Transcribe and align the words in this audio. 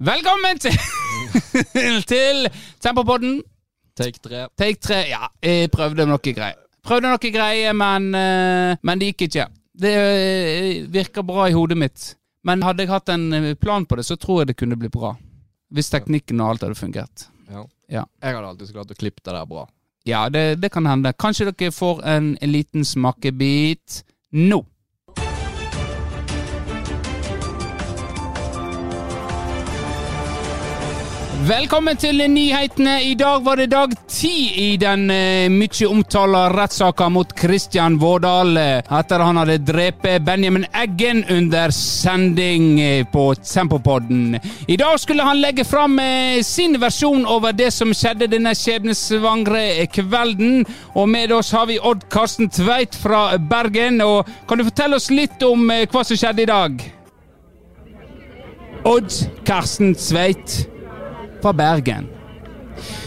Velkommen 0.00 0.56
til, 0.56 0.72
til 2.12 2.46
Tempopodden. 2.80 3.42
Take 3.96 4.22
tre. 4.24 4.46
Take 4.56 4.80
tre. 4.80 5.02
Ja, 5.10 5.26
jeg 5.44 5.68
prøvde 5.74 6.06
noe 6.08 6.16
greier. 6.24 6.56
Prøvde 6.80 7.10
noe 7.10 7.32
greier, 7.34 7.74
men, 7.76 8.06
eh, 8.16 8.78
men 8.80 9.02
det 9.02 9.10
gikk 9.10 9.26
ikke. 9.26 9.44
Det 9.76 9.92
eh, 9.92 10.78
virker 10.88 11.26
bra 11.28 11.50
i 11.50 11.52
hodet 11.52 11.76
mitt. 11.76 12.06
Men 12.48 12.64
hadde 12.64 12.86
jeg 12.86 12.92
hatt 12.94 13.12
en 13.12 13.26
eh, 13.36 13.50
plan 13.60 13.84
på 13.84 14.00
det, 14.00 14.06
så 14.08 14.16
tror 14.16 14.40
jeg 14.40 14.54
det 14.54 14.56
kunne 14.62 14.80
bli 14.80 14.88
bra. 14.88 15.12
Hvis 15.68 15.92
teknikken 15.92 16.40
og 16.40 16.54
alt 16.54 16.64
hadde 16.64 16.80
fungert. 16.80 17.26
Ja. 17.52 17.66
Ja. 17.92 18.06
Jeg 18.24 18.38
hadde 18.38 18.54
alltid 18.54 18.72
klart 18.72 18.96
å 18.96 18.96
klippe 18.96 19.20
det 19.20 19.36
der 19.36 19.52
bra. 19.52 19.66
Ja, 20.08 20.22
det, 20.32 20.62
det 20.64 20.72
kan 20.72 20.88
hende. 20.88 21.12
Kanskje 21.12 21.50
dere 21.50 21.76
får 21.76 22.00
en, 22.08 22.32
en 22.40 22.54
liten 22.56 22.88
smakebit 22.88 24.00
nå. 24.32 24.62
Velkommen 31.40 31.96
til 31.96 32.18
nyhetene. 32.28 32.98
I 33.00 33.14
dag 33.16 33.40
var 33.40 33.56
det 33.56 33.70
dag 33.72 33.94
ti 34.12 34.50
i 34.60 34.76
den 34.76 35.06
uh, 35.08 35.48
mye 35.48 35.86
omtalte 35.88 36.40
rettssaka 36.52 37.06
mot 37.08 37.30
Kristian 37.32 37.94
Vårdal 37.96 38.58
eh, 38.60 38.82
etter 38.98 39.22
han 39.24 39.38
hadde 39.40 39.56
drept 39.64 40.04
Benjamin 40.26 40.66
Eggen 40.76 41.22
under 41.32 41.72
sending 41.72 42.80
eh, 42.80 43.06
på 43.08 43.22
Tempopodden. 43.40 44.36
I 44.68 44.76
dag 44.76 45.00
skulle 45.00 45.24
han 45.24 45.40
legge 45.40 45.64
fram 45.64 45.96
uh, 45.96 46.42
sin 46.44 46.76
versjon 46.82 47.24
over 47.24 47.56
det 47.56 47.70
som 47.72 47.94
skjedde 47.96 48.28
denne 48.34 48.52
skjebnesvangre 48.52 49.86
kvelden. 49.94 50.66
Og 50.92 51.08
med 51.08 51.32
oss 51.32 51.54
har 51.56 51.70
vi 51.70 51.78
Odd 51.80 52.04
Karsten 52.12 52.52
Tveit 52.52 52.98
fra 53.00 53.38
Bergen. 53.38 54.02
Og 54.04 54.28
kan 54.44 54.60
du 54.60 54.66
fortelle 54.68 55.00
oss 55.00 55.08
litt 55.08 55.40
om 55.48 55.64
uh, 55.72 55.86
hva 55.88 56.04
som 56.04 56.20
skjedde 56.20 56.44
i 56.44 56.50
dag? 56.52 56.84
Odd 58.92 59.08
Karsten 59.48 59.96
Tveit 59.96 60.60
fra 61.42 61.52
Bergen. 61.56 62.08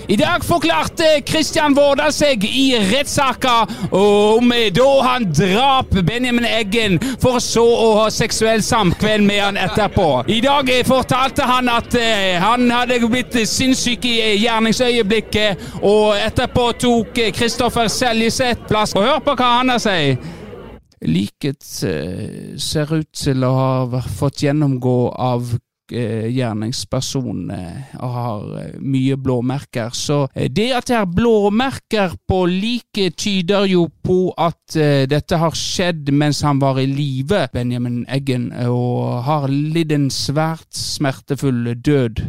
I 0.08 0.16
dag 0.16 0.44
forklarte 0.44 1.22
Kristian 1.26 1.74
Vårdal 1.76 2.12
seg 2.14 2.44
i 2.44 2.74
rettssaka 2.92 3.64
om 3.96 4.52
da 4.76 4.90
han 5.08 5.30
drap 5.32 5.96
Benjamin 6.04 6.46
Eggen, 6.46 7.00
for 7.24 7.40
så 7.44 7.64
å 7.64 7.88
ha 8.02 8.10
seksuell 8.12 8.64
samkveld 8.64 9.24
med 9.26 9.40
han 9.40 9.60
etterpå. 9.64 10.26
I 10.28 10.42
dag 10.44 10.70
fortalte 10.88 11.48
han 11.48 11.72
at 11.72 11.96
eh, 11.96 12.36
han 12.44 12.68
hadde 12.72 13.00
blitt 13.08 13.40
sinnssyk 13.48 14.06
i 14.10 14.18
gjerningsøyeblikket, 14.44 15.68
og 15.82 16.20
etterpå 16.20 16.70
tok 16.84 17.24
Kristoffer 17.36 17.88
Seljeseth 17.92 18.68
plass. 18.68 18.96
Og 18.98 19.08
hør 19.08 19.24
på 19.24 19.38
hva 19.40 19.58
han 19.62 19.72
har 19.72 19.84
sagt. 19.84 20.32
Liket 21.04 21.64
eh, 21.88 22.54
ser 22.60 22.92
ut 22.92 23.12
til 23.16 23.44
å 23.44 23.56
ha 23.56 24.04
fått 24.20 24.44
gjennomgå 24.46 24.98
av 25.16 25.56
eh, 25.56 25.62
gjerningsperson 26.34 27.46
og 28.00 28.14
har 28.18 28.46
eh, 28.60 28.76
mye 28.82 29.18
blåmerker. 29.20 29.94
Så 29.96 30.24
eh, 30.34 30.50
det 30.52 30.70
at 30.78 30.90
det 30.90 30.98
er 30.98 31.10
blåmerker 31.10 32.16
på 32.30 32.44
liket, 32.50 33.18
tyder 33.22 33.68
jo 33.70 33.88
på 34.04 34.34
at 34.38 34.78
eh, 34.80 35.06
dette 35.10 35.40
har 35.40 35.56
skjedd 35.58 36.12
mens 36.14 36.42
han 36.46 36.62
var 36.64 36.80
i 36.82 36.88
live, 36.90 37.48
Benjamin 37.54 38.04
Eggen, 38.12 38.50
og 38.68 39.24
har 39.28 39.48
lidd 39.52 39.92
en 39.96 40.10
svært 40.14 40.70
smertefull 40.76 41.74
død. 41.76 42.26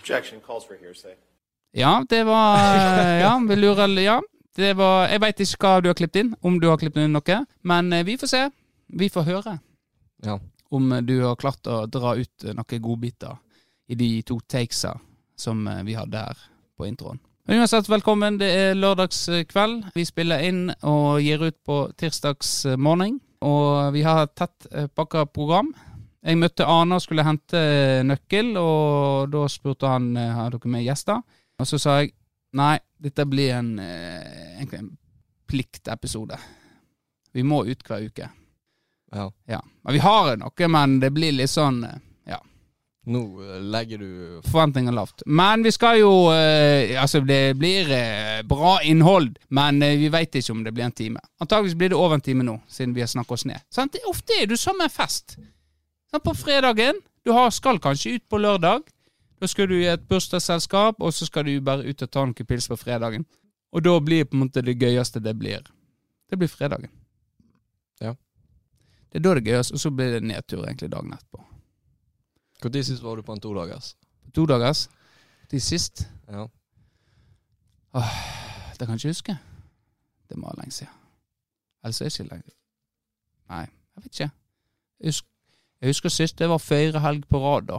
Objection 0.00 0.40
calls 0.44 0.66
for 0.68 0.76
hearsay. 0.80 1.16
Ja, 1.74 2.04
det 2.10 2.22
var 2.26 2.58
eh, 2.60 3.20
Ja, 3.24 3.38
vi 3.48 3.56
lurer 3.58 3.88
Ja, 3.98 4.20
det 4.56 4.76
var 4.78 5.08
Jeg 5.08 5.20
veit 5.20 5.40
ikke 5.42 5.66
hva 5.66 5.80
du 5.82 5.88
har 5.90 5.96
klippet 5.98 6.20
inn, 6.22 6.34
om 6.42 6.60
du 6.62 6.68
har 6.70 6.78
klippet 6.78 7.02
inn 7.02 7.16
noe, 7.16 7.38
men 7.66 7.92
eh, 7.92 8.04
vi 8.06 8.16
får 8.20 8.30
se. 8.30 8.42
Vi 8.94 9.08
får 9.10 9.26
høre 9.26 9.58
Ja. 10.24 10.38
Om 10.74 10.92
eh, 10.92 11.04
du 11.06 11.16
har 11.22 11.38
klart 11.40 11.66
å 11.70 11.84
dra 11.86 12.16
ut 12.18 12.44
eh, 12.44 12.56
noen 12.56 12.82
godbiter 12.82 13.38
i 13.88 13.98
de 13.98 14.10
to 14.26 14.40
takesa 14.48 14.94
som 15.38 15.66
eh, 15.68 15.82
vi 15.86 15.96
hadde 15.98 16.26
her 16.26 16.42
på 16.76 16.88
introen. 16.88 17.20
Men 17.44 17.60
Uansett, 17.60 17.90
velkommen. 17.92 18.38
Det 18.40 18.48
er 18.48 18.78
lørdagskveld. 18.78 19.90
Vi 19.94 20.06
spiller 20.08 20.40
inn 20.46 20.70
og 20.80 21.20
gir 21.20 21.42
ut 21.44 21.58
på 21.66 21.82
tirsdags 22.00 22.62
morgen. 22.80 23.18
Og 23.44 23.92
vi 23.92 24.04
har 24.06 24.24
et 24.24 24.32
tett 24.38 24.68
eh, 24.72 24.88
pakka 24.88 25.26
program. 25.28 25.74
Jeg 26.24 26.40
møtte 26.40 26.64
Arne 26.64 26.96
og 26.96 27.04
skulle 27.04 27.26
hente 27.26 27.60
nøkkel, 28.08 28.54
og 28.56 29.28
da 29.34 29.44
spurte 29.52 29.90
han 29.92 30.14
eh, 30.16 30.32
har 30.32 30.54
dere 30.54 30.72
med 30.72 30.86
gjester. 30.86 31.20
Og 31.60 31.68
så 31.68 31.80
sa 31.80 31.98
jeg 32.00 32.14
nei, 32.56 32.78
dette 32.96 33.26
blir 33.28 33.52
en, 33.58 33.74
eh, 33.82 34.64
en 34.64 34.88
pliktepisode. 35.50 36.38
Vi 37.34 37.44
må 37.44 37.60
ut 37.68 37.84
hver 37.84 38.08
uke. 38.08 38.30
Ja. 39.14 39.30
Ja. 39.50 39.60
Men 39.84 39.96
vi 39.96 40.02
har 40.02 40.36
noe, 40.40 40.68
men 40.68 40.98
det 41.00 41.10
blir 41.14 41.32
litt 41.36 41.52
sånn 41.52 41.82
eh, 41.86 42.00
ja, 42.32 42.38
Nå 43.06 43.22
eh, 43.44 43.60
legger 43.60 44.00
du 44.00 44.40
forventninger 44.48 44.94
lavt. 44.96 45.22
Men 45.26 45.62
vi 45.62 45.72
skal 45.74 45.98
jo 46.00 46.12
eh, 46.32 46.94
Altså, 47.00 47.20
det 47.20 47.56
blir 47.60 47.90
eh, 47.92 48.42
bra 48.48 48.78
innhold, 48.82 49.36
men 49.48 49.82
eh, 49.82 49.98
vi 50.00 50.08
veit 50.12 50.34
ikke 50.34 50.54
om 50.56 50.64
det 50.64 50.72
blir 50.72 50.88
en 50.88 50.96
time. 50.96 51.20
Antakeligvis 51.40 51.76
blir 51.80 51.92
det 51.92 52.00
over 52.00 52.18
en 52.18 52.24
time 52.24 52.46
nå, 52.46 52.58
siden 52.68 52.96
vi 52.96 53.04
har 53.04 53.12
snakket 53.12 53.38
oss 53.38 53.46
ned. 53.50 53.66
Sant? 53.72 53.92
Det, 53.92 54.04
ofte 54.08 54.40
er 54.40 54.48
du 54.50 54.56
som 54.60 54.80
en 54.80 54.92
fest. 54.92 55.36
Sant? 56.10 56.24
På 56.24 56.34
fredagen 56.38 57.00
Du 57.24 57.32
har, 57.32 57.50
skal 57.50 57.80
kanskje 57.80 58.18
ut 58.18 58.28
på 58.28 58.38
lørdag. 58.38 58.82
Da 59.40 59.48
skal 59.48 59.68
du 59.68 59.78
i 59.78 59.88
et 59.88 60.02
bursdagsselskap, 60.08 61.00
og 61.00 61.12
så 61.12 61.26
skal 61.26 61.46
du 61.48 61.54
bare 61.64 61.84
ut 61.84 62.02
og 62.04 62.10
ta 62.10 62.24
noen 62.24 62.46
pils 62.48 62.68
på 62.68 62.76
fredagen. 62.76 63.24
Og 63.74 63.82
da 63.84 63.94
blir 64.00 64.28
på 64.28 64.36
en 64.36 64.44
måte 64.44 64.62
det 64.64 64.76
gøyeste 64.76 65.20
det 65.24 65.32
blir. 65.36 65.64
Det 66.30 66.38
blir 66.38 66.48
fredagen. 66.52 66.92
Det 69.14 69.20
er 69.20 69.22
da 69.22 69.34
det 69.38 69.44
er 69.44 69.52
gøyest, 69.52 69.70
og 69.70 69.78
så 69.78 69.90
blir 69.94 70.08
det 70.10 70.24
nedtur 70.26 70.64
egentlig 70.64 70.88
dagen 70.90 71.12
etterpå. 71.14 71.38
Når 72.64 72.82
sist 72.82 73.02
var 73.02 73.16
du 73.16 73.22
på 73.22 73.32
en 73.32 73.40
todagers? 73.40 73.92
To 74.34 74.42
dagers. 74.46 74.88
De 75.50 75.60
sist. 75.60 76.08
Ja. 76.26 76.48
Det 78.74 78.88
kan 78.88 78.96
jeg 78.96 79.04
ikke 79.04 79.12
huske. 79.12 79.36
Det 80.28 80.38
må 80.38 80.48
være 80.48 80.64
lenge 80.64 80.74
siden. 80.74 80.92
Ellers 81.84 82.00
er 82.00 82.08
det 82.08 82.12
ikke 82.12 82.30
lenge 82.32 82.54
Nei, 83.52 83.60
jeg 83.60 84.02
vet 84.02 84.06
ikke. 84.06 84.30
Jeg 85.00 85.08
husker, 85.12 85.28
jeg 85.80 85.88
husker 85.88 86.08
sist 86.08 86.38
det 86.38 86.48
var 86.48 86.58
fire 86.58 87.00
helg 87.04 87.26
på 87.30 87.38
rad, 87.38 87.68
da. 87.68 87.78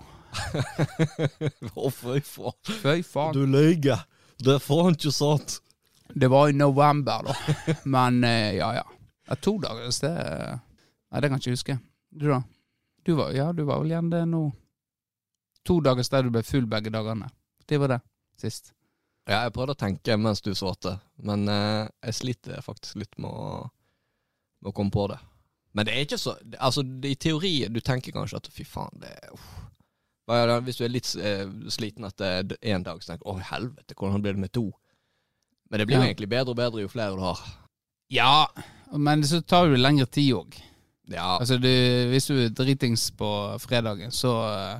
Å, 1.83 1.89
fy 1.89 2.21
faen. 2.21 2.59
Fy 2.69 3.01
faen. 3.03 3.33
Du 3.35 3.43
løy. 3.43 3.75
Det 4.39 4.53
er 4.55 4.63
faen 4.63 4.95
ikke 4.95 5.11
sant. 5.11 5.57
Det 6.15 6.31
var 6.31 6.47
i 6.47 6.55
november, 6.55 7.27
da. 7.27 7.75
Men 7.83 8.23
eh, 8.23 8.55
ja, 8.61 8.71
ja. 8.77 9.35
to 9.41 9.57
dagers, 9.59 9.99
det 10.05 10.13
Nei, 11.15 11.21
det 11.23 11.29
kan 11.31 11.39
jeg 11.39 11.45
ikke 11.47 11.55
huske. 11.55 11.75
Du, 12.11 12.25
da? 12.27 12.41
Du 13.07 13.13
var, 13.15 13.29
ja, 13.31 13.45
du 13.55 13.61
var 13.63 13.79
vel 13.79 13.93
igjen 13.93 14.09
det 14.11 14.25
nå. 14.27 14.49
To 15.65 15.77
dager 15.79 16.03
der 16.11 16.25
du 16.27 16.33
ble 16.35 16.41
full 16.43 16.65
begge 16.67 16.91
dagene. 16.91 17.29
Det 17.65 17.79
var 17.79 17.93
det 17.93 18.01
sist. 18.41 18.73
Ja, 19.25 19.45
jeg 19.45 19.53
prøvde 19.55 19.73
å 19.77 19.79
tenke 19.79 20.17
mens 20.19 20.43
du 20.43 20.51
svarte, 20.53 20.97
men 21.23 21.47
eh, 21.49 21.87
jeg 22.03 22.17
sliter 22.19 22.59
faktisk 22.61 22.99
litt 22.99 23.15
med 23.17 23.31
å, 23.31 23.61
med 24.59 24.73
å 24.73 24.75
komme 24.75 24.91
på 24.93 25.07
det. 25.13 25.21
Men 25.71 25.87
det 25.87 25.95
er 25.95 26.03
ikke 26.05 26.19
så 26.19 26.35
Altså, 26.59 26.83
i 26.83 27.15
teori 27.19 27.53
du 27.71 27.79
tenker 27.83 28.13
kanskje 28.15 28.37
at 28.43 28.51
fy 28.53 28.67
faen, 28.67 28.99
det 29.01 29.15
uff. 29.33 29.47
Hvis 30.27 30.77
du 30.81 30.83
er 30.85 30.93
litt 30.93 31.09
eh, 31.15 31.47
sliten 31.73 32.05
etter 32.07 32.43
én 32.65 32.83
dag, 32.83 32.99
så 33.01 33.13
tenker 33.13 33.23
du 33.23 33.33
å 33.37 33.47
helvete, 33.53 33.95
hvordan 33.97 34.23
blir 34.25 34.35
det 34.35 34.43
med 34.45 34.53
to? 34.57 34.67
Men 35.71 35.79
det 35.79 35.87
blir 35.87 35.97
jo 35.97 36.03
Ja. 36.03 36.11
egentlig 36.11 36.29
bedre 36.35 36.51
og 36.53 36.59
bedre 36.59 36.83
jo 36.83 36.91
flere 36.91 37.15
du 37.15 37.23
har. 37.23 37.41
Ja, 38.13 38.47
men 38.91 39.23
så 39.25 39.39
tar 39.41 39.69
det 39.71 39.79
lengre 39.81 40.05
tid 40.05 40.33
òg. 40.37 40.57
Ja, 41.11 41.35
Altså, 41.39 41.57
du, 41.61 41.69
hvis 42.09 42.25
du 42.31 42.33
er 42.45 42.49
dritings 42.55 43.11
på 43.13 43.27
fredagen, 43.61 44.11
så 44.11 44.31
uh, 44.41 44.79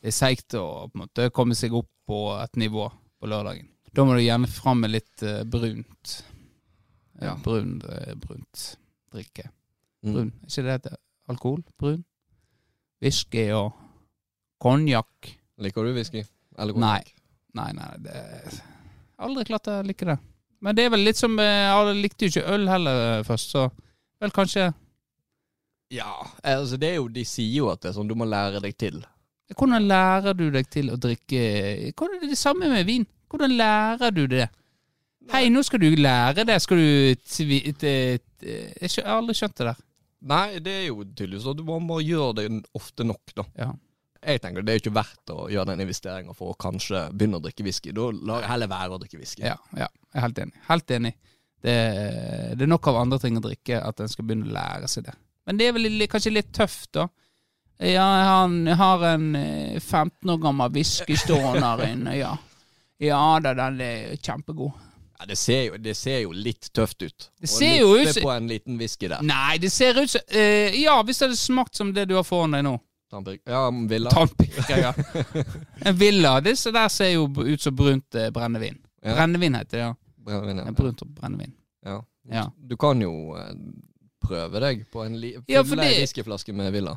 det 0.00 0.08
er 0.12 0.16
seigt 0.16 0.54
å 0.56 0.86
på 0.88 0.96
en 0.96 1.02
måte 1.04 1.26
komme 1.34 1.54
seg 1.58 1.74
opp 1.76 1.90
på 2.08 2.20
et 2.40 2.56
nivå 2.56 2.86
på 3.20 3.28
lørdagen. 3.28 3.66
Da 3.92 4.04
må 4.06 4.14
du 4.16 4.22
gjerne 4.22 4.48
fram 4.48 4.80
med 4.84 4.94
litt 4.94 5.24
uh, 5.26 5.42
brunt. 5.44 6.14
Ja, 7.20 7.32
Ja. 7.32 7.34
brun, 7.42 7.80
uh, 7.82 8.14
brunt 8.22 8.64
drikke. 9.12 9.48
mm. 10.06 10.12
Brun. 10.14 10.32
Er 10.44 10.48
ikke 10.52 10.62
det 10.68 10.72
heter? 10.78 10.96
Alkohol? 11.28 11.62
Brun? 11.78 12.04
Whisky 13.02 13.48
og 13.54 13.72
konjakk? 14.62 15.32
Liker 15.62 15.84
du 15.86 15.92
whisky? 15.96 16.22
Eller 16.58 16.74
Nei. 16.78 16.98
konjakk? 17.02 17.14
Nei, 17.58 17.70
nei, 17.74 17.90
det 18.04 18.60
Aldri 19.18 19.44
klart 19.48 19.66
jeg 19.66 19.86
like 19.88 20.06
det. 20.06 20.18
Men 20.62 20.76
det 20.78 20.84
er 20.86 20.90
vel 20.94 21.02
litt 21.06 21.18
som 21.18 21.32
eh, 21.42 21.66
Jeg 21.66 21.94
likte 22.02 22.26
jo 22.26 22.32
ikke 22.32 22.52
øl 22.54 22.68
heller 22.70 22.98
eh, 23.18 23.24
først, 23.26 23.50
så 23.54 23.64
vel 24.22 24.30
kanskje 24.34 24.68
Ja, 25.94 26.12
altså 26.44 26.76
det 26.76 26.90
er 26.90 26.98
jo 26.98 27.06
De 27.08 27.22
sier 27.24 27.62
jo 27.62 27.70
at 27.72 27.80
det 27.80 27.90
er 27.90 27.96
sånn 27.96 28.10
du 28.10 28.16
må 28.18 28.26
lære 28.28 28.60
deg 28.64 28.76
til. 28.76 29.00
Hvordan 29.56 29.86
lærer 29.88 30.36
du 30.36 30.48
deg 30.52 30.68
til 30.68 30.90
å 30.92 30.98
drikke 31.00 31.40
Hvordan 31.96 32.20
er 32.20 32.32
det 32.32 32.38
samme 32.40 32.68
med 32.68 32.84
vin? 32.88 33.06
Hvordan 33.28 33.54
lærer 33.56 34.12
du 34.12 34.26
det? 34.28 34.46
Hei, 35.32 35.48
nå 35.52 35.60
skal 35.64 35.82
du 35.82 35.90
lære 35.96 36.46
det. 36.48 36.56
Skal 36.64 36.80
du 36.80 37.18
tvi... 37.28 37.58
Jeg 37.68 39.02
har 39.04 39.18
aldri 39.18 39.36
skjønt 39.36 39.58
det 39.60 39.66
der. 39.68 39.82
Nei, 40.28 40.46
det 40.64 40.72
er 40.72 40.86
jo 40.88 41.04
tydeligvis 41.04 41.44
sånn 41.44 41.58
du 41.58 41.66
må 41.68 42.00
gjøre 42.00 42.40
det 42.40 42.46
ofte 42.76 43.04
nok, 43.06 43.34
da. 43.36 43.44
Ja. 43.60 43.68
Jeg 44.18 44.40
tenker 44.42 44.64
det 44.64 44.72
er 44.72 44.78
jo 44.78 44.82
ikke 44.82 44.96
verdt 44.96 45.30
å 45.30 45.44
gjøre 45.52 45.70
den 45.70 45.84
investeringa 45.84 46.32
for 46.34 46.50
å 46.50 46.58
kanskje 46.58 47.04
begynne 47.12 47.38
å 47.38 47.44
drikke 47.44 47.66
whisky. 47.66 47.92
Da 47.94 48.08
lar 48.16 48.42
jeg 48.42 48.50
heller 48.50 48.72
være 48.72 48.96
å 48.96 49.00
drikke 49.02 49.20
whisky. 49.20 49.44
Ja, 49.46 49.54
ja, 49.76 49.86
jeg 49.86 50.16
er 50.16 50.24
helt 50.26 50.40
enig. 50.42 50.64
Helt 50.66 50.96
enig. 50.96 51.12
Det, 51.62 51.76
det 52.58 52.66
er 52.66 52.72
nok 52.72 52.88
av 52.90 52.98
andre 53.04 53.20
ting 53.22 53.38
å 53.38 53.44
drikke 53.44 53.78
at 53.84 54.02
en 54.02 54.10
skal 54.10 54.26
begynne 54.26 54.48
å 54.48 54.56
lære 54.56 54.90
seg 54.90 55.06
det. 55.06 55.14
Men 55.48 55.56
det 55.56 55.70
er 55.70 55.76
vel 55.78 56.02
kanskje 56.12 56.34
litt 56.34 56.50
tøft, 56.52 56.90
da. 56.92 57.06
Ja, 57.78 58.04
han 58.26 58.66
har 58.66 59.04
en 59.14 59.30
eh, 59.38 59.78
15 59.80 60.30
år 60.34 60.40
gammel 60.42 60.72
whisky 60.74 61.16
stående 61.16 61.62
her 61.64 61.84
inne, 61.86 62.16
ja. 62.18 62.34
Ja 63.00 63.20
da, 63.40 63.54
den 63.54 63.78
er 63.80 64.16
kjempegod. 64.18 64.74
Ja, 65.18 65.26
det, 65.30 65.36
ser 65.38 65.62
jo, 65.64 65.78
det 65.82 65.94
ser 65.96 66.18
jo 66.24 66.34
litt 66.34 66.68
tøft 66.74 67.02
ut. 67.02 67.30
Det 67.40 67.48
Å 67.48 67.52
ser 67.54 67.78
ut 67.86 68.00
nippe 68.02 68.12
som- 68.12 68.26
på 68.26 68.32
en 68.34 68.50
liten 68.50 68.76
whisky 68.78 69.08
der. 69.08 69.22
Nei, 69.22 69.56
det 69.62 69.70
ser 69.72 69.96
ut 70.02 70.10
som 70.10 70.20
uh, 70.34 70.76
Ja, 70.78 70.98
hvis 71.02 71.18
det 71.18 71.28
hadde 71.30 71.40
smakt 71.40 71.74
som 71.80 71.94
det 71.94 72.04
du 72.10 72.14
har 72.18 72.26
foran 72.26 72.54
deg 72.58 72.66
nå. 72.66 72.76
Tannpirk. 73.10 73.40
Ja, 73.48 73.64
Villa. 73.70 74.10
Tannpirker, 74.12 74.78
ja. 74.84 74.92
En 75.88 75.96
villa. 75.96 76.40
Disse 76.44 76.70
der 76.74 76.90
ser 76.92 77.14
jo 77.14 77.24
ut 77.40 77.62
som 77.62 77.74
brunt 77.78 78.14
uh, 78.14 78.28
brennevin. 78.34 78.76
Ja. 79.02 79.14
Brennevin 79.16 79.56
heter 79.58 79.78
det, 79.78 79.84
ja. 79.86 79.94
Brennevin, 80.28 80.60
ja. 80.66 80.72
Brunt 80.76 81.02
brennevin. 81.16 81.54
Ja. 81.86 82.02
Ja. 82.30 82.50
Du 82.58 82.76
kan 82.76 83.00
jo 83.00 83.14
eh, 83.38 83.54
prøve 84.24 84.60
deg 84.60 84.84
på 84.92 85.04
en 85.06 85.16
li 85.20 85.34
Ja, 85.48 85.62
fordi... 85.62 85.70
fylle 85.82 85.88
whiskyflaske 86.02 86.52
med 86.56 86.72
Villa. 86.74 86.96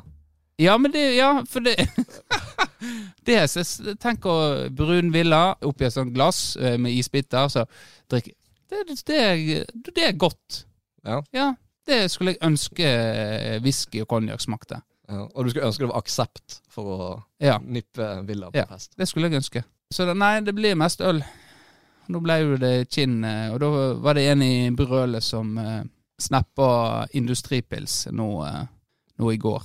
Ja, 0.60 0.76
men 0.78 0.92
det 0.92 1.02
Ja, 1.16 1.42
for 1.48 1.60
det 1.64 1.76
Det 3.26 3.36
er 3.38 3.46
så 3.46 3.62
jeg 3.62 3.98
tenker 4.02 4.68
brun 4.74 5.12
villa 5.14 5.54
oppi 5.62 5.86
et 5.86 5.94
sånt 5.94 6.12
glass 6.14 6.56
eh, 6.56 6.74
med 6.82 6.92
isbiter, 6.98 7.48
så 7.48 7.64
drikke 8.10 8.32
det, 8.72 8.80
det, 8.88 8.96
det, 9.06 9.18
er, 9.20 9.66
det 9.94 10.18
godt. 10.18 10.62
Ja. 11.04 11.50
Det 11.86 12.06
skulle 12.10 12.32
jeg 12.32 12.40
ønske 12.46 12.86
eh, 12.88 13.58
whisky 13.62 14.00
og 14.00 14.08
konjakk 14.08 14.40
smakte. 14.40 14.78
Ja. 15.12 15.26
Og 15.28 15.44
du 15.44 15.50
skulle 15.52 15.66
ønske 15.68 15.84
det 15.84 15.90
var 15.90 16.00
aksept 16.00 16.56
for 16.72 16.88
å 16.94 17.08
Ja, 17.42 17.58
nippe 17.60 18.06
Villa 18.26 18.48
på 18.50 18.56
Ja. 18.56 18.64
fest. 18.70 18.94
det 18.96 19.08
skulle 19.10 19.28
jeg 19.28 19.42
ønske. 19.42 19.62
Så 19.92 20.06
det, 20.08 20.14
nei, 20.16 20.40
det 20.40 20.54
blir 20.56 20.74
mest 20.80 21.02
øl. 21.04 21.20
Nå 22.08 22.20
ble 22.24 22.38
jo 22.40 22.56
det 22.56 22.72
kinn, 22.90 23.20
eh, 23.28 23.52
og 23.52 23.60
da 23.60 23.68
var 24.02 24.16
det 24.16 24.24
en 24.32 24.42
i 24.42 24.70
brølet 24.74 25.22
som 25.22 25.52
snappa 26.20 27.06
industripils 27.12 28.06
nå, 28.12 28.28
eh, 28.46 28.64
nå 29.18 29.32
i 29.32 29.36
går. 29.40 29.62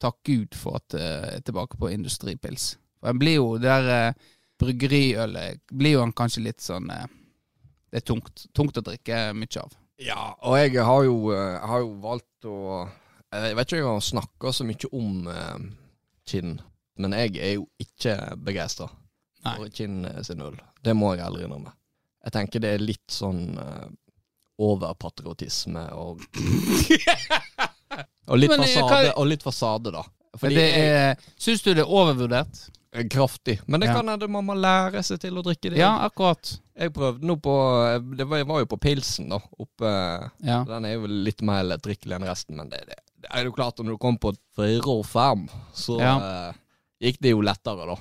Takk 0.00 0.18
Gud 0.22 0.56
for 0.56 0.80
at 0.80 0.94
eh, 0.94 1.06
jeg 1.06 1.40
er 1.40 1.46
tilbake 1.46 1.78
på 1.80 1.90
industripils. 1.92 2.74
For 3.00 3.12
en 3.12 3.20
blir 3.20 3.38
jo 3.38 3.56
der 3.62 3.90
eh, 3.92 4.28
bryggeriølet 4.60 5.62
blir 5.72 5.96
jo 5.96 6.04
han 6.04 6.14
kanskje 6.16 6.46
litt 6.46 6.64
sånn 6.64 6.88
Det 6.88 8.00
er 8.00 8.04
tungt. 8.04 8.46
Tungt 8.56 8.78
å 8.78 8.84
drikke 8.84 9.32
mye 9.36 9.60
av. 9.60 9.74
Ja, 10.00 10.36
og 10.44 10.58
jeg 10.60 10.76
har 10.84 11.04
jo, 11.04 11.32
jeg 11.32 11.68
har 11.70 11.80
jo 11.80 11.92
valgt 12.04 12.44
å 12.48 12.56
Jeg 13.32 13.56
vet 13.56 13.66
ikke 13.68 13.80
om 13.80 13.80
jeg 13.80 13.92
har 13.92 14.04
snakka 14.04 14.52
så 14.52 14.64
mye 14.64 14.90
om 14.92 15.28
eh, 15.32 15.66
Kinn, 16.26 16.56
men 16.98 17.12
jeg 17.14 17.36
er 17.38 17.52
jo 17.56 17.66
ikke 17.78 18.16
begeistra 18.42 18.88
for 19.46 19.68
Kinn 19.70 20.00
sin 20.26 20.40
øl. 20.42 20.56
Det 20.82 20.94
må 20.96 21.12
jeg 21.14 21.22
aldri 21.22 21.44
innrømme. 21.46 21.70
Jeg 22.26 22.34
tenker 22.34 22.62
det 22.62 22.72
er 22.74 22.82
litt 22.82 23.12
sånn 23.12 23.44
eh, 24.58 24.64
overpatriotisme 24.64 25.86
og 25.92 26.20
Og 28.28 28.38
litt 28.38 28.50
Men, 28.50 28.60
eh, 28.60 28.72
fasade, 28.74 29.12
og 29.16 29.26
litt 29.30 29.42
fasade 29.44 29.92
da. 29.94 30.02
Fordi 30.36 30.54
det 30.58 30.70
er, 30.76 31.20
Syns 31.38 31.62
du 31.62 31.72
det 31.74 31.84
er 31.84 31.92
overvurdert? 31.92 32.70
er 32.96 33.08
kraftig. 33.12 33.60
Men 33.66 33.80
det 33.80 33.88
Ja. 33.90 33.94
kan 33.94 34.08
hende 34.08 34.28
man 34.28 34.44
må 34.46 34.54
lære 34.56 35.02
seg 35.04 35.20
til 35.20 35.36
å 35.36 35.42
drikke 35.44 35.70
det. 35.70 35.76
Ja, 35.78 36.08
akkurat. 36.08 36.58
Jeg 36.76 36.92
prøvde 36.92 37.22
nå 37.22 37.36
på 37.40 37.52
Det 38.16 38.26
var, 38.26 38.38
jeg 38.38 38.46
var 38.46 38.58
jo 38.60 38.66
på 38.66 38.80
pilsen, 38.80 39.28
da. 39.28 39.38
Oppe 39.58 40.30
Ja. 40.42 40.64
Den 40.64 40.84
er 40.84 40.94
jo 40.94 41.06
litt 41.06 41.42
mer 41.42 41.62
lettdrikkelig 41.62 42.16
enn 42.16 42.24
resten, 42.26 42.56
men 42.56 42.68
det, 42.70 42.80
det, 42.86 42.96
det 43.20 43.30
er 43.30 43.44
jo 43.44 43.52
klart 43.52 43.78
at 43.78 43.84
når 43.84 43.92
du 43.96 43.98
kom 43.98 44.18
på 44.18 44.32
og 44.58 45.06
fem, 45.06 45.48
så 45.74 46.00
Ja. 46.00 46.16
uh, 46.16 46.52
gikk 47.00 47.18
det 47.20 47.30
jo 47.30 47.40
lettere, 47.42 47.86
da. 47.86 47.96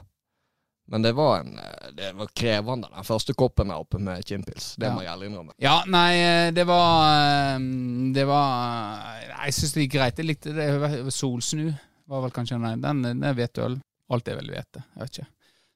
Men 0.87 1.01
det 1.01 1.15
var, 1.17 1.39
en, 1.41 1.55
eh, 1.57 1.91
det 1.97 2.11
var 2.15 2.27
krevende, 2.37 2.89
den 2.93 3.03
første 3.07 3.33
koppen 3.33 3.71
jeg 3.73 3.81
oppe 3.81 3.97
med 3.99 4.21
Chimpils. 4.27 4.75
Det 4.77 4.85
Ja. 4.85 4.93
må 4.93 5.01
jeg 5.01 5.09
ærlig 5.09 5.29
innrømme. 5.31 5.53
Ja, 5.59 5.79
nei, 5.87 6.11
eh, 6.21 6.51
det 6.53 6.65
var 6.67 7.55
eh, 7.55 7.59
Det 8.13 8.25
var 8.27 9.21
jeg 9.45 9.53
syns 9.57 9.73
det 9.73 9.81
gikk 9.87 9.95
greit. 9.97 10.17
Jeg 10.17 10.25
likte 10.29 10.53
det. 10.53 11.13
Solsnu 11.13 11.73
var 12.07 12.21
vel 12.21 12.31
kanskje 12.31 12.59
nei, 12.61 12.75
Den, 12.75 13.01
den 13.01 13.23
er 13.23 13.33
hvetøl. 13.33 13.79
Alt 14.13 14.27
er 14.27 14.35
vel 14.37 14.51
hvete. 14.53 14.83
Jeg 14.95 15.01
vet 15.01 15.17
ikke. 15.19 15.27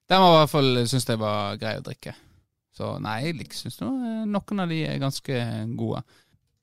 Den 0.10 0.22
var 0.22 0.34
i 0.34 0.38
hvert 0.44 0.50
fall 0.54 0.88
syns 0.90 1.06
jeg 1.10 1.20
var 1.22 1.58
grei 1.62 1.76
å 1.78 1.84
drikke. 1.86 2.14
Så 2.78 3.00
nei, 3.02 3.18
jeg 3.26 3.36
lik- 3.40 3.54
syns 3.58 3.80
noen 3.82 4.60
av 4.62 4.70
de 4.70 4.84
er 4.86 5.00
ganske 5.02 5.40
gode. 5.76 6.04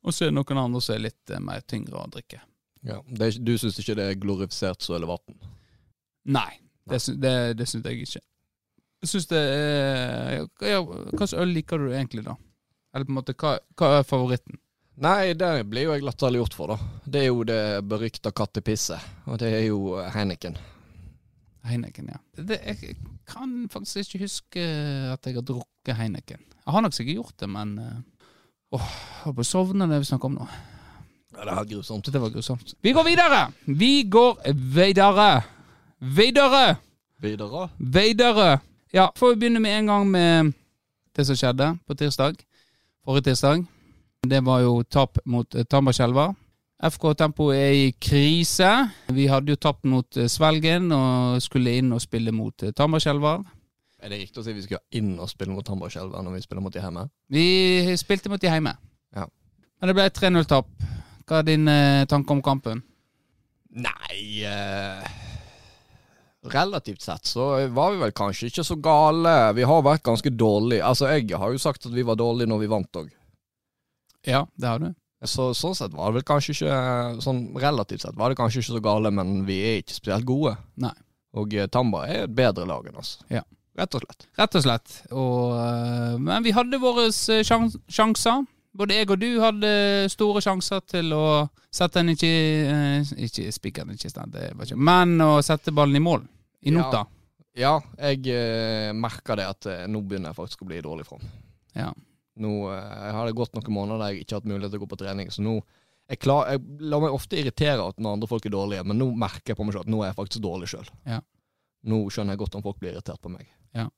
Og 0.06 0.12
så 0.14 0.22
er 0.26 0.30
det 0.30 0.36
noen 0.38 0.58
andre 0.62 0.80
som 0.80 0.94
er 0.94 1.02
litt 1.08 1.34
mer 1.42 1.60
tyngre 1.66 1.98
å 1.98 2.06
drikke. 2.10 2.38
Ja. 2.86 3.00
Det, 3.10 3.32
du 3.44 3.56
syns 3.58 3.78
ikke 3.82 3.96
det 3.98 4.06
er 4.12 4.20
glorifisert 4.22 4.78
så 4.86 4.94
eller 4.94 5.10
vann? 5.10 5.36
Nei, 6.26 6.58
det, 6.88 7.00
det, 7.18 7.34
det 7.58 7.66
syns 7.68 7.84
jeg 7.84 8.06
ikke. 8.06 8.22
Jeg 9.04 9.10
syns 9.12 9.26
det 9.30 9.40
er 9.40 10.46
ja, 10.64 10.78
Hva 10.82 11.26
øl 11.42 11.52
liker 11.52 11.82
du 11.82 11.90
egentlig, 11.92 12.24
da? 12.26 12.36
Eller 12.94 13.04
på 13.08 13.12
en 13.12 13.18
måte, 13.18 13.34
hva, 13.36 13.58
hva 13.76 13.90
er 13.98 14.06
favoritten? 14.08 14.56
Nei, 15.04 15.34
det 15.36 15.50
blir 15.68 15.84
jo 15.84 15.92
jeg 15.92 16.06
latterliggjort 16.06 16.54
for, 16.56 16.72
da. 16.72 17.00
Det 17.04 17.20
er 17.20 17.28
jo 17.28 17.42
det 17.44 17.60
berykta 17.84 18.32
kattepisset, 18.32 19.02
og 19.28 19.36
det 19.42 19.50
er 19.52 19.66
jo 19.66 19.98
Heineken. 20.14 20.56
Heineken, 21.68 22.08
ja. 22.14 22.20
Det, 22.40 22.56
jeg 22.64 22.94
kan 23.28 23.52
faktisk 23.72 24.14
ikke 24.14 24.22
huske 24.24 24.64
at 25.12 25.28
jeg 25.28 25.36
har 25.36 25.44
drukket 25.44 25.98
Heineken. 25.98 26.40
Jeg 26.40 26.72
har 26.72 26.84
nok 26.86 26.96
sikkert 26.96 27.18
gjort 27.20 27.36
det, 27.42 27.50
men 27.52 27.74
eh, 27.82 27.98
Åh, 28.74 28.86
jeg 28.86 29.20
holdt 29.26 29.36
på 29.36 29.44
å 29.44 29.46
sovne 29.46 29.86
når 29.86 30.00
vi 30.02 30.08
snakker 30.08 30.30
om 30.30 30.38
nå. 30.40 30.46
Ja, 31.36 31.44
det 31.44 31.52
er 31.52 31.68
grusomt. 31.74 32.08
Det 32.12 32.22
var 32.22 32.32
grusomt. 32.32 32.72
Vi 32.82 32.94
går 32.96 33.04
videre! 33.06 33.42
Vi 33.68 33.92
går 34.10 34.40
videre! 34.74 35.28
Videre! 36.00 36.64
Videre? 37.20 37.68
Videre! 37.78 38.48
Ja, 38.96 39.12
får 39.16 39.28
vi 39.28 39.36
begynne 39.36 39.60
med 39.60 39.78
en 39.78 39.86
gang 39.86 40.10
med 40.10 40.52
det 41.12 41.24
som 41.28 41.36
skjedde 41.36 41.66
på 41.84 41.94
tirsdag. 42.00 42.38
Forrige 43.04 43.26
tirsdag. 43.26 43.66
Det 44.24 44.38
var 44.40 44.62
jo 44.64 44.78
tap 44.88 45.18
mot 45.28 45.54
eh, 45.54 45.66
Tambarskjelva. 45.68 46.30
FK 46.80 47.04
Tempo 47.20 47.50
er 47.52 47.74
i 47.76 47.90
krise. 47.92 48.70
Vi 49.12 49.26
hadde 49.28 49.52
jo 49.52 49.60
tapt 49.60 49.84
mot 49.84 50.16
eh, 50.16 50.30
Svelgen 50.32 50.88
og 50.96 51.42
skulle 51.44 51.76
inn 51.76 51.92
og 51.92 52.00
spille 52.00 52.32
mot 52.32 52.64
eh, 52.64 52.72
Tambarskjelva. 52.72 53.34
Er 54.00 54.14
det 54.14 54.22
riktig 54.22 54.40
å 54.40 54.46
si 54.46 54.56
vi 54.56 54.64
skulle 54.64 54.80
inn 54.96 55.12
og 55.20 55.28
spille 55.28 55.52
mot 55.52 55.68
Tambarskjelva 55.68 56.24
når 56.24 56.38
vi 56.38 56.42
spiller 56.46 56.64
mot 56.64 56.72
de 56.72 56.80
hjemme? 56.80 57.04
Vi 57.36 57.46
spilte 58.00 58.32
mot 58.32 58.40
de 58.40 58.48
hjemme. 58.48 58.72
Ja. 59.12 59.28
Men 59.76 59.92
det 59.92 59.98
ble 60.00 60.08
3-0-tap. 60.22 60.72
Hva 61.28 61.42
er 61.42 61.48
din 61.52 61.68
eh, 61.68 62.08
tanke 62.08 62.32
om 62.32 62.40
kampen? 62.40 62.80
Nei 63.76 64.40
eh, 64.48 65.25
Relativt 66.52 67.02
sett 67.02 67.26
så 67.26 67.48
var 67.74 67.94
vi 67.94 68.02
vel 68.04 68.14
kanskje 68.16 68.50
ikke 68.50 68.64
så 68.66 68.76
gale. 68.82 69.34
Vi 69.56 69.66
har 69.66 69.82
vært 69.86 70.04
ganske 70.06 70.30
dårlige. 70.30 70.84
Altså, 70.84 71.08
jeg 71.12 71.30
har 71.36 71.52
jo 71.52 71.62
sagt 71.62 71.88
at 71.88 71.94
vi 71.94 72.04
var 72.06 72.18
dårlige 72.20 72.50
når 72.50 72.62
vi 72.62 72.70
vant 72.70 73.00
òg. 73.02 73.10
Ja, 74.26 74.46
det 74.58 74.70
har 74.70 74.82
du. 74.82 74.90
Så 75.26 75.48
sånn 75.56 75.74
sett 75.74 75.94
var 75.96 76.10
det 76.10 76.20
vel 76.20 76.26
kanskje 76.28 76.52
ikke 76.52 77.20
Sånn 77.24 77.38
relativt 77.56 78.04
sett 78.04 78.18
var 78.20 78.30
det 78.30 78.36
kanskje 78.38 78.60
ikke 78.60 78.74
så 78.74 78.82
gale, 78.84 79.10
men 79.14 79.46
vi 79.48 79.56
er 79.64 79.78
ikke 79.80 79.96
spesielt 79.96 80.28
gode. 80.28 80.56
Nei. 80.82 80.92
Og 81.36 81.54
eh, 81.56 81.68
Tamba 81.72 82.04
er 82.08 82.26
et 82.26 82.34
bedre 82.36 82.66
lag 82.68 82.84
enn 82.88 82.98
oss. 83.00 83.16
Ja. 83.32 83.42
Rett 83.76 83.96
og 83.96 84.04
slett. 84.04 84.28
Rett 84.40 84.56
og 84.56 84.64
slett. 84.64 84.92
Og, 85.12 85.56
eh, 85.60 86.14
men 86.20 86.44
vi 86.44 86.54
hadde 86.56 86.80
våre 86.80 87.08
eh, 87.10 87.42
sjans 87.44 87.76
sjanser. 87.88 88.44
Både 88.76 88.96
jeg 88.96 89.08
og 89.08 89.20
du 89.20 89.28
hadde 89.40 89.70
store 90.12 90.42
sjanser 90.44 90.82
til 90.84 91.12
å 91.16 91.46
sette 91.72 92.02
den 92.02 92.12
ikke 92.12 92.32
Ikke 93.24 93.46
spikeren 93.52 93.94
ikke 93.94 94.10
stand, 94.12 94.36
Men 94.76 95.16
å 95.24 95.40
sette 95.44 95.72
ballen 95.72 95.96
i 95.96 96.04
mål. 96.04 96.26
I 96.66 96.72
Ja. 96.74 96.76
nota. 96.80 97.04
Ja, 97.56 97.74
jeg 97.96 98.26
eh, 98.28 98.90
merker 98.92 99.38
det 99.40 99.46
at 99.48 99.66
eh, 99.72 99.86
nå 99.88 100.02
begynner 100.04 100.28
jeg 100.34 100.36
faktisk 100.42 100.62
å 100.62 100.68
bli 100.68 100.76
i 100.82 100.84
dårlig 100.84 101.06
form. 101.08 101.22
Ja. 101.72 101.88
Nå 102.36 102.50
eh, 102.68 102.90
jeg 103.06 103.14
har 103.16 103.26
det 103.30 103.36
gått 103.38 103.54
noen 103.56 103.72
måneder 103.72 104.02
der 104.02 104.12
jeg 104.12 104.26
ikke 104.26 104.34
har 104.36 104.42
hatt 104.42 104.50
mulighet 104.50 104.74
til 104.74 104.82
å 104.82 104.84
gå 104.84 104.88
på 104.92 104.98
trening, 105.00 105.30
så 105.32 105.44
nå 105.46 105.54
jeg, 106.06 106.20
klar, 106.22 106.50
jeg 106.52 106.60
lar 106.86 107.00
meg 107.02 107.14
ofte 107.16 107.38
irritere 107.40 107.82
at 107.82 107.96
når 107.98 108.12
andre 108.18 108.28
folk 108.30 108.44
er 108.46 108.52
dårlige, 108.54 108.84
men 108.86 109.00
nå 109.00 109.08
merker 109.18 109.54
jeg 109.54 109.58
på 109.58 109.64
meg 109.66 109.74
selv 109.74 109.88
at 109.88 109.90
nå 109.90 110.02
er 110.04 110.10
jeg 110.12 110.18
faktisk 110.20 110.44
dårlig 110.44 110.68
sjøl. 110.70 110.90
Ja. 111.08 111.16
Nå 111.90 112.02
skjønner 112.14 112.36
jeg 112.36 112.42
godt 112.44 112.58
om 112.60 112.62
folk 112.62 112.78
blir 112.82 112.92
irritert 112.92 113.18
på 113.24 113.32
meg. 113.32 113.48
Ja. 113.74 113.88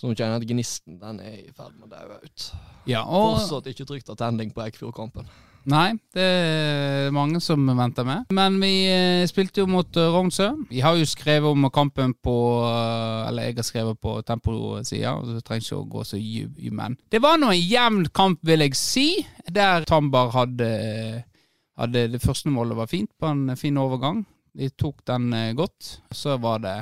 Så 0.00 0.08
nå 0.08 0.16
kjenner 0.16 0.38
jeg 0.38 0.42
at 0.42 0.48
gnisten 0.50 0.96
den 0.98 1.20
er 1.22 1.36
i 1.36 1.52
ferd 1.54 1.76
med 1.76 1.86
å 1.86 1.92
daue 1.92 2.16
ut. 2.24 2.48
ja 2.88 3.04
og 3.04 3.36
Fortsatt 3.36 3.68
ikke 3.70 3.86
trygt 3.92 4.10
attending 4.10 4.50
på 4.56 4.64
Eikfjordkampen. 4.64 5.28
Nei, 5.68 5.92
det 6.16 6.24
er 6.24 7.10
mange 7.12 7.40
som 7.44 7.66
venter 7.76 8.06
med. 8.08 8.30
Men 8.32 8.56
vi 8.62 8.72
eh, 8.88 9.26
spilte 9.28 9.60
jo 9.60 9.68
mot 9.68 9.96
eh, 10.00 10.08
Rognsø. 10.14 10.48
Vi 10.70 10.80
har 10.80 10.96
jo 10.96 11.08
skrevet 11.08 11.50
om 11.50 11.68
kampen 11.74 12.14
på 12.16 12.36
eh, 12.64 13.28
Eller 13.28 13.50
jeg 13.50 13.58
har 13.58 13.68
skrevet 13.68 14.00
på 14.00 14.14
temposida, 14.26 15.18
så 15.20 15.36
det 15.36 15.44
trenger 15.44 15.66
ikke 15.66 15.80
å 15.82 15.88
gå 15.96 16.04
så 16.08 16.20
dypt. 16.20 16.72
men. 16.72 16.96
Det 17.12 17.20
var 17.20 17.36
nå 17.40 17.52
en 17.52 17.60
jevn 17.60 18.06
kamp, 18.08 18.40
vil 18.46 18.64
jeg 18.64 18.78
si, 18.78 19.08
der 19.50 19.84
Tambar 19.84 20.32
hadde, 20.32 20.70
hadde 21.76 22.08
Det 22.14 22.22
første 22.22 22.52
målet 22.52 22.78
var 22.78 22.88
fint, 22.88 23.10
på 23.20 23.28
en 23.28 23.56
fin 23.56 23.76
overgang. 23.76 24.24
De 24.56 24.70
tok 24.70 25.04
den 25.06 25.30
godt. 25.56 26.00
Så 26.12 26.38
var 26.40 26.64
det 26.64 26.78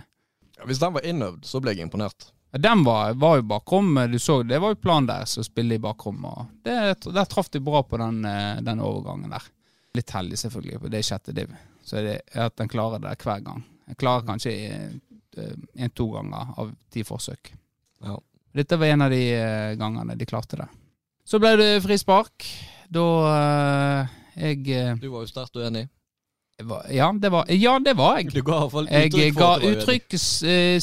hvis 0.66 0.80
den 0.82 0.94
var 0.94 1.06
innøvd, 1.06 1.44
så 1.46 1.60
ble 1.62 1.74
jeg 1.74 1.86
imponert. 1.86 2.32
Den 2.50 2.84
var, 2.84 3.12
var 3.20 3.36
jo 3.36 3.42
bakrom, 3.50 3.94
du 4.12 4.18
så 4.18 4.38
det 4.42 4.58
var 4.62 4.72
jo 4.72 4.80
planen 4.80 5.06
deres 5.10 5.36
å 5.38 5.44
spille 5.44 5.76
i 5.76 5.82
bakrom. 5.82 6.22
Det, 6.64 6.76
der 7.04 7.24
traff 7.28 7.50
de 7.52 7.60
bra 7.60 7.82
på 7.84 7.98
den, 8.00 8.22
eh, 8.24 8.60
den 8.64 8.80
overgangen 8.80 9.30
der. 9.34 9.42
Litt 9.94 10.10
heldig 10.14 10.38
selvfølgelig, 10.40 10.78
for 10.80 10.88
det 10.94 11.02
sjette 11.04 11.34
div. 11.36 11.52
Så 11.84 12.00
det 12.04 12.14
at 12.40 12.60
en 12.60 12.68
klarer 12.72 13.02
det 13.04 13.16
hver 13.20 13.42
gang. 13.44 13.60
Den 13.88 13.96
klarer 14.00 14.24
kanskje 14.28 14.52
én-to 15.76 16.08
ganger 16.14 16.54
av 16.60 16.72
ti 16.92 17.04
forsøk. 17.06 17.52
Ja. 18.04 18.16
Dette 18.54 18.78
var 18.80 18.86
en 18.94 19.02
av 19.04 19.10
de 19.12 19.20
eh, 19.34 19.74
gangene 19.78 20.16
de 20.18 20.26
klarte 20.26 20.56
det. 20.60 20.66
Så 21.28 21.38
ble 21.42 21.52
det 21.60 21.68
frispark. 21.84 22.46
Da 22.88 23.04
eh, 23.34 24.16
jeg 24.40 24.64
eh, 24.72 24.94
Du 25.00 25.08
var 25.12 25.26
jo 25.26 25.30
sterkt 25.30 25.56
uenig. 25.60 25.86
Var- 26.64 26.88
Ja, 26.90 27.12
det 27.12 27.30
var, 27.30 27.44
ja, 27.52 27.76
det 27.78 27.94
var 27.96 28.16
jeg. 28.18 28.32
Du 28.34 28.40
ga 28.42 28.62
iallfall 28.64 28.88
uttrykk 28.88 29.18
Jeg 29.20 29.34
for 29.36 29.42
ga 29.44 29.72
uttrykk 29.72 30.16
eh, 30.18 30.80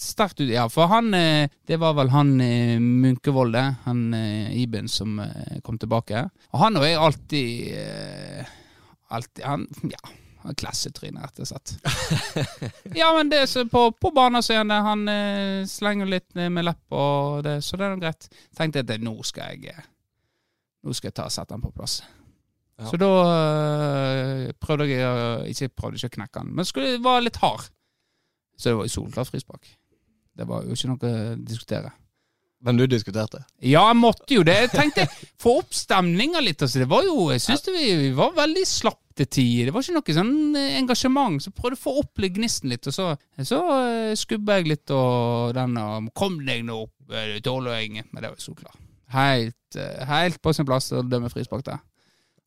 sterkt 0.00 0.40
ut, 0.40 0.50
ja. 0.50 0.66
For 0.68 0.90
han 0.90 1.14
eh, 1.14 1.48
Det 1.66 1.78
var 1.80 1.94
vel 1.96 2.10
han 2.12 2.34
Munkevolde, 2.36 2.80
Munkevold. 2.80 3.56
Han 3.86 4.14
eh, 4.14 4.52
Iben 4.62 4.88
som 4.88 5.18
eh, 5.20 5.58
kom 5.64 5.78
tilbake. 5.78 6.26
Og 6.52 6.60
han 6.60 6.76
og 6.76 6.86
jeg 6.86 7.00
alltid 7.00 7.74
eh, 7.80 8.54
Alltid 9.08 9.44
Han 9.44 9.66
Ja. 9.92 10.02
han 10.46 10.54
Klassetryne, 10.54 11.22
rett 11.24 11.40
og 11.42 11.48
slett. 11.48 11.72
ja, 13.00 13.08
men 13.16 13.30
det 13.32 13.46
så 13.50 13.64
på, 13.66 13.88
på 13.98 14.10
banen 14.14 14.42
så 14.44 14.54
er 14.54 14.60
han 14.62 14.70
det. 14.70 14.82
Han 14.86 15.08
eh, 15.10 15.64
slenger 15.66 16.06
litt 16.06 16.36
med 16.38 16.64
lepp, 16.66 16.84
og 16.94 17.42
det, 17.46 17.56
så 17.66 17.78
det 17.80 17.86
er 17.88 17.96
nå 17.96 18.02
greit. 18.04 18.28
Tenkte 18.54 18.82
jeg 18.84 18.90
at 18.90 19.02
nå 19.02 19.16
skal 19.26 19.56
jeg 19.56 19.72
eh, 19.74 19.88
Nå 20.86 20.94
skal 20.94 21.08
jeg 21.10 21.16
ta 21.18 21.24
og 21.26 21.34
sette 21.34 21.56
han 21.56 21.64
på 21.64 21.72
plass. 21.74 21.96
Ja. 22.76 22.84
Så 22.90 22.98
da 23.00 23.08
øh, 23.24 24.52
prøvde 24.60 24.84
jeg 24.90 25.54
Ikke 25.54 25.70
prøvde 25.72 25.96
ikke 25.96 26.12
å 26.12 26.16
knekke 26.20 26.42
han, 26.44 26.52
men 26.54 26.68
skulle 26.68 26.98
være 27.02 27.24
litt 27.26 27.40
hard. 27.42 27.66
Så 28.56 28.70
det 28.70 28.76
var 28.78 28.86
jo 28.86 28.92
solklart 28.92 29.32
frispark. 29.32 29.66
Det 30.36 30.46
var 30.48 30.66
jo 30.66 30.76
ikke 30.76 30.90
noe 30.92 31.12
å 31.12 31.38
diskutere. 31.40 31.92
Men 32.66 32.78
du 32.80 32.86
diskuterte? 32.88 33.42
Ja, 33.60 33.84
jeg 33.90 33.98
måtte 34.00 34.38
jo 34.38 34.44
det. 34.46 34.56
Jeg 34.64 34.72
tenkte 34.72 35.04
få 35.42 35.58
opp 35.60 35.74
stemninga 35.76 36.40
litt. 36.42 36.62
Altså. 36.64 36.80
Det 36.82 36.88
var 36.90 37.04
jo, 37.06 37.28
Jeg 37.34 37.44
syns 37.44 37.66
vi, 37.68 37.90
vi 38.00 38.14
var 38.16 38.32
veldig 38.36 38.64
slapp 38.66 39.02
til 39.16 39.28
tider. 39.32 39.68
Det 39.68 39.74
var 39.74 39.84
ikke 39.84 39.96
noe 39.96 40.16
sånn 40.16 40.56
eh, 40.58 40.78
engasjement. 40.80 41.44
Så 41.44 41.52
prøvde 41.56 41.78
å 41.78 41.82
få 41.84 41.94
opp 42.02 42.24
gnisten 42.36 42.72
litt, 42.72 42.88
og 42.88 42.96
så, 42.96 43.10
så 43.44 43.60
uh, 43.60 44.16
skubba 44.18 44.58
jeg 44.58 44.70
litt 44.72 44.92
og 44.92 45.54
den 45.56 45.76
og 45.80 46.10
Kom 46.16 46.40
deg 46.44 46.64
nå 46.66 46.82
opp, 46.88 46.96
eh, 47.12 47.36
du 47.36 47.44
tåler 47.44 47.84
ingen. 47.84 48.08
Men 48.10 48.24
det 48.24 48.32
var 48.32 48.40
jo 48.40 48.48
solklart. 48.50 48.82
Helt, 49.14 49.78
eh, 49.78 50.02
helt 50.08 50.40
på 50.42 50.52
sin 50.56 50.66
plass 50.68 50.90
å 50.96 51.04
dømme 51.06 51.30
frispark 51.32 51.64
der. 51.68 51.84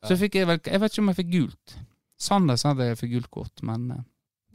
Så 0.07 0.15
fikk 0.19 0.37
jeg 0.39 0.47
vel 0.47 0.59
Jeg 0.63 0.79
vet 0.79 0.93
ikke 0.93 1.03
om 1.03 1.11
jeg 1.11 1.19
fikk 1.21 1.31
gult. 1.33 1.79
Sander 2.19 2.59
sa 2.59 2.73
jeg 2.75 2.99
fikk 2.99 3.15
gult 3.15 3.31
kort, 3.31 3.63
men 3.63 3.91
eh, 3.95 4.03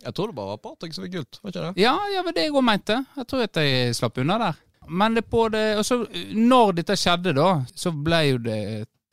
Jeg 0.04 0.14
tror 0.14 0.30
det 0.30 0.36
bare 0.36 0.52
var 0.54 0.62
Patrick 0.62 0.94
som 0.94 1.04
fikk 1.06 1.16
gult, 1.16 1.40
var 1.42 1.52
ikke 1.52 1.64
det? 1.64 1.72
ja, 1.82 1.94
ja, 2.12 2.20
det 2.20 2.26
var 2.28 2.36
det 2.36 2.44
jeg 2.46 2.54
òg 2.54 2.66
mente. 2.66 2.98
Jeg 3.16 3.28
tror 3.30 3.44
at 3.46 3.60
jeg 3.62 3.96
slapp 3.96 4.20
unna 4.22 4.38
der. 4.42 4.60
Men 4.84 5.14
det 5.16 5.22
på 5.32 5.46
det 5.48 5.78
Og 5.80 5.86
så, 5.88 5.96
når 6.36 6.74
dette 6.80 6.96
skjedde, 7.00 7.32
da, 7.38 7.48
så 7.74 7.92
ble 7.96 8.20
jo 8.28 8.38
det 8.44 8.60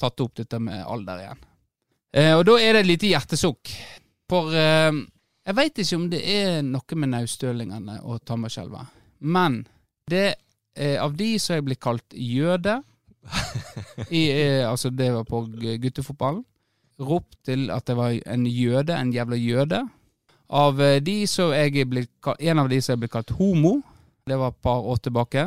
tatt 0.02 0.20
opp 0.24 0.36
dette 0.36 0.60
med 0.60 0.84
alder 0.84 1.24
igjen. 1.24 1.42
Eh, 2.12 2.34
og 2.36 2.44
da 2.50 2.58
er 2.60 2.76
det 2.76 2.84
et 2.84 2.90
lite 2.90 3.12
hjertesukk. 3.14 3.72
For 4.32 4.52
eh, 4.58 4.92
jeg 5.48 5.58
veit 5.58 5.82
ikke 5.82 5.98
om 6.00 6.08
det 6.12 6.22
er 6.28 6.62
noe 6.66 6.98
med 7.00 7.14
naustølingene 7.14 8.02
og 8.04 8.22
tammerskjelver, 8.28 8.90
men 9.20 9.62
det 10.12 10.28
eh, 10.76 10.98
av 11.02 11.16
de 11.18 11.34
som 11.42 11.56
er 11.58 11.66
blitt 11.66 11.82
kalt 11.82 12.14
jøde 12.14 12.82
i, 14.10 14.22
eh, 14.32 14.68
Altså, 14.68 14.90
det 14.90 15.12
var 15.14 15.26
på 15.30 15.44
guttefotballen. 15.82 16.44
Ropt 17.02 17.38
til 17.48 17.72
at 17.74 17.88
det 17.90 17.96
var 17.98 18.14
en 18.14 18.46
jøde, 18.46 18.94
en 18.94 19.14
jævla 19.14 19.38
jøde. 19.40 19.82
Av 20.52 20.82
eh, 20.84 21.00
de 21.04 21.22
så 21.32 21.50
er 21.56 21.70
jeg 21.70 21.88
blitt, 21.88 22.12
en 22.40 22.60
av 22.60 22.70
de 22.72 22.82
som 22.84 22.96
er 22.96 23.04
blitt 23.04 23.14
kalt 23.14 23.32
homo. 23.38 23.78
Det 24.28 24.36
var 24.38 24.52
et 24.52 24.64
par 24.64 24.84
år 24.84 25.00
tilbake. 25.00 25.46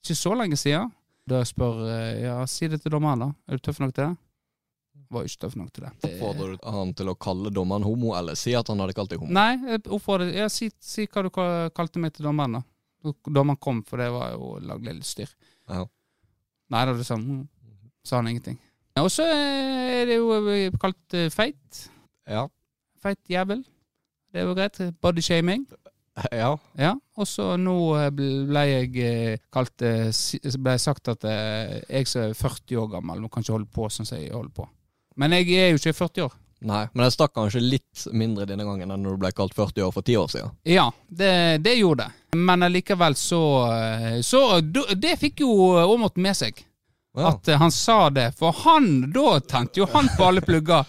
Ikke 0.00 0.16
så 0.16 0.32
lenge 0.38 0.56
siden. 0.56 0.88
Da 1.28 1.42
jeg 1.42 1.50
spør 1.50 1.82
eh, 1.84 2.22
ja, 2.24 2.38
si 2.48 2.70
det 2.72 2.80
til 2.80 2.94
dommeren, 2.94 3.26
da. 3.26 3.28
Er 3.48 3.58
du 3.58 3.66
tøff 3.66 3.82
nok 3.82 3.92
til 3.92 4.06
det? 4.06 4.14
Var 5.12 5.28
ikke 5.28 5.42
tøff 5.44 5.58
nok 5.60 5.68
til 5.72 5.84
det. 5.84 5.92
Oppfordrer 6.08 6.56
du 6.56 6.64
han 6.78 6.94
til 6.96 7.12
å 7.12 7.16
kalle 7.20 7.52
dommeren 7.52 7.84
homo, 7.84 8.14
eller 8.16 8.36
si 8.40 8.56
at 8.56 8.72
han 8.72 8.80
hadde 8.80 8.96
kalt 8.96 9.12
deg 9.12 9.20
homo? 9.20 9.32
Nei, 9.36 9.76
oppfordrer 9.84 10.32
ja, 10.36 10.48
si, 10.52 10.70
si 10.80 11.04
hva 11.12 11.24
du 11.24 11.30
kalte 11.32 12.00
meg 12.00 12.16
til 12.16 12.28
dommeren, 12.28 12.58
da. 12.58 13.12
Dommeren 13.28 13.60
kom, 13.60 13.84
for 13.86 14.00
det 14.00 14.08
var 14.12 14.32
jo 14.34 14.56
lagd 14.64 14.88
litt 14.88 15.08
styr. 15.08 15.30
Ja. 15.68 15.84
Nei 16.72 16.84
da, 16.88 16.96
det 16.96 17.04
sa 17.08 17.16
han. 17.20 17.44
Sa 18.04 18.20
han 18.22 18.28
ingenting. 18.32 18.56
Og 18.98 19.10
så 19.12 19.24
er 19.28 20.08
det 20.08 20.16
jo 20.16 20.32
eh, 20.48 20.72
kalt 20.80 21.16
eh, 21.16 21.28
feit. 21.32 21.84
Ja. 22.28 22.48
Feit 23.04 23.20
jævel. 23.30 23.62
Det 24.38 24.44
var 24.46 24.54
greit. 24.54 24.78
Bodyshaming. 25.02 25.66
ja. 26.30 26.58
Ja, 26.78 26.92
og 27.18 27.26
så 27.26 27.56
nå 27.58 27.76
eh, 27.98 28.10
ble 28.14 28.64
jeg 28.68 28.90
eh, 29.02 29.38
kalt 29.54 29.82
eh, 29.82 30.10
ble 30.62 30.74
sagt 30.78 31.10
at 31.10 31.26
jeg 31.26 32.10
som 32.10 32.28
er 32.28 32.36
40 32.38 32.78
år 32.84 32.92
gammel, 32.92 33.22
nå 33.22 33.30
kan 33.32 33.42
ikke 33.42 33.56
holde 33.56 33.72
på 33.74 33.88
sånn 33.90 34.06
som 34.06 34.20
jeg 34.20 34.30
holder 34.34 34.52
på. 34.60 34.68
Men 35.18 35.34
jeg 35.34 35.50
er 35.58 35.72
jo 35.72 35.80
ikke 35.80 35.96
40 36.04 36.28
år. 36.28 36.36
Nei, 36.68 36.84
men 36.92 37.04
det 37.04 37.12
stakk 37.14 37.34
kanskje 37.34 37.62
litt 37.62 38.04
mindre 38.14 38.46
denne 38.46 38.66
gangen 38.66 38.94
enn 38.94 39.02
når 39.02 39.16
du 39.16 39.22
ble 39.24 39.32
kalt 39.34 39.58
40 39.58 39.88
år 39.88 39.92
for 39.94 40.06
10 40.06 40.20
år 40.22 40.30
siden. 40.36 40.54
Ja, 40.70 40.86
det, 41.06 41.32
det 41.66 41.74
gjorde 41.80 42.06
det. 42.06 42.38
Men 42.38 42.66
allikevel 42.66 43.14
så 43.18 43.42
Så 44.26 44.40
det 44.62 45.14
fikk 45.20 45.42
jo 45.42 45.52
Aamodt 45.78 46.18
med 46.18 46.38
seg. 46.38 46.58
Ja. 47.18 47.30
At 47.32 47.50
han 47.62 47.74
sa 47.74 47.98
det. 48.10 48.32
For 48.38 48.54
han, 48.64 49.08
da 49.14 49.38
tente 49.42 49.82
jo 49.82 49.86
han 49.94 50.10
på 50.18 50.26
alle 50.30 50.42
plugger. 50.46 50.86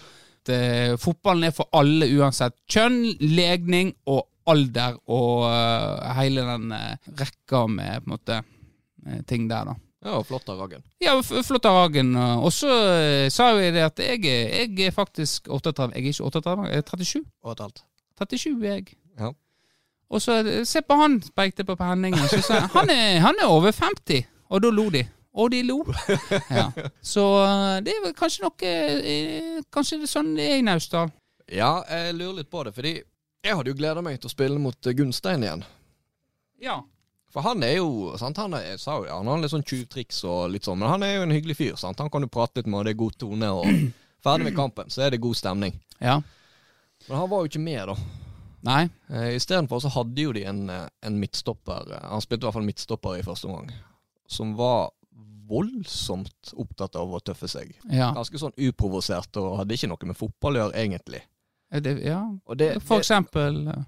At 0.50 0.56
eh, 0.56 0.96
fotballen 0.98 1.46
er 1.46 1.54
for 1.54 1.68
alle 1.76 2.08
uansett 2.18 2.56
kjønn, 2.70 3.02
legning 3.20 3.92
og 4.10 4.24
alder 4.50 4.96
og 5.12 5.44
eh, 5.46 6.08
hele 6.18 6.42
den 6.48 6.72
eh, 6.74 6.96
rekka 7.20 7.66
med 7.70 8.00
på 8.02 8.08
en 8.08 8.14
måte 8.14 8.38
eh, 8.40 9.20
ting 9.28 9.46
der, 9.50 9.70
da. 9.70 9.76
ja, 10.08 10.22
flott 10.26 10.48
av 10.50 10.58
Ragen. 10.64 10.82
Ja, 11.04 11.14
flott 11.22 11.68
av 11.68 11.76
Ragen. 11.76 12.14
Og 12.16 12.50
så 12.56 12.70
eh, 12.96 13.28
sa 13.30 13.52
jo 13.52 13.60
jeg 13.62 13.76
det 13.76 13.84
at 13.86 14.02
jeg, 14.02 14.24
jeg 14.26 14.88
er 14.88 14.96
faktisk 14.96 15.48
38, 15.48 15.92
jeg 15.94 16.02
er 16.02 16.10
ikke 16.10 16.26
38, 16.32 16.66
jeg 16.72 16.82
er 16.82 16.88
37. 16.88 17.22
Og 17.44 17.52
et 17.54 17.64
halvt. 17.66 17.84
37 18.20 18.66
er 18.66 18.74
jeg. 18.74 18.96
Ja. 19.20 19.30
Og 20.10 20.22
så 20.24 20.40
se 20.66 20.82
på 20.82 20.96
han, 20.98 21.20
pekte 21.36 21.64
på 21.64 21.76
på 21.78 21.86
Henning. 21.86 22.16
og 22.18 22.28
Så 22.32 22.42
sa 22.42 22.64
han 22.74 22.90
er, 22.96 23.20
han 23.22 23.38
er 23.38 23.46
over 23.52 23.70
50. 23.70 24.26
Og 24.50 24.64
da 24.64 24.72
lo 24.74 24.88
de. 24.90 25.04
Og 25.34 25.50
de 25.52 25.62
lo. 25.62 25.78
Ja. 26.58 26.66
Så 27.02 27.22
eh, 27.44 27.76
det 27.86 27.94
er 27.94 28.04
vel 28.06 28.14
kanskje 28.18 28.42
noe 28.44 28.70
eh, 28.70 29.60
Kanskje 29.70 30.00
det 30.00 30.08
er 30.08 30.12
sånn 30.14 30.32
det 30.38 30.46
er 30.50 30.58
i 30.58 30.64
Naustdal. 30.66 31.12
Ja, 31.50 31.80
jeg 31.90 32.16
lurer 32.18 32.40
litt 32.40 32.50
på 32.50 32.62
det, 32.66 32.72
fordi 32.74 32.94
jeg 33.40 33.56
hadde 33.56 33.72
jo 33.72 33.78
gleda 33.78 34.02
meg 34.04 34.18
til 34.20 34.28
å 34.30 34.32
spille 34.34 34.58
mot 34.62 34.86
eh, 34.86 34.94
Gunstein 34.98 35.46
igjen. 35.46 35.62
Ja. 36.62 36.80
For 37.30 37.46
han 37.46 37.62
er 37.62 37.76
jo 37.78 38.16
sant, 38.18 38.38
han 38.42 38.54
er, 38.58 38.74
sa 38.82 38.98
jo, 38.98 39.06
han 39.10 39.30
har 39.30 39.38
litt 39.42 39.52
sånn 39.54 39.66
tjuvtriks 39.66 40.18
og 40.26 40.50
litt 40.50 40.66
sånn, 40.66 40.80
men 40.82 40.90
han 40.90 41.06
er 41.06 41.14
jo 41.16 41.24
en 41.28 41.34
hyggelig 41.34 41.56
fyr. 41.60 41.76
sant? 41.78 42.02
Han 42.02 42.10
kan 42.10 42.26
du 42.26 42.30
prate 42.30 42.58
litt 42.60 42.70
med, 42.70 42.80
og 42.80 42.88
det 42.88 42.94
er 42.96 43.02
god 43.04 43.18
tone. 43.22 43.50
og 43.54 43.70
Ferdig 44.24 44.50
med 44.50 44.58
kampen, 44.58 44.90
så 44.92 45.06
er 45.06 45.14
det 45.14 45.22
god 45.22 45.38
stemning. 45.38 45.78
ja. 46.02 46.18
Men 47.08 47.16
han 47.16 47.30
var 47.30 47.40
jo 47.40 47.48
ikke 47.48 47.62
med, 47.64 47.88
da. 47.88 47.94
Nei. 48.68 48.82
Eh, 49.08 49.30
Istedenfor 49.38 49.80
så 49.80 49.88
hadde 49.94 50.20
jo 50.20 50.34
de 50.36 50.42
en, 50.44 50.58
eh, 50.68 50.88
en 51.08 51.16
midtstopper, 51.16 51.92
eh, 51.96 52.02
han 52.10 52.20
spilte 52.20 52.44
i 52.44 52.46
hvert 52.46 52.58
fall 52.58 52.66
midtstopper 52.66 53.16
i 53.16 53.24
første 53.24 53.48
omgang, 53.48 53.70
som 54.28 54.52
var 54.58 54.90
voldsomt 55.50 56.52
opptatt 56.54 56.96
av 56.98 57.12
å 57.12 57.20
tøffe 57.24 57.48
seg. 57.50 57.72
Ja. 57.90 58.12
Ganske 58.16 58.40
sånn 58.40 58.54
uprovosert 58.68 59.36
og 59.40 59.60
hadde 59.60 59.76
ikke 59.76 59.90
noe 59.90 60.10
med 60.10 60.18
fotball 60.18 60.56
å 60.56 60.62
gjøre, 60.64 60.82
egentlig. 60.82 61.22
Det, 61.70 61.94
ja. 62.02 62.22
Det, 62.58 62.80
For 62.82 62.98
eksempel 62.98 63.60
eh, 63.70 63.82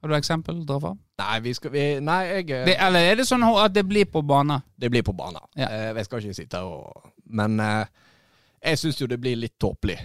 Har 0.00 0.08
du 0.08 0.14
eksempel 0.16 0.62
å 0.62 0.64
dra 0.64 0.78
fra? 0.80 0.92
Nei, 1.20 1.34
vi 1.44 1.52
skal 1.52 1.74
vi, 1.74 1.82
Nei, 2.00 2.22
jeg 2.30 2.46
eh, 2.56 2.62
Det, 2.70 2.76
eller 2.86 3.04
er 3.04 3.18
det 3.20 3.26
sånn 3.28 3.44
at 3.44 3.74
det 3.74 3.84
blir 3.84 4.08
på 4.08 4.22
bane? 4.24 4.62
Det 4.72 4.88
blir 4.88 5.04
på 5.04 5.12
bane. 5.12 5.42
Ja. 5.52 5.68
Eh, 5.68 5.90
jeg 5.98 6.08
skal 6.08 6.24
ikke 6.24 6.38
sitte 6.38 6.62
her 6.62 6.70
og 6.72 7.10
Men 7.28 7.60
jeg 7.60 8.80
syns 8.80 9.02
jo 9.02 9.10
det 9.10 9.20
blir 9.20 9.36
litt 9.36 9.58
tåpelig 9.60 9.98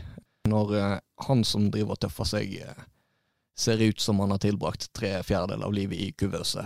når 0.51 0.73
han 1.23 1.45
som 1.47 1.69
driver 1.71 1.95
og 1.95 2.01
tøffer 2.03 2.27
seg, 2.27 2.57
ser 3.55 3.79
ut 3.79 4.01
som 4.03 4.19
han 4.19 4.33
har 4.35 4.41
tilbrakt 4.43 4.89
tre 4.91 5.13
fjerdedeler 5.23 5.69
av 5.69 5.71
livet 5.71 6.01
i 6.03 6.09
kuvøse. 6.11 6.65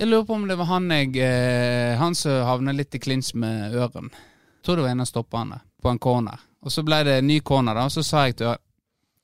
Jeg 0.00 0.08
lurer 0.08 0.24
på 0.24 0.32
om 0.34 0.46
det 0.48 0.56
var 0.56 0.64
han 0.70 0.86
jeg 0.94 1.16
eh, 1.20 1.98
Han 2.00 2.14
som 2.16 2.38
havna 2.48 2.72
litt 2.72 2.94
i 2.96 3.00
klins 3.02 3.34
med 3.36 3.74
Øren. 3.76 4.08
Jeg 4.08 4.64
tror 4.64 4.76
det 4.80 4.84
var 4.86 4.94
en 4.94 5.04
av 5.04 5.08
stopperne 5.10 5.58
på 5.82 5.90
en 5.92 5.98
corner. 6.00 6.40
Og 6.64 6.72
så 6.72 6.80
ble 6.84 7.02
det 7.04 7.18
en 7.20 7.28
ny 7.28 7.40
corner, 7.44 7.76
da, 7.76 7.84
og 7.88 7.92
så 7.92 8.04
sa 8.04 8.24
jeg 8.28 8.38
til 8.40 8.48
Øren 8.52 8.64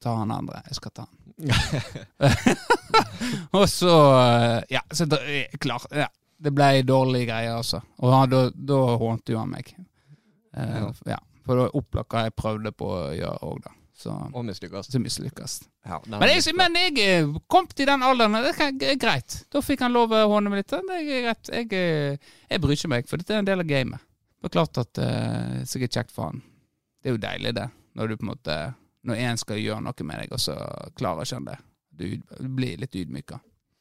Ta 0.05 0.13
han 0.19 0.29
andre, 0.31 0.59
jeg 0.69 0.77
skal 0.77 0.93
ta 0.93 1.07
han. 1.07 1.15
og 3.57 3.65
så 3.73 3.95
eh, 4.21 4.61
Ja, 4.77 4.83
så 4.93 5.07
da, 5.09 5.17
eh, 5.25 5.57
klar, 5.61 5.87
ja. 5.97 6.09
Det 6.37 6.53
ble 6.53 6.83
dårlige 6.85 7.31
greier, 7.31 7.55
altså. 7.57 7.81
Og 8.05 8.13
ja, 8.13 8.19
da, 8.29 8.43
da 8.53 8.81
hånte 9.01 9.33
jo 9.33 9.41
han 9.41 9.55
meg. 9.55 9.71
Eh, 10.53 10.75
Ja. 10.83 10.91
ja. 11.15 11.19
For 11.47 11.57
det 11.57 11.63
var 11.65 11.79
opplagt 11.81 12.13
hva 12.13 12.27
jeg 12.27 12.35
prøvde 12.37 12.73
på 12.77 12.91
å 12.93 13.01
gjøre 13.17 13.41
òg, 13.49 13.63
da. 13.65 13.73
Så, 13.97 14.13
Og 14.13 14.45
mislykkes. 14.45 15.63
Ja, 15.89 16.03
Men 16.05 16.21
men 16.59 16.75
jeg 16.77 16.99
eh, 17.01 17.37
kom 17.49 17.67
til 17.67 17.89
den 17.89 18.03
alderen, 18.05 18.37
det 18.45 18.53
er 18.85 18.99
greit. 19.01 19.39
Da 19.49 19.63
fikk 19.65 19.81
han 19.87 19.97
lov 19.97 20.13
å 20.13 20.27
håne 20.35 20.53
meg 20.53 20.61
litt. 20.61 20.75
Det 20.75 20.99
er 20.99 21.23
greit. 21.25 21.49
Jeg, 21.49 21.71
eh, 21.73 22.35
jeg 22.51 22.61
bryr 22.61 22.77
ikke 22.77 22.93
meg, 22.93 23.09
for 23.09 23.17
dette 23.17 23.33
er 23.33 23.41
en 23.41 23.49
del 23.49 23.65
av 23.65 23.71
gamet. 23.71 24.05
Det 24.37 24.51
er 24.51 24.55
klart 24.59 24.79
at 24.83 24.93
det 24.99 25.07
er 25.09 25.65
sikkert 25.71 25.97
kjekt 25.97 26.13
for 26.13 26.29
han. 26.29 26.43
Det 27.01 27.09
er 27.09 27.17
jo 27.17 27.23
deilig, 27.25 27.55
det. 27.57 27.71
Når 27.97 28.09
du 28.13 28.17
på 28.19 28.27
en 28.27 28.35
måte 28.35 28.59
Når 29.07 29.21
en 29.23 29.39
skal 29.39 29.61
gjøre 29.63 29.81
noe 29.87 30.05
med 30.05 30.19
deg, 30.21 30.33
og 30.35 30.41
så 30.43 30.55
klarer 30.99 31.23
ikke 31.23 31.37
han 31.39 31.45
det. 31.47 31.57
Du 31.97 32.07
du 32.19 32.49
blir 32.53 32.77
litt 32.83 32.95
ydmyka. 32.99 33.39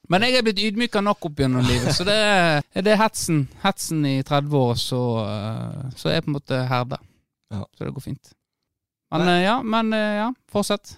Men 0.08 0.22
jeg 0.22 0.38
er 0.38 0.46
blitt 0.46 0.62
ydmyka 0.62 1.02
nok 1.02 1.26
opp 1.26 1.40
gjennom 1.42 1.66
livet, 1.66 1.90
så 1.98 2.06
det 2.06 2.14
er, 2.14 2.62
det 2.86 2.94
er 2.94 3.00
hetsen. 3.02 3.48
Hetsen 3.64 4.06
i 4.06 4.20
30 4.24 4.54
år, 4.60 4.76
så, 4.78 5.02
eh, 5.26 5.88
så 5.98 6.10
er 6.12 6.20
jeg 6.20 6.26
på 6.28 6.32
en 6.32 6.38
måte 6.38 6.60
herda. 6.70 7.00
Ja. 7.52 7.64
Så 7.74 7.88
det 7.88 7.94
går 7.96 8.06
fint. 8.06 8.32
Men 9.14 9.26
Nei. 9.28 9.42
ja, 9.44 9.58
men 9.64 9.94
eh, 9.94 10.14
ja, 10.20 10.30
fortsett. 10.52 10.96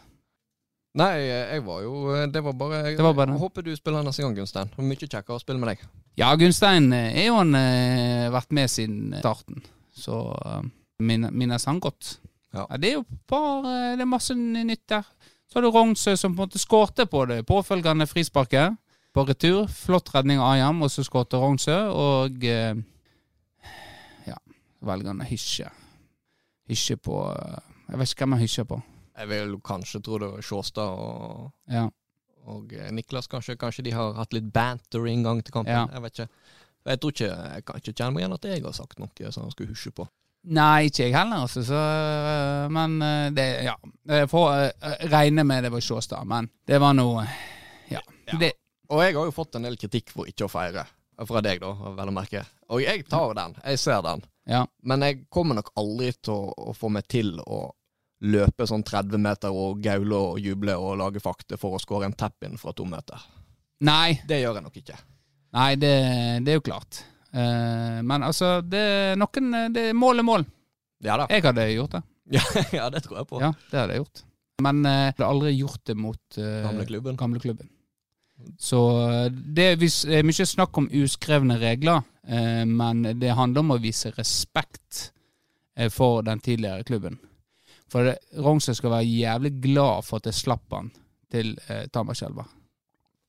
Nei, 0.98 1.12
eh, 1.28 1.52
jeg 1.54 1.64
var 1.68 1.82
jo 1.84 1.92
eh, 2.16 2.24
Det 2.32 2.42
var 2.42 2.56
bare 2.58 2.78
Jeg, 2.88 2.96
Det 2.98 3.04
var 3.06 3.14
bare 3.18 3.36
jeg 3.36 3.42
håper 3.44 3.66
du 3.68 3.74
spiller 3.78 4.06
neste 4.08 4.24
gang, 4.24 4.38
Gunstein. 4.38 4.72
Det 4.72 4.80
var 4.80 4.88
mye 4.88 5.02
kjekkere 5.04 5.36
å 5.38 5.44
spille 5.44 5.62
med 5.62 5.74
deg. 5.74 5.84
Ja, 6.18 6.32
Gunstein 6.40 6.88
eh, 6.96 7.20
er 7.22 7.28
jo 7.30 7.42
eh, 7.44 8.30
vært 8.34 8.56
med 8.58 8.72
siden 8.74 9.14
starten, 9.20 9.62
så 9.94 10.22
minnes 10.98 11.68
han 11.70 11.82
godt. 11.84 12.16
Ja. 12.56 12.64
det 12.80 12.90
er 12.90 12.96
jo 12.98 13.04
bare 13.30 13.76
eh, 13.92 13.96
Det 14.00 14.06
er 14.08 14.10
masse 14.10 14.34
nytt 14.38 14.88
der. 14.90 15.06
Så 15.48 15.60
har 15.60 15.68
du 15.68 15.72
Rognsø 15.72 16.16
som 16.20 16.34
på 16.36 16.42
en 16.42 16.48
måte 16.50 16.60
skårte 16.60 17.06
på 17.08 17.26
det 17.30 17.44
påfølgende 17.48 18.08
frisparket. 18.10 18.76
På 19.16 19.24
retur. 19.26 19.66
Flott 19.72 20.10
redning 20.14 20.38
av 20.42 20.52
Ayam, 20.56 20.82
og 20.86 20.92
så 20.94 21.02
skårte 21.06 21.40
Rognsø, 21.42 21.78
og 21.94 22.44
eh, 22.46 22.76
Ja, 24.28 24.38
velger 24.86 25.14
han 25.14 25.24
å 25.24 25.30
hysje. 25.30 25.70
Hysje 26.70 26.98
på 27.02 27.22
eh, 27.32 27.62
Jeg 27.90 28.00
vet 28.02 28.12
ikke 28.14 28.26
hvem 28.26 28.36
jeg 28.38 28.48
hysjer 28.48 28.68
på. 28.70 28.82
Jeg 29.18 29.30
vil 29.32 29.56
kanskje 29.66 30.02
tro 30.06 30.18
det 30.22 30.28
var 30.34 30.42
Sjåstad 30.46 30.92
og, 31.08 31.52
Ja. 31.72 31.88
og 32.46 32.74
eh, 32.74 32.92
Niklas, 32.94 33.28
kanskje. 33.28 33.56
Kanskje 33.58 33.84
de 33.88 33.92
har 33.96 34.14
hatt 34.14 34.34
litt 34.34 34.52
banter 34.54 35.08
inngang 35.10 35.42
til 35.44 35.54
kampen. 35.56 35.74
Ja. 35.74 35.88
Jeg 35.94 36.02
vet 36.04 36.20
ikke. 36.20 36.30
Jeg 36.88 37.00
tror 37.04 37.12
ikke, 37.12 37.32
jeg 37.56 37.66
kan 37.68 37.82
ikke 37.82 37.94
kjenne 37.98 38.14
meg 38.16 38.22
igjen 38.24 38.34
at 38.38 38.46
jeg 38.48 38.64
har 38.64 38.76
sagt 38.78 39.00
noe 39.00 39.32
som 39.32 39.44
han 39.48 39.52
skulle 39.52 39.74
husje 39.74 39.92
på. 39.92 40.06
Nei, 40.48 40.86
ikke 40.88 41.08
jeg 41.10 41.16
heller, 41.18 41.42
altså. 41.44 41.64
Så, 41.66 41.76
øh, 41.76 42.68
men 42.72 43.02
øh, 43.02 43.32
det 43.36 43.48
Ja. 43.66 43.74
Jeg 44.08 44.30
får 44.30 44.72
regne 45.12 45.44
med 45.44 45.64
det 45.64 45.72
var 45.74 45.82
Sjåstad, 45.84 46.24
men 46.28 46.50
det 46.68 46.80
var 46.80 46.94
noe 46.94 47.26
Ja. 47.92 48.00
Ja. 48.28 48.38
Det, 48.40 48.52
Og 48.90 49.02
jeg 49.04 49.16
har 49.18 49.26
jo 49.26 49.32
fått 49.36 49.56
en 49.56 49.64
del 49.68 49.76
kritikk 49.76 50.10
for 50.14 50.26
ikke 50.30 50.46
å 50.46 50.52
feire. 50.52 50.86
Fra 51.28 51.42
deg, 51.42 51.60
da, 51.60 51.74
vel 51.74 52.12
å 52.12 52.14
merke. 52.14 52.44
Og 52.70 52.80
jeg 52.84 53.04
tar 53.10 53.34
den. 53.34 53.56
Jeg 53.66 53.80
ser 53.80 54.02
den. 54.06 54.22
ja. 54.48 54.66
Men 54.84 55.02
jeg 55.02 55.26
kommer 55.34 55.56
nok 55.56 55.72
aldri 55.76 56.12
til 56.22 56.32
å, 56.34 56.54
å 56.70 56.74
få 56.78 56.90
meg 56.94 57.08
til 57.10 57.40
å 57.42 57.74
løpe 58.22 58.66
sånn 58.68 58.84
30 58.84 59.20
meter 59.22 59.54
og 59.54 59.82
gaule 59.84 60.18
og 60.34 60.40
juble 60.42 60.74
og 60.82 60.96
lage 60.98 61.22
fakta 61.22 61.58
for 61.62 61.78
å 61.78 61.82
skåre 61.82 62.08
en 62.10 62.16
tap-in 62.18 62.58
fra 62.58 62.74
to 62.74 62.86
meter. 62.90 63.22
Nei, 63.86 64.20
Det 64.28 64.40
gjør 64.42 64.56
jeg 64.58 64.64
nok 64.66 64.78
ikke. 64.82 64.98
nei 65.54 65.76
det, 65.78 65.94
det 66.46 66.52
er 66.54 66.58
jo 66.58 66.66
klart. 66.66 67.04
Eh, 67.32 68.00
men 68.02 68.24
altså, 68.26 68.62
det 68.66 68.80
er 68.80 69.20
noen 69.20 69.54
eh, 69.54 69.68
det, 69.70 69.84
Mål 69.94 70.24
er 70.24 70.26
mål. 70.26 70.46
Ja 71.06 71.18
da. 71.22 71.28
Jeg 71.30 71.44
hadde 71.46 71.68
gjort 71.76 71.98
det. 72.00 72.04
Ja, 72.38 72.42
ja 72.74 72.90
det 72.92 73.04
tror 73.06 73.20
jeg 73.22 73.28
på. 73.30 73.38
Ja, 73.40 73.54
det 73.72 73.78
hadde 73.80 73.94
jeg 73.94 74.02
gjort. 74.02 74.24
Men 74.66 74.82
eh, 74.90 75.04
jeg 75.06 75.14
hadde 75.20 75.28
aldri 75.30 75.52
gjort 75.60 75.84
det 75.86 75.96
mot 75.96 76.38
eh, 76.42 76.64
Gamleklubben. 76.66 77.16
gamleklubben. 77.20 77.70
Så 78.58 78.82
eh, 79.06 79.30
det 79.32 79.68
er 79.78 80.26
mye 80.26 80.46
snakk 80.50 80.78
om 80.82 80.90
uskrevne 80.90 81.60
regler, 81.62 82.02
eh, 82.28 82.66
men 82.66 83.06
det 83.22 83.36
handler 83.38 83.64
om 83.64 83.76
å 83.78 83.80
vise 83.82 84.12
respekt 84.18 85.12
eh, 85.78 85.90
for 85.94 86.26
den 86.26 86.42
tidligere 86.44 86.84
klubben. 86.88 87.20
For 87.92 88.14
Rognsø 88.44 88.76
skal 88.76 88.92
være 88.98 89.08
jævlig 89.08 89.54
glad 89.64 90.06
for 90.08 90.20
at 90.20 90.30
jeg 90.30 90.40
slapp 90.42 90.76
han 90.76 90.92
til 91.32 91.56
eh, 91.68 91.86
Tambarskjelva. 91.94 92.46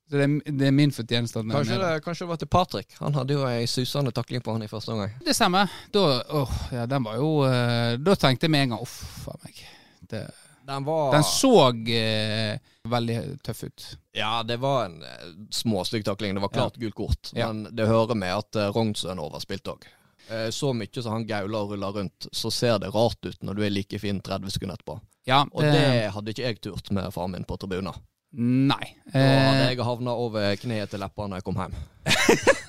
Så 0.08 0.16
det 0.16 0.24
er, 0.24 0.52
det 0.56 0.66
er 0.66 0.72
min 0.72 0.92
fortjeneste. 0.92 1.42
at 1.42 1.50
Kanskje 1.52 1.78
det, 1.82 1.90
kanskje 2.04 2.24
det 2.24 2.28
var 2.30 2.40
til 2.40 2.48
Patrick. 2.48 2.94
Han 3.02 3.14
hadde 3.14 3.36
jo 3.36 3.44
ei 3.44 3.66
susende 3.68 4.12
takling 4.16 4.42
på 4.44 4.54
han 4.56 4.64
i 4.64 4.70
første 4.70 4.94
omgang. 4.94 5.12
Det 5.24 5.34
stemmer. 5.36 5.68
Da, 5.92 6.04
oh, 6.32 6.54
ja, 6.72 6.86
den 6.88 7.04
var 7.04 7.18
jo 7.20 7.32
uh, 7.44 7.98
Da 8.00 8.14
tenkte 8.16 8.48
jeg 8.48 8.54
med 8.54 8.66
en 8.66 8.74
gang 8.74 8.86
uff 8.86 9.28
a 9.28 9.36
meg. 9.44 9.60
Det, 10.08 10.22
Den 10.68 10.86
var 10.86 11.12
den 11.12 11.26
så 11.28 11.52
uh, 11.68 12.72
veldig 12.88 13.18
tøff 13.44 13.62
ut. 13.68 13.86
Ja, 14.16 14.40
det 14.42 14.56
var 14.62 14.86
en 14.86 15.02
eh, 15.04 15.28
småstygg 15.52 16.06
takling. 16.08 16.34
Det 16.34 16.40
var 16.46 16.54
klart 16.56 16.80
gult 16.80 16.96
kort. 16.96 17.30
Ja. 17.36 17.52
Men 17.52 17.76
det 17.76 17.86
hører 17.86 18.16
med 18.16 18.32
at 18.32 18.56
uh, 18.56 18.70
Rognsøen 18.72 19.20
overspilte 19.20 19.76
òg. 19.76 19.84
Eh, 20.30 20.50
så 20.52 20.72
mye 20.76 21.02
som 21.02 21.12
han 21.14 21.26
gauler 21.28 21.58
og 21.64 21.70
ruller 21.72 21.92
rundt, 22.00 22.26
så 22.32 22.50
ser 22.52 22.78
det 22.82 22.90
rart 22.94 23.24
ut 23.24 23.42
når 23.42 23.54
du 23.56 23.62
er 23.64 23.70
like 23.72 23.98
fin 24.02 24.20
30 24.20 24.50
sekunder 24.52 24.76
etterpå. 24.76 24.98
Ja, 25.28 25.42
Og 25.52 25.62
det 25.62 26.10
hadde 26.14 26.30
ikke 26.32 26.42
jeg 26.46 26.60
turt 26.64 26.90
med 26.96 27.10
faren 27.12 27.32
min 27.36 27.44
på 27.48 27.56
tribunen. 27.60 27.94
Nei. 28.32 28.94
Da 29.12 29.20
hadde 29.20 29.64
Eh, 29.64 29.68
jeg 29.72 29.84
havna 29.84 30.12
over 30.20 30.56
kneet 30.60 30.90
til 30.92 31.00
leppa 31.00 31.26
når 31.28 31.36
jeg 31.40 31.44
kom 31.48 31.56
hjem. 31.60 31.74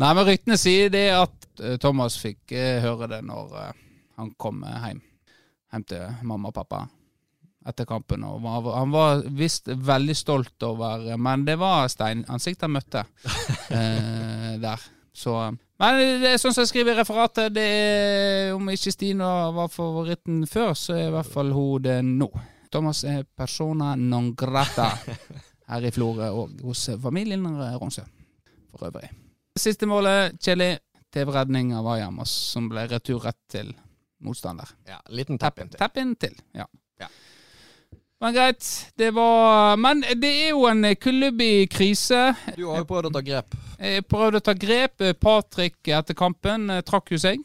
nei, 0.00 0.12
men 0.14 0.24
ryktene 0.28 0.56
sier 0.60 0.88
det 0.92 1.08
at 1.12 1.60
eh, 1.62 1.76
Thomas 1.80 2.16
fikk 2.20 2.52
høre 2.84 3.08
det 3.10 3.22
når 3.26 3.52
han 4.18 4.32
kom 4.40 4.62
hjem. 4.64 5.02
Hjem 5.72 5.84
til 5.84 6.06
mamma 6.24 6.48
og 6.48 6.54
pappa 6.56 6.86
etter 7.68 7.84
kampen. 7.88 8.24
Og 8.24 8.40
han 8.72 8.92
var 8.94 9.20
visst 9.36 9.68
veldig 9.68 10.14
stolt 10.16 10.62
over 10.64 11.04
Men 11.20 11.44
det 11.44 11.58
var 11.60 11.88
steinansikt 11.92 12.64
han 12.64 12.72
møtte 12.76 13.04
eh, 13.76 14.54
der. 14.62 14.80
Så 15.18 15.34
Men 15.78 15.98
det 16.22 16.30
er 16.30 16.38
sånn 16.38 16.54
som 16.54 16.62
jeg 16.62 16.70
skriver 16.70 16.94
i 16.94 16.98
referatet, 17.00 17.50
det 17.54 17.64
er, 17.64 18.52
om 18.54 18.70
ikke 18.70 18.92
Stina 18.94 19.50
var 19.54 19.70
favoritten 19.72 20.44
før, 20.46 20.74
så 20.78 20.94
er 20.94 21.08
i 21.08 21.14
hvert 21.14 21.30
fall 21.32 21.50
hun 21.54 21.82
det 21.82 21.98
nå. 22.06 22.28
Thomas 22.70 23.04
er 23.08 23.24
persona 23.24 23.94
non 23.98 24.32
grata 24.38 24.90
her 25.70 25.86
i 25.88 25.92
Florø 25.94 26.28
og 26.42 26.60
hos 26.66 26.88
familien 27.02 27.46
Ronsø 27.80 28.04
for 28.70 28.90
øvrig. 28.90 29.10
Siste 29.58 29.88
målet, 29.90 30.38
kjedelig. 30.38 30.78
TV-redning 31.14 31.72
av 31.72 31.86
Ayamas, 31.88 32.30
som 32.52 32.66
ble 32.68 32.84
retur 32.90 33.22
rett 33.24 33.38
til 33.48 33.70
motstander. 34.20 34.68
Ja, 34.86 34.98
liten 35.08 35.38
tap-in 35.40 35.70
til. 35.72 35.80
Inn 36.02 36.12
til, 36.20 36.36
ja. 36.52 36.66
Men 38.20 38.34
greit, 38.34 38.92
det 38.98 39.10
var 39.14 39.76
Men 39.76 40.00
det 40.02 40.28
er 40.28 40.48
jo 40.50 40.64
en 40.66 40.82
klubb 40.98 41.40
i 41.40 41.66
krise. 41.70 42.32
Du 42.56 42.64
har 42.66 42.80
jo 42.82 42.86
prøvd 42.88 43.10
å 43.10 43.14
ta 43.14 43.22
grep. 43.22 43.54
Jeg 43.78 44.06
prøvde 44.10 44.40
å 44.40 44.44
ta 44.48 44.54
grep. 44.58 45.04
Patrick 45.22 45.90
etter 45.94 46.18
kampen 46.18 46.66
eh, 46.74 46.82
trakk 46.82 47.12
jo 47.14 47.20
seg. 47.22 47.44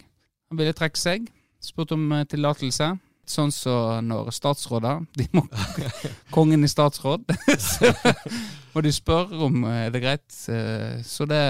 Han 0.49 0.57
ville 0.57 0.73
trekke 0.73 0.97
seg. 0.97 1.27
Spurte 1.61 1.93
om 1.93 2.07
eh, 2.17 2.25
tillatelse. 2.29 2.87
Sånn 3.29 3.53
som 3.55 4.01
når 4.03 4.33
statsråder 4.35 5.05
De 5.19 5.29
må 5.31 5.45
Kongen 6.33 6.65
i 6.65 6.71
statsråd. 6.71 7.29
Så 7.69 7.93
må 8.73 8.81
de 8.81 8.95
spørre 8.97 9.45
om 9.45 9.61
eh, 9.69 9.85
det 9.93 10.01
er 10.01 10.05
greit. 10.07 10.39
Så 11.05 11.29
det, 11.29 11.43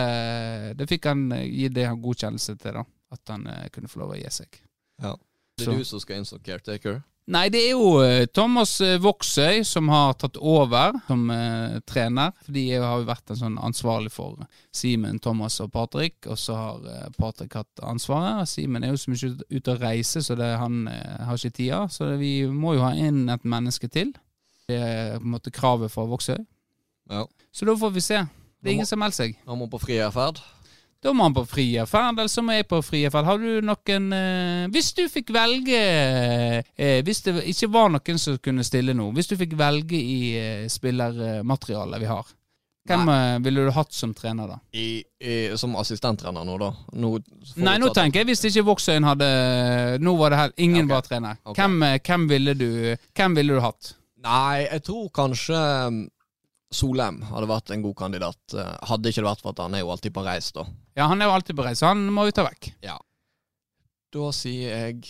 det 0.75 0.89
fikk 0.91 1.07
han 1.13 1.29
gi 1.47 1.71
det 1.71 1.87
han 1.87 2.03
godkjennelse 2.03 2.57
til, 2.59 2.81
da. 2.81 2.83
At 3.13 3.31
han 3.31 3.47
kunne 3.71 3.87
få 3.87 4.03
lov 4.03 4.17
å 4.17 4.19
gi 4.19 4.27
seg. 4.35 4.59
Ja. 4.99 5.15
Det 5.55 5.63
Så. 5.63 5.71
er 5.71 5.79
du 5.79 5.87
som 5.87 6.01
skal 6.03 6.19
inn 6.19 6.27
som 6.27 6.43
caretaker. 6.43 6.99
Nei, 7.31 7.45
det 7.47 7.59
er 7.63 7.69
jo 7.71 8.01
eh, 8.03 8.25
Thomas 8.35 8.73
eh, 8.83 8.97
Voksøy 8.99 9.61
som 9.63 9.87
har 9.93 10.17
tatt 10.19 10.35
over 10.43 10.97
som 11.07 11.21
eh, 11.31 11.77
trener. 11.87 12.33
For 12.43 12.51
de 12.57 12.63
har 12.73 12.97
jo 12.99 13.05
vært 13.07 13.31
en 13.31 13.39
sånn 13.39 13.55
ansvarlig 13.63 14.11
for 14.11 14.41
Simen, 14.75 15.21
Thomas 15.23 15.55
og 15.63 15.71
Patrick. 15.71 16.17
Og 16.27 16.35
så 16.41 16.57
har 16.59 16.89
eh, 16.91 17.05
Patrick 17.15 17.55
hatt 17.55 17.83
ansvaret. 17.87 18.43
Simen 18.51 18.83
er 18.83 18.91
jo 18.91 18.99
så 18.99 19.13
mye 19.13 19.29
ut- 19.31 19.45
ute 19.55 19.71
å 19.71 19.79
reise, 19.79 20.19
så 20.25 20.35
det, 20.35 20.49
han 20.59 20.81
eh, 20.91 21.23
har 21.29 21.39
ikke 21.39 21.55
tida. 21.61 21.79
Så 21.87 22.09
det, 22.11 22.17
vi 22.19 22.33
må 22.51 22.75
jo 22.75 22.83
ha 22.83 22.91
inn 22.99 23.23
et 23.31 23.47
menneske 23.47 23.87
til. 23.93 24.11
Det 24.67 24.81
er 24.83 25.15
på 25.15 25.23
en 25.23 25.33
måte 25.37 25.51
kravet 25.55 25.91
fra 25.95 26.03
Voksøy. 26.11 26.41
Ja. 27.11 27.23
Så 27.55 27.67
da 27.71 27.77
får 27.79 27.95
vi 27.95 28.03
se. 28.03 28.19
Det 28.63 28.71
er 28.71 28.77
ingen 28.81 28.87
som 28.87 28.99
melder 28.99 29.21
seg. 29.21 29.39
Han 29.47 29.59
må 29.63 29.71
på 29.71 29.79
frierferd. 29.83 30.43
Da 31.03 31.11
må 31.11 31.25
han 31.27 31.35
på 31.35 31.43
frierferd, 31.51 32.15
eller 32.15 32.31
så 32.31 32.43
må 32.45 32.55
jeg 32.55 32.67
på 32.69 32.79
frierferd. 32.85 33.27
Har 33.27 33.41
du 33.41 33.65
noen 33.65 34.05
eh, 34.15 34.67
Hvis 34.71 34.93
du 34.95 35.03
fikk 35.11 35.33
velge 35.35 35.79
eh, 35.79 37.01
Hvis 37.03 37.25
det 37.25 37.35
ikke 37.51 37.71
var 37.73 37.91
noen 37.91 38.21
som 38.21 38.39
kunne 38.43 38.63
stille 38.63 38.95
nå, 38.95 39.09
hvis 39.17 39.33
du 39.33 39.35
fikk 39.39 39.57
velge 39.59 39.99
i 39.99 40.21
eh, 40.39 40.63
spillermaterialet 40.71 42.01
vi 42.03 42.07
har, 42.07 42.31
hvem 42.87 43.09
eh, 43.09 43.39
ville 43.39 43.63
du 43.63 43.71
hatt 43.71 43.93
som 43.95 44.13
trener 44.13 44.47
da? 44.47 44.57
I, 44.75 45.03
i, 45.23 45.35
som 45.57 45.75
assistenttrener 45.79 46.43
nå, 46.47 46.57
da. 46.59 46.71
Nå 46.99 47.13
Nei, 47.63 47.77
nå 47.79 47.91
tenker 47.95 48.21
jeg 48.21 48.31
hvis 48.33 48.43
ikke 48.49 48.65
Vågsøyen 48.67 49.07
hadde 49.07 49.29
Nå 50.03 50.15
var 50.19 50.33
det 50.33 50.41
her 50.41 50.55
ingen 50.57 50.83
Ja, 50.83 50.97
var 50.97 51.05
trener. 51.07 51.39
Okay. 51.43 51.61
Hvem, 51.61 51.77
eh, 51.87 51.99
hvem, 52.03 52.25
ville 52.31 52.55
du, 52.59 52.69
hvem 53.15 53.37
ville 53.39 53.55
du 53.55 53.63
hatt? 53.63 53.93
Nei, 54.23 54.65
jeg 54.65 54.83
tror 54.87 55.07
kanskje 55.15 55.61
Solheim 56.75 57.21
hadde 57.29 57.49
vært 57.49 57.71
en 57.73 57.83
god 57.85 57.95
kandidat. 57.99 58.39
Eh, 58.57 58.71
Hadde 58.89 59.11
ikke 59.11 59.21
det 59.23 59.29
vært 59.29 59.43
for 59.43 59.53
at 59.53 59.61
han 59.65 59.75
er 59.77 59.83
jo 59.83 59.91
alltid 59.93 60.13
på 60.15 60.23
reis, 60.25 60.51
da. 60.55 60.65
Ja, 60.97 61.07
han 61.11 61.21
er 61.21 61.29
jo 61.29 61.35
alltid 61.35 61.57
på 61.57 61.65
reis, 61.65 61.81
så 61.81 61.91
han 61.91 62.03
må 62.13 62.25
vi 62.27 62.35
ta 62.35 62.45
vekk. 62.47 62.71
Ja. 62.85 62.97
Da 64.13 64.31
sier 64.35 64.73
jeg 64.73 65.05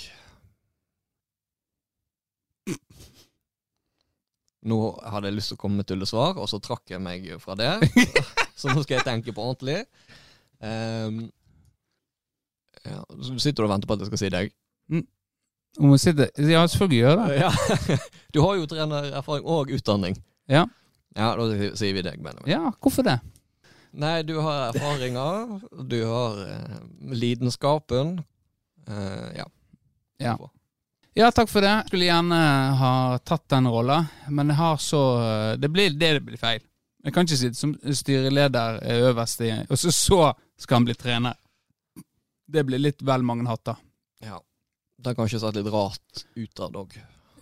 Nå 4.64 4.78
hadde 5.12 5.28
jeg 5.28 5.36
lyst 5.36 5.52
til 5.52 5.58
å 5.58 5.60
komme 5.60 5.82
med 5.82 5.88
tullesvar, 5.90 6.38
og 6.40 6.48
så 6.48 6.56
trakk 6.64 6.94
jeg 6.94 7.02
meg 7.04 7.26
fra 7.44 7.56
det. 7.60 7.72
så 8.60 8.72
nå 8.72 8.84
skal 8.86 8.96
jeg 9.02 9.08
tenke 9.10 9.34
på 9.36 9.44
ordentlig. 9.44 9.82
Um, 10.64 11.26
ja, 12.88 13.02
så 13.04 13.36
sitter 13.44 13.64
du 13.64 13.68
og 13.68 13.74
venter 13.74 13.90
på 13.90 13.98
at 13.98 14.06
jeg 14.06 14.12
skal 14.14 14.22
si 14.22 14.32
deg? 14.32 14.54
Sitter, 16.00 16.30
ja, 16.48 16.62
selvfølgelig 16.70 17.02
gjør 17.02 17.20
det. 17.26 17.42
Ja. 17.42 17.52
Du 18.34 18.40
har 18.46 18.56
jo 18.58 18.70
trenererfaring 18.70 19.46
og 19.52 19.74
utdanning. 19.74 20.16
Ja. 20.50 20.64
Ja, 21.16 21.36
da 21.38 21.46
sier 21.78 21.94
vi 21.94 22.02
deg, 22.02 22.18
Benjamin. 22.24 22.50
ja, 22.50 22.72
hvorfor 22.82 23.06
det? 23.06 23.20
Nei, 23.94 24.24
du 24.26 24.40
har 24.42 24.72
erfaringer, 24.72 25.60
du 25.86 26.00
har 26.10 26.40
eh, 26.50 26.78
lidenskapen. 27.14 28.16
Eh, 28.88 29.28
ja. 29.38 29.46
Ja. 30.18 30.38
Ja, 31.14 31.28
takk 31.32 31.50
for 31.52 31.62
det. 31.62 31.74
Skulle 31.92 32.08
gjerne 32.08 32.40
ha 32.80 32.94
tatt 33.22 33.46
den 33.54 33.68
rolla, 33.70 34.00
men 34.34 34.50
jeg 34.50 34.58
har 34.58 34.78
så 34.82 35.02
Det 35.62 35.70
blir 35.70 35.94
det 35.94 36.14
det 36.18 36.24
blir 36.26 36.42
feil. 36.42 36.64
Jeg 37.04 37.14
kan 37.14 37.28
ikke 37.28 37.38
sitte 37.38 37.60
som 37.60 37.76
styreleder 37.84 38.80
eh, 38.82 39.04
øverst 39.12 39.42
i 39.46 39.52
Og 39.70 39.78
så, 39.78 39.92
så 39.94 40.20
skal 40.58 40.80
han 40.80 40.86
bli 40.90 40.96
trener. 40.98 41.38
Det 42.48 42.64
blir 42.66 42.82
litt 42.82 43.02
vel 43.06 43.22
mange 43.24 43.46
hatter. 43.50 43.78
ja. 44.26 44.42
Det 45.04 45.10
har 45.10 45.16
kanskje 45.18 45.40
sett 45.42 45.56
litt 45.58 45.68
rart 45.74 46.22
utad 46.40 46.76
òg. 46.80 46.94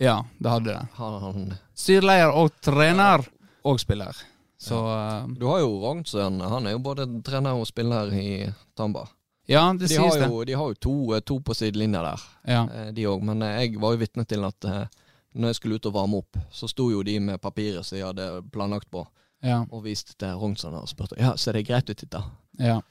Ja, 0.02 0.16
det 0.40 0.50
hadde 0.50 0.72
det. 0.74 0.86
Han, 0.98 1.52
Styreleder 1.78 2.32
og 2.34 2.56
trener 2.64 3.22
og 3.64 3.80
spiller. 3.80 4.16
Så 4.62 4.76
ja. 4.78 5.26
du 5.40 5.46
har 5.50 5.60
jo 5.64 5.72
Rognsøen. 5.82 6.40
Han 6.42 6.68
er 6.70 6.76
jo 6.76 6.80
både 6.86 7.08
trener 7.26 7.58
og 7.58 7.66
spiller 7.68 8.12
i 8.14 8.46
Tamba. 8.78 9.08
ja, 9.50 9.64
det 9.74 9.88
De 9.90 9.96
sies 9.96 10.16
det. 10.16 10.28
jo, 10.30 10.44
de 10.46 10.54
har 10.54 10.68
jo 10.70 10.74
to, 10.74 11.20
to 11.20 11.40
på 11.40 11.54
sidelinja 11.58 12.02
der, 12.06 12.22
Ja. 12.48 12.64
eh, 12.74 12.92
de 12.94 13.08
òg. 13.10 13.24
Men 13.24 13.42
eh, 13.42 13.62
jeg 13.66 13.82
var 13.82 13.92
jo 13.96 13.98
vitne 13.98 14.26
til 14.26 14.44
at 14.46 14.66
eh, 14.66 14.86
når 15.34 15.48
jeg 15.48 15.56
skulle 15.56 15.76
ut 15.76 15.86
og 15.86 15.94
varme 15.94 16.18
opp, 16.18 16.38
så 16.52 16.68
sto 16.70 16.90
jo 16.92 17.02
de 17.04 17.20
med 17.20 17.42
papiret 17.42 17.86
som 17.86 17.98
jeg 17.98 18.06
hadde 18.06 18.44
planlagt 18.52 18.90
på, 18.92 19.08
Ja. 19.44 19.66
og 19.72 19.84
viste 19.84 20.14
til 20.20 20.36
Rognsøen 20.38 20.76
og 20.78 20.88
spurte 20.88 21.16
ja, 21.18 21.36
ser 21.36 21.54
det 21.54 21.66
greit 21.68 21.90
ut, 21.90 21.98
dette? 21.98 22.22
Ja, 22.60 22.82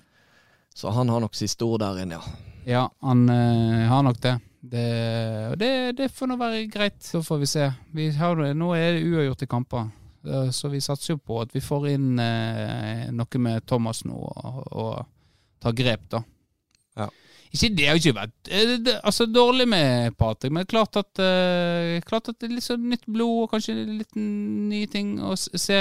Så 0.74 0.90
han 0.90 1.08
har 1.08 1.20
nok 1.20 1.34
siste 1.34 1.62
ord 1.64 1.80
der 1.80 2.02
inne, 2.02 2.18
ja. 2.18 2.20
ja 2.66 2.88
han 3.02 3.28
øh, 3.30 3.88
har 3.88 4.02
nok 4.02 4.20
det. 4.20 4.40
Det, 4.62 5.58
det. 5.58 5.96
Det 5.96 6.10
får 6.10 6.26
nå 6.26 6.36
være 6.36 6.66
greit, 6.68 6.98
så 7.02 7.22
får 7.22 7.38
vi 7.38 7.46
se. 7.46 7.72
Vi 7.94 8.10
har, 8.10 8.34
nå 8.54 8.74
er 8.74 8.92
det 8.98 9.04
uavgjort 9.06 9.42
i 9.42 9.46
kamper, 9.46 9.78
Eh, 9.80 9.99
så 10.52 10.68
vi 10.68 10.82
satser 10.84 11.14
jo 11.14 11.22
på 11.24 11.40
at 11.40 11.54
vi 11.54 11.62
får 11.64 11.88
inn 11.94 12.20
eh, 12.20 13.08
noe 13.14 13.40
med 13.42 13.64
Thomas 13.68 14.04
nå, 14.04 14.18
og, 14.18 14.60
og 14.70 15.62
tar 15.62 15.76
grep, 15.76 16.06
da. 16.12 16.22
Ja. 17.00 17.08
Ikke, 17.50 17.70
det 17.74 17.86
har 17.88 17.96
jo 17.96 18.02
ikke 18.04 18.18
vært 18.20 18.50
eh, 18.54 18.74
det, 18.78 18.92
altså, 19.02 19.26
dårlig 19.26 19.66
med 19.68 20.14
Patrick, 20.18 20.52
men 20.54 20.68
klart 20.70 20.96
at, 21.00 21.18
eh, 21.18 21.96
klart 22.06 22.30
at 22.30 22.38
det 22.38 22.46
er 22.46 22.54
litt 22.54 22.66
sånn 22.66 22.84
nytt 22.92 23.08
blod 23.10 23.46
og 23.46 23.50
kanskje 23.54 23.74
litt 23.88 24.14
nye 24.20 24.86
ting. 24.90 25.16
Og 25.26 25.34
se 25.40 25.80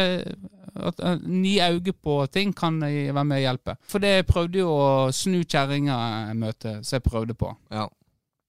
at 0.79 1.03
uh, 1.03 1.15
nye 1.21 1.69
øyne 1.75 1.93
på 1.93 2.15
ting 2.33 2.55
kan 2.57 2.81
eh, 2.87 3.11
være 3.13 3.27
med 3.27 3.37
å 3.37 3.43
hjelpe. 3.43 3.77
For 3.89 4.01
det 4.01 4.25
prøvde 4.29 4.63
jo 4.63 4.71
å 4.73 4.89
snu 5.13 5.43
kjerringa-møtet, 5.43 6.81
som 6.87 6.97
jeg 6.97 7.05
prøvde 7.05 7.37
på. 7.37 7.53
ja. 7.73 7.87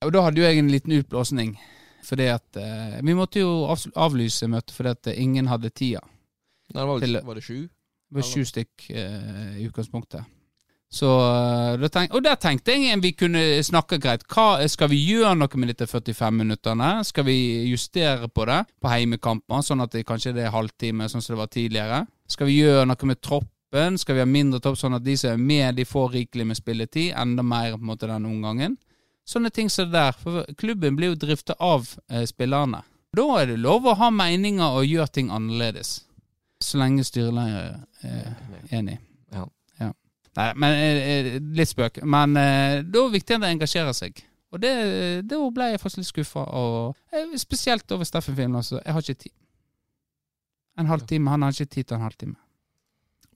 Og 0.01 0.15
da 0.15 0.23
hadde 0.25 0.41
jo 0.41 0.47
jeg 0.47 0.57
en 0.57 0.71
liten 0.73 0.95
utblåsning. 0.97 1.51
Fordi 2.07 2.27
at 2.33 2.57
eh, 2.57 3.01
Vi 3.05 3.15
måtte 3.15 3.41
jo 3.43 3.51
avs- 3.69 3.91
avlyse 3.95 4.49
møtet 4.49 4.73
fordi 4.77 4.89
at 4.97 5.11
ingen 5.17 5.47
hadde 5.51 5.71
tida. 5.71 6.01
Nei, 6.73 6.81
det 6.83 6.89
var, 6.89 7.01
Til- 7.01 7.23
var 7.27 7.35
det 7.35 7.45
sju? 7.45 7.61
Det 8.11 8.17
var 8.19 8.23
sju 8.27 8.45
stykk 8.45 8.91
eh, 8.91 9.57
i 9.61 9.67
utgangspunktet. 9.69 10.25
Så, 10.91 11.07
eh, 11.07 11.77
da 11.79 11.89
tenk, 11.89 12.15
og 12.19 12.25
der 12.25 12.35
tenkte 12.43 12.75
jeg 12.75 12.99
vi 13.03 13.13
kunne 13.15 13.43
snakke 13.63 14.01
greit. 14.03 14.25
Hva, 14.27 14.67
skal 14.69 14.89
vi 14.91 14.99
gjøre 15.07 15.37
noe 15.39 15.61
med 15.63 15.71
disse 15.71 15.87
45 15.87 16.35
minuttene? 16.41 16.89
Skal 17.07 17.25
vi 17.29 17.37
justere 17.71 18.27
på 18.29 18.47
det 18.51 18.65
på 18.83 18.91
heimekamper, 18.91 19.63
sånn 19.63 19.85
at 19.85 19.93
det 19.95 20.03
kanskje 20.09 20.33
det 20.35 20.49
er 20.49 20.51
halvtime, 20.57 21.07
sånn 21.09 21.23
som 21.23 21.37
det 21.37 21.43
var 21.45 21.53
tidligere? 21.55 22.01
Skal 22.27 22.47
vi 22.51 22.59
gjøre 22.63 22.89
noe 22.91 23.07
med 23.13 23.21
troppen? 23.23 23.99
Skal 24.03 24.17
vi 24.19 24.25
ha 24.25 24.27
mindre 24.27 24.59
topp, 24.59 24.81
sånn 24.81 24.97
at 24.99 25.05
de 25.07 25.15
som 25.17 25.31
er 25.31 25.39
med, 25.39 25.77
de 25.79 25.85
får 25.87 26.11
rikelig 26.17 26.47
med 26.51 26.59
spilletid? 26.59 27.13
Enda 27.15 27.43
mer 27.47 27.77
på 27.77 27.85
en 27.85 27.91
måte 27.93 28.09
denne 28.11 28.27
omgangen? 28.27 28.75
Sånne 29.31 29.53
ting 29.55 29.71
som 29.71 29.91
det 29.91 29.99
der. 29.99 30.17
For 30.19 30.47
klubben 30.59 30.97
blir 30.99 31.13
jo 31.13 31.21
drifta 31.23 31.55
av 31.63 31.87
eh, 32.11 32.27
spillerne. 32.27 32.83
Da 33.15 33.27
er 33.41 33.53
det 33.53 33.61
lov 33.63 33.87
å 33.87 33.97
ha 33.99 34.11
meninger 34.15 34.81
og 34.81 34.87
gjøre 34.87 35.15
ting 35.15 35.31
annerledes. 35.35 36.01
Så 36.63 36.79
lenge 36.79 37.07
styreleder 37.07 37.79
er 38.07 38.75
enig. 38.75 38.99
Ja. 39.35 39.47
Nei, 40.39 40.51
men 40.55 40.77
eh, 40.79 40.99
eh, 41.13 41.39
litt 41.59 41.73
spøk. 41.73 42.03
Men 42.07 42.37
eh, 42.39 42.81
da 42.85 43.03
er 43.03 43.09
det 43.09 43.19
viktig 43.19 43.37
at 43.37 43.45
de 43.45 43.55
engasjerer 43.55 43.97
seg. 43.97 44.21
Og 44.51 44.63
det, 44.63 44.71
da 45.31 45.41
ble 45.55 45.73
jeg 45.73 45.83
faktisk 45.83 46.03
litt 46.03 46.11
skuffa. 46.11 46.45
Eh, 47.15 47.35
spesielt 47.41 47.91
over 47.95 48.09
Steffen 48.09 48.39
Film. 48.39 48.59
Altså. 48.61 48.79
Jeg 48.79 48.95
har 48.95 49.05
ikke 49.05 49.25
tid. 49.27 49.35
En 50.79 50.91
halvtime. 50.91 51.35
Han 51.35 51.47
har 51.47 51.55
ikke 51.55 51.75
tid 51.75 51.91
til 51.91 51.99
en 51.99 52.07
halvtime. 52.07 52.37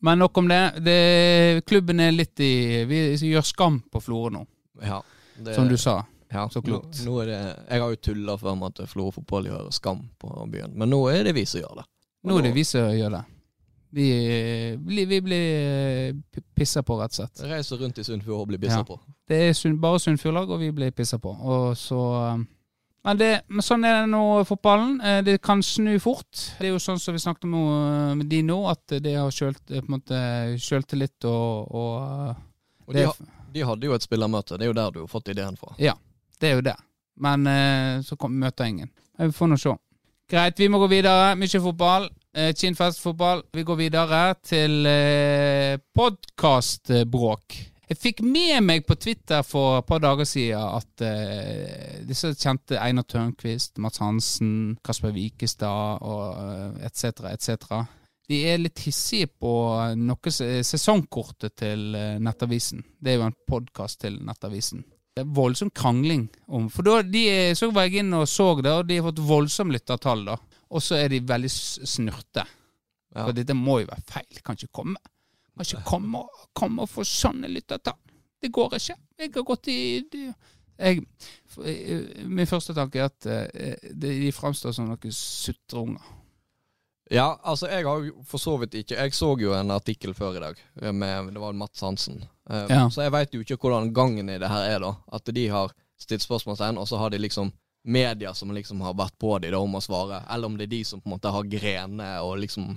Men 0.05 0.23
nok 0.23 0.39
om 0.39 0.51
det. 0.51 0.63
det. 0.85 1.65
Klubben 1.67 2.03
er 2.03 2.15
litt 2.15 2.41
i 2.43 2.85
Vi 2.89 3.03
gjør 3.31 3.47
skam 3.47 3.81
på 3.91 4.03
Florø 4.05 4.33
nå, 4.35 4.43
ja. 4.85 5.01
Det, 5.39 5.55
som 5.55 5.69
du 5.69 5.77
sa. 5.77 6.05
ja, 6.33 6.49
så 6.51 6.63
klokt. 6.63 7.01
Nå, 7.05 7.11
nå 7.19 7.25
det, 7.27 7.39
jeg 7.71 7.81
har 7.81 7.91
jo 7.91 7.97
tulla 7.97 8.37
før 8.39 8.55
med 8.59 8.79
at 8.81 8.89
Florø 8.91 9.11
fotball 9.13 9.47
gjør 9.51 9.71
skam 9.75 10.05
på 10.19 10.29
byen, 10.51 10.73
men 10.79 10.91
nå 10.91 11.03
er 11.11 11.25
det 11.25 11.35
vi 11.35 11.45
som 11.47 11.61
gjør 11.61 11.81
det. 11.83 11.87
Og 12.25 12.31
Nå 12.31 12.39
er 12.39 12.43
det 12.49 12.55
vi 12.55 12.65
som 12.65 12.91
gjør 12.95 13.11
det. 13.19 13.25
Vi, 13.95 14.07
blir- 14.83 15.07
vi 15.07 15.21
blir 15.23 15.45
eh, 16.09 16.41
pissa 16.57 16.83
på, 16.83 16.97
rett 16.99 17.13
og 17.15 17.21
slett. 17.21 17.45
Reiser 17.47 17.79
rundt 17.79 17.99
i 17.99 18.05
Sunnfjord 18.05 18.41
og 18.41 18.49
blir 18.49 18.59
pissa 18.59 18.81
Ja. 18.81 18.83
på. 18.89 18.97
Det 19.29 19.37
er 19.51 19.77
bare 19.79 20.01
Sunnfjordlag, 20.03 20.51
og 20.51 20.59
vi 20.61 20.71
blir 20.75 20.91
pissa 20.91 21.19
på. 21.19 21.31
Og 21.31 21.77
så 21.79 22.01
um, 22.35 22.47
men, 23.05 23.19
det, 23.21 23.31
men 23.49 23.63
sånn 23.63 23.85
er 23.85 24.01
det 24.01 24.09
nå 24.11 24.41
i 24.41 24.45
fotballen. 24.49 25.01
Eh, 25.01 25.21
Det 25.23 25.37
kan 25.43 25.63
snu 25.63 25.99
fort. 26.01 26.33
Det 26.59 26.67
er 26.67 26.73
jo 26.73 26.79
sånn 26.83 26.99
som 26.99 27.15
vi 27.15 27.21
snakket 27.23 27.45
om 27.45 28.19
med 28.19 28.27
de 28.33 28.43
nå, 28.43 28.59
at 28.71 28.97
det 29.05 29.15
har 29.15 29.31
kjølt, 29.31 29.63
eh, 29.71 29.81
på 29.85 29.93
en 29.93 29.99
måte 30.01 30.59
sjøltillit 30.59 31.25
og, 31.31 31.71
og 31.71 32.37
Og 32.89 32.95
de, 32.95 33.05
ha- 33.07 33.15
de 33.55 33.65
hadde 33.67 33.89
jo 33.89 33.95
et 33.97 34.05
spillermøte, 34.05 34.59
det 34.59 34.67
er 34.67 34.73
jo 34.73 34.77
der 34.77 34.93
du 34.95 35.01
har 35.05 35.11
fått 35.11 35.31
ideen 35.33 35.57
fra. 35.61 35.75
Ja, 35.79 35.95
det 36.41 36.51
er 36.51 36.59
jo 36.59 36.67
det. 36.67 36.77
Men 37.23 37.47
eh, 37.47 38.03
så 38.03 38.19
kom, 38.19 38.35
møter 38.39 38.67
ingen. 38.67 38.91
Vi 39.19 39.31
får 39.35 39.51
nå 39.51 39.59
se. 39.61 39.77
Greit, 40.31 40.59
vi 40.59 40.71
må 40.73 40.81
gå 40.83 40.89
videre. 40.91 41.35
Mye 41.39 41.61
fotball. 41.63 42.09
Eh, 42.35 42.51
Kinnfest 42.59 43.03
fotball. 43.05 43.45
Vi 43.55 43.63
går 43.63 43.79
videre 43.79 44.25
til 44.43 44.89
eh, 44.91 45.79
podkastbråk. 45.95 47.61
Jeg 47.85 48.01
fikk 48.01 48.23
med 48.25 48.65
meg 48.65 48.87
på 48.89 48.97
Twitter 48.97 49.45
for 49.45 49.79
et 49.79 49.87
par 49.87 50.01
dager 50.01 50.25
siden 50.25 50.57
at 50.57 51.03
uh, 51.05 51.99
disse 52.09 52.31
kjente 52.33 52.79
Einar 52.81 53.05
Tørnquist, 53.05 53.77
Mats 53.77 54.01
Hansen, 54.01 54.79
Kasper 54.85 55.13
Wikestad 55.13 56.01
og 56.01 56.39
uh, 56.41 56.79
etc., 56.81 57.29
etc. 57.35 57.85
De 58.29 58.39
er 58.49 58.59
litt 58.63 58.81
hissige 58.87 59.29
på 59.29 59.51
noe 60.01 60.33
sesongkortet 60.65 61.55
til 61.61 61.95
eh, 61.99 62.17
Nettavisen. 62.25 62.81
Det 63.01 63.13
er 63.13 63.19
jo 63.21 63.27
en 63.29 63.37
podkast 63.49 64.01
til 64.01 64.17
Nettavisen. 64.25 64.85
Det 65.15 65.23
er 65.23 65.29
voldsom 65.37 65.71
krangling 65.71 66.25
om 66.49 66.71
For 66.73 66.83
da 66.87 67.03
de, 67.07 67.53
så 67.55 67.69
var 67.71 67.87
jeg 67.87 68.01
inn 68.03 68.15
og 68.17 68.25
så 68.29 68.49
det, 68.65 68.73
og 68.73 68.89
de 68.89 68.97
har 68.99 69.07
fått 69.11 69.21
voldsom 69.29 69.71
lyttertall, 69.75 70.25
da. 70.27 70.39
Og 70.75 70.83
så 70.83 70.97
er 70.99 71.13
de 71.13 71.21
veldig 71.29 71.51
snurte. 71.53 72.43
Ja. 73.15 73.27
For 73.29 73.37
dette 73.37 73.55
må 73.55 73.77
jo 73.85 73.91
være 73.93 74.03
feil. 74.11 74.41
Kan 74.43 74.57
ikke 74.59 74.73
komme 74.81 74.97
Kan 75.55 75.63
ikke 75.69 75.85
komme, 75.87 76.19
og- 76.25 76.49
komme 76.59 76.83
og 76.83 76.91
få 76.91 77.05
sånne 77.07 77.47
lyttertall. 77.53 78.01
Det 78.43 78.51
går 78.53 78.75
ikke. 78.81 78.97
Jeg 79.21 79.31
har 79.37 79.45
gått 79.53 79.69
i 79.71 79.79
det, 80.11 80.25
jeg, 80.81 81.05
eh, 81.63 82.25
Min 82.27 82.47
første 82.51 82.75
tanke 82.75 82.99
er 82.99 83.05
at 83.05 83.27
eh, 83.31 83.77
de 83.93 84.11
de 84.25 84.33
framstår 84.35 84.75
som 84.75 84.89
noen 84.91 85.13
sutrunger. 85.15 86.03
Ja, 87.15 87.27
altså 87.43 87.69
jeg 87.71 87.87
har 87.87 88.05
jo 88.05 88.25
for 88.27 88.43
så 88.43 88.57
vidt 88.61 88.75
ikke 88.81 88.97
Jeg 88.99 89.15
så 89.15 89.31
jo 89.39 89.53
en 89.55 89.71
artikkel 89.75 90.15
før 90.17 90.39
i 90.39 90.43
dag 90.43 90.63
eh, 90.83 90.93
med 90.93 91.33
Det 91.35 91.43
var 91.43 91.57
Mats 91.57 91.85
Hansen. 91.85 92.25
Eh, 92.51 92.65
Ja. 92.71 92.89
Så 92.91 93.05
jeg 93.05 93.13
veit 93.15 93.35
jo 93.35 93.45
ikke 93.45 93.59
hvordan 93.61 93.93
gangen 93.95 94.31
i 94.31 94.39
det 94.39 94.51
her 94.51 94.71
er, 94.75 94.81
da. 94.83 94.95
At 95.13 95.31
de 95.35 95.45
har 95.49 95.73
stilt 96.01 96.25
spørsmålstegn, 96.25 96.79
og 96.81 96.89
så 96.91 96.99
har 96.99 97.15
de 97.15 97.21
liksom 97.23 97.53
media 97.85 98.33
som 98.35 98.51
liksom 98.51 98.81
har 98.81 98.97
vært 98.97 99.17
på 99.21 99.37
de 99.39 99.53
da 99.53 99.61
om 99.61 99.77
å 99.77 99.83
svare. 99.85 100.23
Eller 100.33 100.49
om 100.49 100.57
det 100.59 100.67
er 100.69 100.75
de 100.75 100.83
som 100.89 101.01
på 101.01 101.09
en 101.09 101.17
måte 101.17 101.33
har 101.33 101.49
grener 101.49 102.21
og 102.25 102.39
liksom 102.41 102.75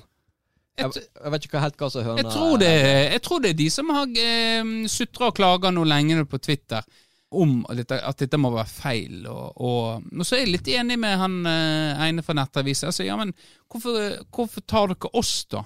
Jeg, 0.78 0.91
Jeg, 0.93 1.32
vet 1.34 1.45
ikke 1.47 1.60
helt 1.63 1.80
hva 1.80 1.89
som 1.89 2.04
høner 2.06 2.21
jeg, 2.21 2.34
tror 2.36 2.60
det, 2.62 2.73
jeg 3.13 3.21
tror 3.26 3.39
det 3.41 3.50
er 3.50 3.58
de 3.58 3.69
som 3.73 3.88
har 3.89 4.19
eh, 4.21 4.67
sutra 4.91 5.32
og 5.32 5.38
klaga 5.39 5.71
noe 5.73 5.89
lenge 5.89 6.26
på 6.30 6.38
Twitter 6.38 6.86
om 7.29 7.65
dette, 7.75 7.99
at 7.99 8.19
dette 8.21 8.39
må 8.39 8.51
være 8.53 8.71
feil. 8.71 9.25
Og, 9.27 9.61
og, 9.61 10.05
og 10.11 10.27
så 10.27 10.37
er 10.37 10.45
jeg 10.45 10.53
litt 10.53 10.69
enig 10.71 10.99
med 11.01 11.17
han 11.19 11.39
eh, 11.49 12.05
ene 12.07 12.23
fra 12.23 12.37
Nettavisen. 12.37 12.91
Altså, 12.91 13.03
ja, 13.07 13.17
men 13.19 13.33
hvorfor, 13.67 13.97
hvorfor 14.33 14.63
tar 14.63 14.93
dere 14.93 15.11
oss, 15.17 15.41
da? 15.51 15.63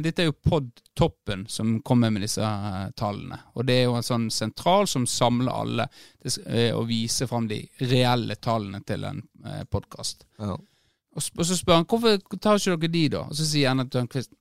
Dette 0.00 0.22
er 0.22 0.30
jo 0.30 0.36
PodToppen 0.48 1.42
som 1.50 1.74
kommer 1.84 2.12
med 2.14 2.24
disse 2.24 2.44
eh, 2.44 2.86
tallene. 2.96 3.40
Og 3.58 3.66
det 3.68 3.76
er 3.80 3.88
jo 3.88 3.98
en 3.98 4.06
sånn 4.06 4.30
sentral 4.32 4.88
som 4.88 5.06
samler 5.08 5.52
alle 5.52 5.88
det, 6.22 6.36
eh, 6.46 6.70
og 6.76 6.86
viser 6.88 7.28
fram 7.30 7.50
de 7.50 7.60
reelle 7.90 8.38
tallene 8.40 8.80
til 8.86 9.04
en 9.08 9.22
eh, 9.44 9.64
podkast. 9.68 10.24
Ja. 10.40 10.56
Og, 10.56 11.26
og 11.36 11.46
så 11.46 11.58
spør 11.58 11.80
han 11.80 11.88
hvorfor 11.90 12.20
tar 12.38 12.60
ikke 12.60 12.78
dere 12.78 12.94
de, 12.94 13.06
da? 13.16 13.24
Og 13.26 13.36
så 13.36 13.48
sier 13.50 13.72
Anne 13.72 13.88
Tørnquist 13.90 14.32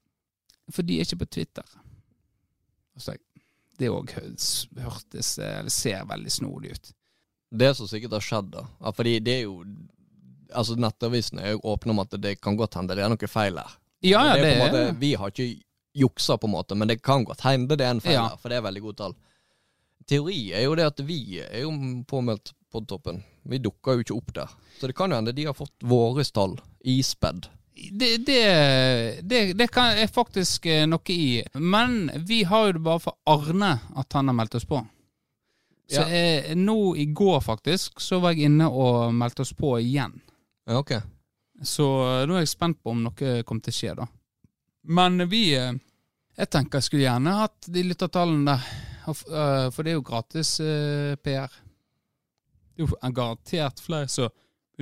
for 0.70 0.86
de 0.86 1.00
er 1.00 1.08
ikke 1.08 1.24
på 1.24 1.32
Twitter. 1.34 1.66
Og 2.96 3.04
så, 3.04 3.16
det 3.80 3.90
òg 3.92 4.12
hørtes 4.14 5.32
eller 5.40 5.72
ser 5.74 6.04
veldig 6.10 6.32
snodig 6.32 6.74
ut. 6.76 6.92
Det 7.50 7.72
som 7.78 7.88
sikkert 7.90 8.18
har 8.20 8.22
skjedd, 8.26 8.52
da 8.54 8.66
ja, 8.80 8.92
Fordi 8.94 9.16
det 9.26 9.34
er 9.40 9.48
jo 9.48 9.64
Altså 10.54 10.76
Nettavisene 10.78 11.42
er 11.46 11.56
jo 11.56 11.62
åpne 11.72 11.94
om 11.96 12.00
at 12.04 12.14
det 12.22 12.36
kan 12.42 12.58
godt 12.58 12.76
hende 12.78 12.96
det 12.98 13.04
er 13.06 13.10
noe 13.10 13.30
feil 13.30 13.58
her. 13.58 13.74
Ja, 14.02 14.22
ja, 14.28 14.36
det 14.38 14.44
det 14.44 14.54
på 14.54 14.64
måte, 14.66 15.00
Vi 15.00 15.10
har 15.16 15.30
ikke 15.34 15.48
juksa, 16.00 16.38
på 16.38 16.48
en 16.48 16.54
måte, 16.54 16.76
men 16.78 16.88
det 16.90 17.02
kan 17.06 17.26
godt 17.26 17.42
hende 17.46 17.76
det 17.78 17.86
er 17.86 17.92
en 17.96 18.02
feil 18.02 18.14
Ja. 18.16 18.28
her, 18.30 18.38
for 18.38 18.50
det 18.50 18.58
er 18.58 18.66
veldig 18.66 18.82
gode 18.82 18.98
tall. 18.98 19.16
Teori 20.10 20.54
er 20.58 20.64
jo 20.66 20.76
det 20.76 20.86
at 20.90 21.00
vi 21.06 21.40
er 21.42 21.62
jo 21.62 21.74
påmeldt 22.10 22.54
Podtoppen. 22.72 23.24
Vi 23.50 23.58
dukker 23.58 23.98
jo 23.98 24.04
ikke 24.04 24.16
opp 24.18 24.34
der. 24.34 24.50
Så 24.80 24.88
det 24.88 24.96
kan 24.98 25.10
jo 25.10 25.18
hende 25.18 25.34
de 25.34 25.46
har 25.46 25.56
fått 25.58 25.74
våre 25.82 26.24
tall 26.24 26.58
ispedd. 26.86 27.48
Det, 27.92 28.10
det, 28.28 28.40
det, 29.30 29.40
det 29.60 29.68
kan 29.72 29.98
er 29.98 30.08
faktisk 30.12 30.66
eh, 30.70 30.86
noe 30.90 31.14
i. 31.14 31.44
Men 31.54 32.10
vi 32.28 32.42
har 32.50 32.68
jo 32.70 32.76
det 32.78 32.84
bare 32.86 33.02
for 33.04 33.18
Arne 33.30 33.72
at 34.00 34.14
han 34.18 34.28
har 34.32 34.38
meldt 34.38 34.58
oss 34.60 34.66
på. 34.70 34.82
Så 35.90 36.02
Ja. 36.04 36.08
eh, 36.10 36.52
nå 36.56 36.96
i 37.02 37.06
går, 37.06 37.40
faktisk, 37.42 38.00
så 38.04 38.20
var 38.22 38.36
jeg 38.36 38.46
inne 38.52 38.68
og 38.70 39.14
meldte 39.18 39.42
oss 39.42 39.54
på 39.58 39.72
igjen. 39.82 40.14
Ja, 40.70 40.78
ok. 40.84 40.92
Så 41.66 41.88
eh, 42.06 42.26
nå 42.30 42.36
er 42.38 42.44
jeg 42.46 42.52
spent 42.54 42.78
på 42.84 42.94
om 42.94 43.02
noe 43.08 43.32
kommer 43.44 43.64
til 43.66 43.74
å 43.74 43.78
skje, 43.80 43.96
da. 44.02 44.06
Men 44.90 45.26
vi 45.30 45.42
Jeg 46.40 46.48
tenker 46.54 46.78
jeg 46.80 46.86
skulle 46.86 47.04
gjerne 47.04 47.34
hatt 47.36 47.66
de 47.68 47.82
lyttertallene 47.84 48.46
der. 48.54 48.70
For 49.74 49.82
det 49.84 49.92
er 49.92 49.98
jo 49.98 50.06
gratis 50.06 50.54
eh, 50.64 51.16
PR. 51.20 51.50
Det 52.78 52.86
er 52.86 52.86
jo 52.86 53.12
garantert 53.12 53.82
flere 53.84 54.08
som 54.08 54.30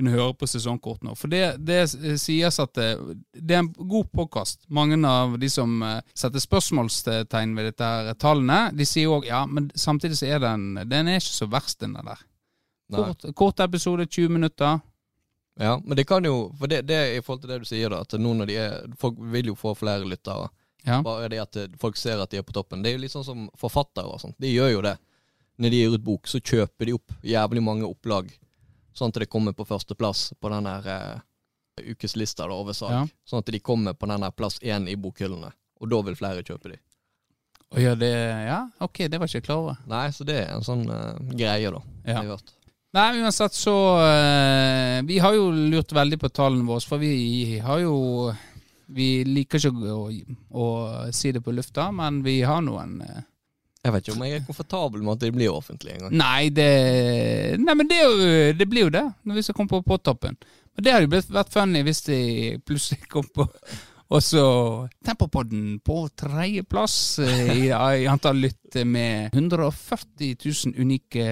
å 0.06 0.12
høre 0.14 0.34
på 0.38 0.46
sesongkort 0.46 1.02
nå. 1.02 1.16
For 1.18 1.30
det, 1.32 1.56
det 1.66 1.80
eh, 1.82 2.14
sies 2.20 2.60
at 2.62 2.74
det, 2.78 2.88
det 3.34 3.56
er 3.56 3.64
en 3.64 3.72
god 3.74 4.10
påkast. 4.14 4.68
Mange 4.70 4.98
av 5.08 5.34
de 5.42 5.50
som 5.50 5.82
eh, 5.82 5.98
setter 6.14 6.42
spørsmålstegn 6.44 7.56
ved 7.58 7.72
dette 7.72 7.88
her 7.88 8.12
tallene, 8.14 8.68
de 8.78 8.86
sier 8.86 9.10
òg 9.10 9.26
ja, 9.26 9.42
men 9.50 9.72
samtidig 9.74 10.20
så 10.20 10.30
er 10.30 10.44
den 10.44 10.70
Den 10.86 11.10
er 11.10 11.18
ikke 11.18 11.34
så 11.40 11.50
verst, 11.50 11.80
den 11.82 11.98
der. 11.98 12.22
Kort, 12.94 13.26
kort 13.36 13.60
episode, 13.60 14.06
20 14.06 14.28
minutter. 14.38 14.78
Ja, 15.58 15.80
men 15.84 15.96
det 15.98 16.06
kan 16.06 16.24
jo 16.24 16.52
For 16.58 16.70
det, 16.70 16.84
det 16.86 16.94
er 16.94 17.16
i 17.16 17.22
forhold 17.24 17.42
til 17.42 17.50
det 17.50 17.58
du 17.64 17.66
sier, 17.66 17.90
da, 17.90 18.04
at 18.06 18.14
nå 18.14 18.30
når 18.38 18.46
de 18.46 18.56
er 18.62 18.92
Folk 19.00 19.18
vil 19.34 19.50
jo 19.50 19.56
få 19.58 19.74
flere 19.74 20.06
lyttere. 20.06 20.46
Ja. 20.86 21.00
Bare 21.02 21.28
det 21.28 21.42
at 21.42 21.58
eh, 21.58 21.72
folk 21.80 21.98
ser 21.98 22.22
at 22.22 22.30
de 22.30 22.38
er 22.38 22.46
på 22.46 22.54
toppen. 22.54 22.82
Det 22.82 22.92
er 22.92 22.96
jo 22.96 23.02
litt 23.02 23.12
sånn 23.12 23.26
som 23.26 23.46
forfattere 23.58 24.08
og 24.08 24.22
sånt. 24.22 24.38
De 24.40 24.52
gjør 24.52 24.76
jo 24.76 24.84
det. 24.86 24.94
Når 25.58 25.74
de 25.74 25.80
gir 25.80 25.94
ut 25.96 26.04
bok, 26.06 26.28
så 26.30 26.38
kjøper 26.38 26.86
de 26.86 26.94
opp 26.94 27.16
jævlig 27.26 27.62
mange 27.66 27.88
opplag, 27.88 28.30
sånn 28.98 29.14
at 29.14 29.22
det 29.22 29.30
kommer 29.30 29.54
på 29.56 29.66
førsteplass 29.68 30.32
på 30.40 30.50
den 30.52 30.66
der 30.68 30.90
eh, 30.94 31.24
ukeslista 31.94 32.48
over 32.50 32.76
salg. 32.76 32.94
Ja. 32.96 33.06
Sånn 33.28 33.44
at 33.44 33.54
de 33.54 33.62
kommer 33.62 33.94
på 33.94 34.10
den 34.10 34.26
plass 34.36 34.58
én 34.62 34.88
i 34.90 34.96
bokhyllene. 34.98 35.52
Og 35.78 35.90
da 35.92 36.02
vil 36.08 36.18
flere 36.18 36.42
kjøpe 36.42 36.74
de. 36.74 36.80
Og 37.74 37.82
ja, 37.82 37.94
det 37.98 38.12
Ja, 38.48 38.62
ok, 38.80 39.04
det 39.08 39.18
var 39.20 39.28
ikke 39.28 39.42
jeg 39.42 39.46
klar 39.46 39.62
over. 39.62 39.80
Nei, 39.90 40.06
så 40.14 40.24
det 40.26 40.38
er 40.40 40.54
en 40.54 40.64
sånn 40.64 40.86
uh, 40.88 41.18
greie, 41.36 41.70
da. 41.70 41.82
Ja. 42.06 42.22
jeg 42.22 42.32
hørt. 42.32 42.54
Nei, 42.96 43.08
uansett 43.20 43.52
så 43.52 43.76
uh, 44.00 44.98
Vi 45.04 45.18
har 45.20 45.36
jo 45.36 45.50
lurt 45.52 45.92
veldig 45.92 46.18
på 46.22 46.30
tallene 46.32 46.64
våre, 46.68 46.84
for 46.88 47.02
vi 47.02 47.58
har 47.60 47.82
jo 47.82 48.32
Vi 48.88 49.10
liker 49.28 49.60
ikke 49.60 49.92
å, 49.92 50.06
å 50.48 50.68
si 51.12 51.34
det 51.36 51.44
på 51.44 51.52
lufta, 51.52 51.90
men 51.92 52.22
vi 52.24 52.40
har 52.48 52.62
noen 52.64 53.02
eh, 53.04 53.26
Jeg 53.88 53.94
vet 53.94 54.04
ikke 54.04 54.16
om 54.18 54.24
jeg 54.26 54.36
er 54.36 54.44
komfortabel 54.44 55.04
med 55.04 55.14
at 55.14 55.22
det 55.24 55.32
blir 55.32 55.52
offentlig 55.54 55.94
engang. 55.96 56.16
Nei, 56.20 56.48
det 56.52 56.70
Nei, 57.56 57.74
men 57.74 57.88
det, 57.88 58.00
jo, 58.04 58.32
det 58.58 58.66
blir 58.68 58.88
jo 58.88 58.92
det, 58.92 59.04
når 59.24 59.38
vi 59.38 59.44
skal 59.46 59.56
komme 59.56 59.72
på 59.72 59.80
påtoppen. 59.86 60.36
Men 60.76 60.84
det 60.84 60.92
hadde 60.92 61.08
jo 61.08 61.22
vært 61.32 61.54
funny 61.54 61.80
hvis 61.86 62.04
de 62.06 62.18
plutselig 62.68 63.08
kom 63.10 63.24
på 63.34 63.48
Og 64.14 64.22
så 64.24 64.42
Tempopodden 65.04 65.80
på 65.84 66.02
tredjeplass 66.16 67.18
eh, 67.24 67.50
i, 67.54 67.64
i 67.72 68.06
antall 68.08 68.44
lytt 68.44 68.78
med 68.84 69.34
140 69.34 70.36
000 70.36 70.76
unike 70.78 71.26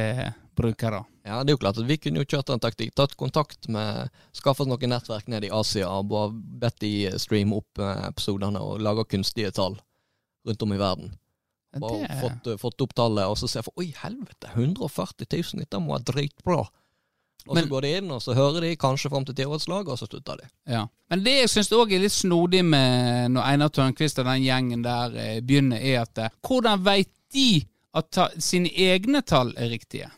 brukere. 0.56 1.02
Ja, 1.26 1.42
det 1.42 1.52
er 1.52 1.56
jo 1.56 1.62
klart 1.62 1.80
at 1.80 1.88
Vi 1.88 1.98
kunne 2.00 2.22
jo 2.22 2.28
kjørt 2.28 2.52
en 2.52 2.62
taktikk. 2.62 2.94
Tatt 2.96 3.16
kontakt 3.18 3.68
med 3.72 4.08
Skaffet 4.36 4.68
noen 4.68 4.92
nettverk 4.92 5.28
nede 5.32 5.48
i 5.48 5.52
Asia 5.52 5.88
og 5.92 6.36
bedt 6.60 6.80
de 6.84 6.92
streame 7.20 7.60
opp 7.60 7.82
eh, 7.82 8.08
episodene 8.10 8.62
og 8.62 8.80
lage 8.84 9.08
kunstige 9.12 9.52
tall 9.56 9.78
rundt 10.46 10.62
om 10.62 10.74
i 10.74 10.80
verden. 10.80 11.14
Bare 11.76 12.06
Det, 12.08 12.18
fått, 12.20 12.46
eh, 12.52 12.56
fått 12.56 12.80
opp 12.80 12.94
tallet, 12.94 13.26
og 13.28 13.36
så 13.36 13.48
ser 13.48 13.60
jeg 13.60 13.64
for 13.64 13.82
Oi, 13.82 13.92
helvete, 14.02 14.48
140 14.54 15.26
000, 15.32 15.60
dette 15.64 15.80
må 15.82 15.96
være 15.96 16.04
dritbra. 16.12 16.58
Og 17.48 17.54
Men- 17.54 17.64
så 17.64 17.70
går 17.70 17.82
de 17.82 17.90
inn, 17.98 18.10
og 18.10 18.20
så 18.22 18.34
hører 18.34 18.60
de 18.60 18.76
kanskje 18.76 19.08
fram 19.10 19.24
til 19.24 19.34
tiårslaget, 19.34 19.88
og 19.88 19.98
så 19.98 20.06
slutter 20.08 20.36
de. 20.40 20.48
ja. 20.66 20.86
Men 21.10 21.22
det 21.22 21.34
jeg 21.42 21.48
syns 21.48 21.70
òg 21.70 21.92
er 21.92 22.00
litt 22.00 22.12
snodig 22.12 22.64
med 22.64 23.30
når 23.30 23.42
Einar 23.46 23.68
Tørnquist 23.68 24.18
og 24.18 24.24
den 24.24 24.42
gjengen 24.42 24.82
der 24.82 25.14
eh, 25.14 25.40
begynner, 25.40 25.78
er 25.78 26.00
at 26.02 26.18
eh, 26.18 26.28
hvordan 26.42 26.82
veit 26.82 27.10
de 27.32 27.64
at 27.94 28.10
ta, 28.10 28.28
sine 28.38 28.68
egne 28.74 29.22
tall 29.22 29.52
er 29.56 29.68
riktige? 29.70 30.10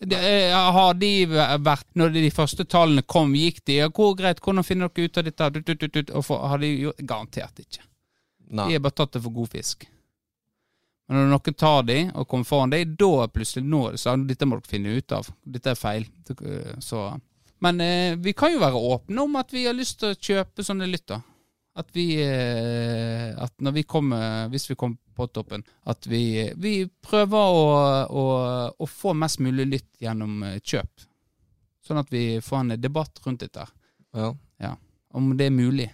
Det, 0.00 0.18
eh, 0.18 0.50
har 0.50 0.94
de 0.94 1.26
vært 1.62 1.86
Når 1.94 2.12
de 2.12 2.30
første 2.30 2.64
tallene 2.64 3.02
kom, 3.06 3.32
gikk 3.34 3.64
de 3.64 3.76
ja, 3.76 3.88
hvor 3.88 4.16
greit, 4.16 4.40
hvordan 4.40 4.64
finner 4.64 4.88
dere 4.88 5.04
ut 5.04 5.18
av 5.18 5.24
dette? 5.24 6.14
Og 6.16 6.24
for, 6.24 6.48
har 6.48 6.58
de 6.58 6.72
gjort 6.80 6.96
Garantert 7.06 7.60
ikke. 7.62 7.84
Nei. 8.50 8.66
De 8.66 8.72
har 8.72 8.80
bare 8.80 8.98
tatt 8.98 9.12
det 9.12 9.22
for 9.22 9.30
god 9.30 9.48
fisk. 9.48 9.86
Men 11.08 11.18
når 11.18 11.32
noen 11.32 11.58
tar 11.58 11.82
de 11.88 11.98
og 12.14 12.28
kommer 12.30 12.48
foran 12.48 12.72
deg, 12.72 12.94
da 12.98 13.26
plutselig 13.32 13.66
nå 13.66 13.82
så 14.00 14.14
det 14.16 14.32
dette 14.32 14.48
må 14.48 14.58
dere 14.58 14.70
finne 14.70 14.94
ut 14.96 15.14
av. 15.16 15.28
Dette 15.44 15.74
er 15.74 15.78
feil. 15.78 16.06
Så. 16.80 17.02
Men 17.62 17.82
eh, 17.82 18.14
vi 18.18 18.34
kan 18.38 18.54
jo 18.54 18.62
være 18.62 18.80
åpne 18.94 19.26
om 19.26 19.36
at 19.40 19.52
vi 19.54 19.66
har 19.66 19.76
lyst 19.76 20.00
til 20.00 20.12
å 20.12 20.18
kjøpe 20.18 20.64
sånne 20.66 20.88
lytter. 20.90 21.20
At 21.78 21.88
vi 21.96 22.06
eh, 22.20 23.32
At 23.40 23.54
når 23.64 23.78
vi 23.78 23.84
kommer, 23.88 24.48
hvis 24.52 24.68
vi 24.70 24.76
kommer 24.76 24.98
på 25.16 25.26
toppen, 25.28 25.64
at 25.88 26.06
vi, 26.08 26.50
vi 26.56 26.86
prøver 27.04 27.38
å, 27.38 27.64
å, 28.08 28.24
å 28.72 28.88
få 28.88 29.12
mest 29.16 29.40
mulig 29.44 29.68
lytt 29.68 29.90
gjennom 30.00 30.42
eh, 30.48 30.60
kjøp. 30.60 31.06
Sånn 31.82 32.00
at 32.00 32.12
vi 32.12 32.40
får 32.44 32.62
en 32.62 32.76
debatt 32.80 33.20
rundt 33.26 33.42
dette. 33.42 33.66
Ja. 34.14 34.76
Om 35.12 35.32
det 35.36 35.48
er 35.48 35.54
mulig. 35.54 35.88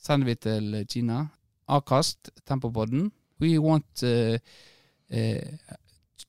Sender 0.00 0.30
vi 0.32 0.36
til 0.40 0.80
Kina. 0.88 1.26
Akast, 1.68 2.30
Tempopodden. 2.46 3.10
We 3.40 3.58
want 3.58 4.02
uh, 4.02 4.38
uh, 5.12 5.76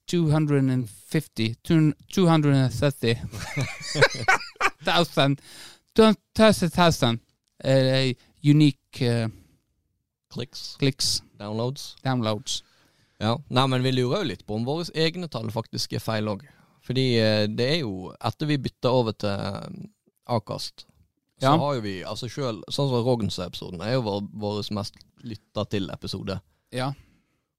250 0.08 1.56
230 1.64 3.16
thousand 4.84 5.42
230,000 5.96 7.20
uh, 7.64 8.14
unique 8.42 9.02
uh, 9.02 9.28
clicks. 10.30 10.76
clicks, 10.80 11.22
downloads. 11.40 11.96
downloads. 12.04 12.64
Ja. 13.20 13.38
Nei, 13.50 13.66
men 13.68 13.82
vi 13.82 13.92
lurer 13.96 14.22
jo 14.22 14.28
litt 14.30 14.44
på 14.46 14.56
om 14.60 14.66
våre 14.68 14.86
egne 14.94 15.28
tall 15.32 15.50
faktisk 15.52 15.96
er 15.98 16.04
feil 16.04 16.28
òg. 16.30 16.44
Fordi 16.86 17.06
eh, 17.20 17.48
det 17.52 17.66
er 17.68 17.80
jo 17.82 18.14
Etter 18.24 18.48
vi 18.48 18.56
bytta 18.64 18.92
over 18.94 19.12
til 19.20 19.28
eh, 19.34 19.88
Akast, 20.32 20.86
så 21.42 21.50
Ja. 21.50 21.56
har 21.60 21.74
jo 21.76 21.82
vi 21.84 21.96
altså 22.08 22.30
selv, 22.32 22.62
Sånn 22.72 22.88
som 22.92 23.02
Rognsø-episoden 23.04 23.82
er 23.84 23.96
jo 23.98 24.04
vår, 24.06 24.22
vår 24.32 24.62
mest 24.78 24.96
lytta 25.26 25.66
til 25.68 25.90
episode. 25.92 26.38
Ja. 26.76 26.92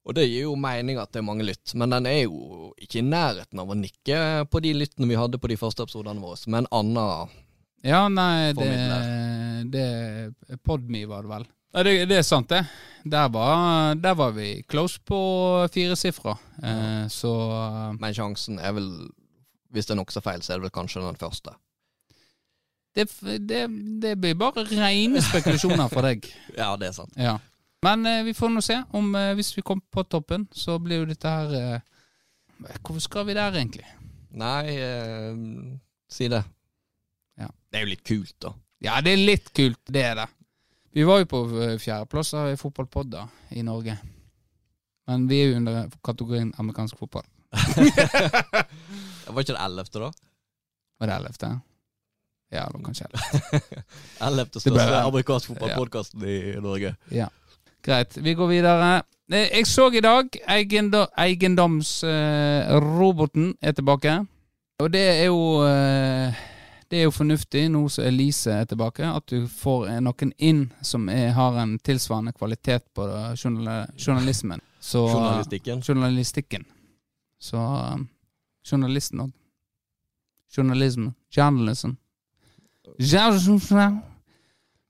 Og 0.08 0.14
det 0.16 0.24
gir 0.24 0.46
jo 0.46 0.54
mening 0.56 0.96
at 1.00 1.12
det 1.12 1.20
er 1.20 1.26
mange 1.26 1.44
lytt, 1.44 1.74
men 1.76 1.92
den 1.92 2.06
er 2.08 2.22
jo 2.22 2.70
ikke 2.80 3.02
i 3.02 3.04
nærheten 3.04 3.60
av 3.60 3.68
å 3.68 3.76
nikke 3.76 4.46
på 4.48 4.62
de 4.64 4.72
lyttene 4.76 5.08
vi 5.10 5.18
hadde 5.20 5.40
på 5.40 5.50
de 5.52 5.58
første 5.60 5.84
episodene 5.84 6.22
våre, 6.22 6.38
Som 6.40 6.56
en 6.56 6.68
annen 6.72 7.34
Ja, 7.84 8.06
nei, 8.08 8.54
det, 8.56 8.70
det 9.74 10.58
Podme 10.64 11.04
var 11.10 11.26
det 11.26 11.32
vel. 11.34 11.46
Ja, 11.76 11.84
det, 11.84 11.92
det 12.08 12.16
er 12.22 12.24
sant, 12.24 12.48
det. 12.48 12.62
Der 13.04 13.28
var, 13.28 13.94
der 14.00 14.16
var 14.16 14.32
vi 14.32 14.62
close 14.68 14.98
på 15.04 15.18
firesifra. 15.72 16.38
Eh, 16.62 17.04
så 17.12 17.32
Men 18.00 18.16
sjansen 18.16 18.58
er 18.58 18.72
vel, 18.78 18.88
hvis 19.70 19.86
det 19.86 19.92
er 19.94 20.00
nokså 20.00 20.24
feil, 20.24 20.40
så 20.40 20.54
er 20.54 20.62
det 20.62 20.70
vel 20.70 20.74
kanskje 20.78 21.04
den 21.04 21.20
første. 21.20 21.52
det, 22.96 23.06
det, 23.46 23.60
det 24.02 24.16
blir 24.18 24.34
bare 24.34 24.64
rene 24.64 25.20
spekulasjoner 25.22 25.92
for 25.92 26.02
deg. 26.08 26.24
Ja, 26.58 26.72
det 26.80 26.88
er 26.88 26.96
sant. 26.96 27.12
Ja. 27.20 27.36
Men 27.82 28.06
eh, 28.06 28.22
vi 28.26 28.34
får 28.34 28.50
nå 28.50 28.62
se. 28.64 28.80
om 28.98 29.12
eh, 29.14 29.34
Hvis 29.38 29.52
vi 29.56 29.62
kommer 29.62 29.84
på 29.94 30.02
toppen, 30.10 30.48
så 30.52 30.78
blir 30.82 31.02
jo 31.04 31.08
dette 31.12 31.30
her 31.30 31.54
eh, 31.54 31.80
Hvorfor 32.82 33.00
skal 33.04 33.26
vi 33.28 33.36
der, 33.38 33.54
egentlig? 33.54 33.86
Nei, 34.38 34.64
eh, 34.74 35.36
si 36.10 36.26
det. 36.28 36.40
Ja. 37.38 37.46
Det 37.70 37.78
er 37.78 37.84
jo 37.86 37.92
litt 37.92 38.02
kult, 38.06 38.34
da. 38.42 38.50
Ja, 38.82 38.96
det 39.02 39.12
er 39.14 39.22
litt 39.22 39.52
kult, 39.54 39.78
det 39.90 40.02
er 40.04 40.18
det. 40.18 40.26
Vi 40.98 41.04
var 41.06 41.20
jo 41.22 41.28
på 41.30 41.42
eh, 41.62 41.76
fjerdeplass 41.78 42.34
av 42.34 42.50
fotballpodder 42.58 43.28
i 43.54 43.62
Norge. 43.66 43.94
Men 45.08 45.28
vi 45.30 45.38
er 45.44 45.52
jo 45.52 45.60
under 45.62 45.86
kategorien 46.04 46.50
amerikansk 46.60 46.98
fotball. 46.98 47.24
Var 49.28 49.42
ikke 49.44 49.54
det 49.54 49.62
ellevte, 49.64 50.02
da? 50.02 50.10
Var 50.98 51.10
det 51.12 51.16
ellevte? 51.20 51.50
Ja, 52.50 52.64
det 52.66 52.78
var 52.78 52.84
kanskje 52.88 53.06
ellevte. 53.06 53.84
Ellevte 54.26 54.58
Det 54.58 54.72
ble- 54.72 54.80
største 54.82 55.00
amerikansk 55.04 55.50
fotballpodkasten 55.52 56.22
i 56.24 56.36
Norge. 56.64 56.94
Ja. 57.12 57.26
Greit, 57.88 58.16
vi 58.20 58.34
går 58.34 58.46
videre. 58.46 59.02
Eh, 59.32 59.48
Jeg 59.56 59.66
så 59.66 59.90
i 59.92 60.00
dag 60.00 60.24
eigendom, 60.48 61.06
eiendomsroboten 61.18 63.54
er 63.62 63.72
tilbake. 63.72 64.26
Og 64.78 64.92
det 64.92 65.00
er 65.20 65.24
jo 65.24 65.62
eh, 65.64 66.32
Det 66.90 66.98
er 66.98 67.02
jo 67.02 67.10
fornuftig 67.10 67.68
nå 67.70 67.88
som 67.88 68.04
Elise 68.04 68.50
er 68.52 68.64
tilbake, 68.64 69.04
at 69.08 69.22
du 69.30 69.46
får 69.48 69.86
eh, 69.88 70.00
noen 70.00 70.32
inn 70.38 70.72
som 70.82 71.08
er, 71.08 71.28
har 71.36 71.58
en 71.62 71.78
tilsvarende 71.78 72.32
kvalitet 72.32 72.82
på 72.94 73.02
journal, 73.36 73.86
journalismen. 73.96 74.60
Så, 74.80 75.08
Journalistikken. 75.08 75.82
Journalistikken. 75.88 76.64
Så 77.40 77.56
journalisten 78.70 79.20
òg. 79.20 79.30
Journalism. 80.56 81.08
Journalism. 81.36 81.90
Journalism. 82.98 84.00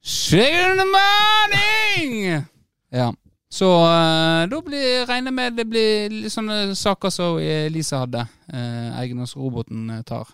Sugar 0.03 0.71
in 0.71 0.77
the 0.77 0.85
morning! 0.85 2.45
Ja. 2.90 3.14
Så 3.48 3.68
eh, 3.85 4.48
da 4.48 4.62
blir 4.64 5.07
regner 5.07 5.33
med 5.33 5.57
det 5.57 5.64
blir 5.64 6.12
litt 6.12 6.33
sånne 6.33 6.74
saker 6.77 7.12
som 7.12 7.38
Elise 7.40 7.96
hadde. 7.96 8.27
Uh, 8.53 8.98
Eiendomsroboten 9.01 9.90
eh, 9.90 10.03
tar. 10.09 10.29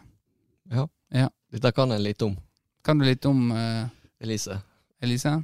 Ja. 0.71 0.89
Ja. 1.15 1.29
Dette 1.55 1.71
kan 1.73 1.95
jeg 1.95 2.03
litt 2.03 2.23
om. 2.27 2.35
Kan 2.85 2.99
du 2.99 3.07
litt 3.07 3.25
om 3.31 3.53
eh, 3.55 3.87
Elise. 4.21 4.59
Elise? 5.03 5.37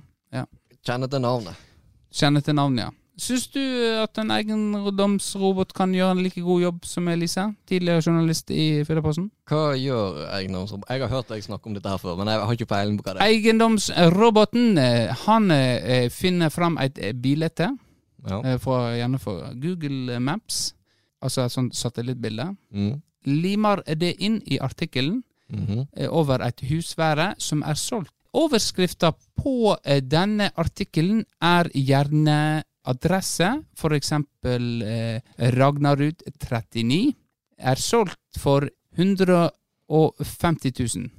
Kjenner 0.87 1.11
til 1.13 1.23
navnet. 1.23 1.67
Kjenner 2.11 2.43
til 2.43 2.57
navnet, 2.57 2.89
ja. 2.89 3.00
Syns 3.21 3.51
du 3.53 3.61
at 4.01 4.17
en 4.23 4.31
egendomsrobot 4.33 5.75
kan 5.77 5.93
gjøre 5.93 6.15
en 6.15 6.23
like 6.25 6.41
god 6.41 6.63
jobb 6.63 6.87
som 6.89 7.09
Elise? 7.13 7.43
Tidligere 7.69 8.01
journalist 8.07 8.49
i 8.55 8.81
Firdaposten? 8.89 9.27
Hva 9.51 9.75
gjør 9.77 10.23
eiendomsrobot? 10.39 10.89
Jeg 10.89 11.03
har 11.05 11.13
hørt 11.13 11.29
deg 11.29 11.45
snakke 11.45 11.69
om 11.69 11.75
dette 11.77 11.93
her 11.93 12.01
før, 12.01 12.17
men 12.17 12.31
jeg 12.33 12.41
har 12.41 12.57
ikke 12.57 12.69
peiling 12.71 12.97
på 12.97 13.05
hva 13.05 13.19
det 13.19 13.27
er. 13.27 13.35
Eiendomsroboten 13.35 14.81
han 15.27 15.53
eh, 15.53 16.07
finner 16.15 16.53
fram 16.55 16.79
et 16.81 16.97
bilete 17.21 17.21
bilde 17.21 18.31
Ja. 18.31 18.41
eh, 18.45 18.57
fra, 18.61 18.79
gjerne 18.97 19.21
fra 19.21 19.53
Google 19.57 20.21
Maps, 20.21 20.75
altså 21.21 21.45
et 21.45 21.53
sånt 21.53 21.77
satellittbilde. 21.77 22.55
Mm. 22.73 23.03
Limer 23.29 23.85
det 24.01 24.15
inn 24.19 24.41
i 24.47 24.59
artikkelen 24.59 25.23
mm 25.51 25.67
-hmm. 25.67 26.09
over 26.09 26.41
et 26.47 26.61
husvære 26.71 27.35
som 27.39 27.63
er 27.63 27.75
solgt. 27.75 28.13
Overskrifta 28.33 29.13
på 29.37 29.77
denne 30.01 30.51
artikkelen 30.57 31.25
er 31.43 31.69
gjerne 31.75 32.63
adresse, 32.89 33.49
eksempel 33.97 34.83
eh, 34.83 35.21
Ragnarud 35.57 36.23
39, 36.41 37.15
er 37.61 37.77
solgt 37.81 38.39
for 38.41 38.69
150 38.97 40.73
000. 40.97 41.11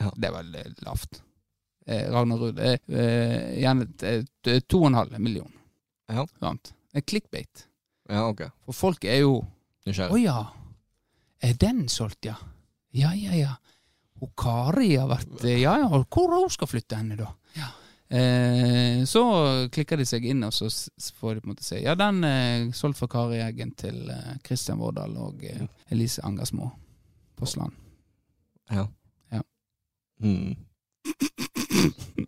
Ja. 0.00 0.10
Det 0.16 0.28
er 0.30 0.34
vel 0.36 0.54
eh, 0.60 0.70
lavt. 0.86 1.22
Eh, 1.86 2.06
Ragnarud 2.12 2.58
er 2.62 2.78
eh, 2.88 3.56
gjerne 3.60 3.88
et- 4.02 4.04
et- 4.54 4.68
to 4.68 4.80
og 4.82 4.86
en 4.90 4.94
halv 5.00 5.18
million. 5.18 5.50
Ja. 6.08 6.24
Sant? 6.40 6.72
Er 6.94 7.00
clickbait. 7.02 7.66
Ja, 8.08 8.26
ok. 8.28 8.46
For 8.66 8.72
folk 8.74 9.04
er 9.04 9.20
jo 9.22 9.44
Å 9.86 10.10
oh, 10.12 10.18
ja, 10.20 10.52
er 11.42 11.54
den 11.54 11.88
solgt, 11.88 12.24
ja? 12.28 12.34
Ja, 12.92 13.12
ja, 13.16 13.32
ja. 13.32 13.54
Og 14.20 14.34
Kari 14.36 14.96
har 14.96 15.08
vært 15.08 15.44
eh, 15.44 15.60
Ja, 15.62 15.78
ja, 15.78 15.88
hvor 15.88 16.28
hun 16.36 16.50
skal 16.50 16.68
flytte 16.68 16.96
henne, 16.98 17.16
da? 17.16 17.30
Eh, 18.10 19.04
så 19.06 19.22
klikker 19.70 20.00
de 20.00 20.06
seg 20.08 20.24
inn, 20.26 20.42
og 20.42 20.50
så 20.54 20.66
får 21.20 21.36
de 21.36 21.42
på 21.42 21.46
en 21.46 21.52
måte 21.52 21.62
si 21.62 21.78
Ja, 21.84 21.94
den 21.94 22.24
er 22.26 22.64
solgt 22.74 22.98
fra 22.98 23.06
Kari 23.12 23.38
Eggen 23.44 23.70
til 23.78 24.02
eh, 24.10 24.32
Christian 24.46 24.80
Vårdal 24.82 25.14
og 25.14 25.44
eh, 25.46 25.62
Elise 25.94 26.24
Angersmo 26.26 26.72
Fossland. 27.38 27.76
Ja. 28.70 28.88
Ja. 29.30 29.44
Mm. 30.22 30.56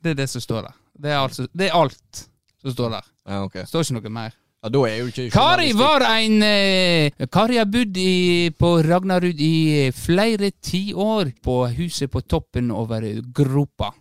Det 0.00 0.14
er 0.14 0.16
det 0.22 0.30
som 0.32 0.40
står 0.40 0.62
der. 0.64 0.76
Det 0.96 1.10
er, 1.10 1.18
altså, 1.20 1.44
det 1.52 1.66
er 1.68 1.74
alt 1.76 2.22
som 2.62 2.72
står 2.72 2.94
der. 2.94 3.08
Ja, 3.28 3.42
okay. 3.44 3.60
Det 3.60 3.68
står 3.68 3.84
ikke 3.84 3.98
noe 3.98 4.12
mer. 4.14 4.36
Ja, 4.60 4.68
da 4.72 4.80
er 4.88 4.96
jo 4.98 5.08
ikke 5.08 5.26
Kari 5.32 5.70
var 5.76 6.04
en 6.04 6.42
eh, 6.44 7.26
Kari 7.32 7.56
har 7.60 7.68
bodd 7.68 7.96
i, 8.00 8.48
på 8.56 8.74
Ragnarud 8.84 9.40
i 9.40 9.88
flere 9.96 10.50
tiår 10.52 11.34
på 11.44 11.56
huset 11.76 12.12
på 12.12 12.20
toppen 12.28 12.72
over 12.72 13.04
gropa. 13.36 13.92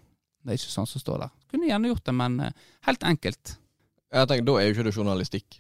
Det 0.43 0.53
er 0.53 0.59
ikke 0.59 0.71
sånn 0.73 0.87
som 0.89 1.01
står 1.01 1.23
der. 1.25 1.31
Kunne 1.51 1.67
gjerne 1.69 1.89
gjort 1.91 2.05
det, 2.07 2.13
men 2.15 2.37
eh, 2.45 2.53
helt 2.87 3.03
enkelt. 3.03 3.55
Jeg 4.09 4.29
tenker, 4.31 4.45
Da 4.47 4.55
er 4.59 4.67
jo 4.69 4.75
ikke 4.77 4.87
det 4.87 4.95
journalistikk. 4.95 5.59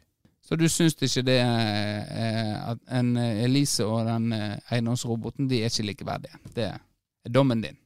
Så 0.49 0.57
du 0.57 0.65
syns 0.71 0.95
ikke 0.97 1.21
det 1.27 1.39
eh, 1.43 2.53
at 2.71 2.79
en 2.99 3.11
eh, 3.19 3.43
Elise 3.45 3.85
og 3.85 4.07
den 4.07 4.31
eiendomsroboten 4.33 5.49
de 5.51 5.61
er 5.61 5.69
ikke 5.69 5.89
likeverdige? 5.91 6.39
Det 6.55 6.69
er 6.71 6.79
dommen 7.29 7.61
din. 7.61 7.77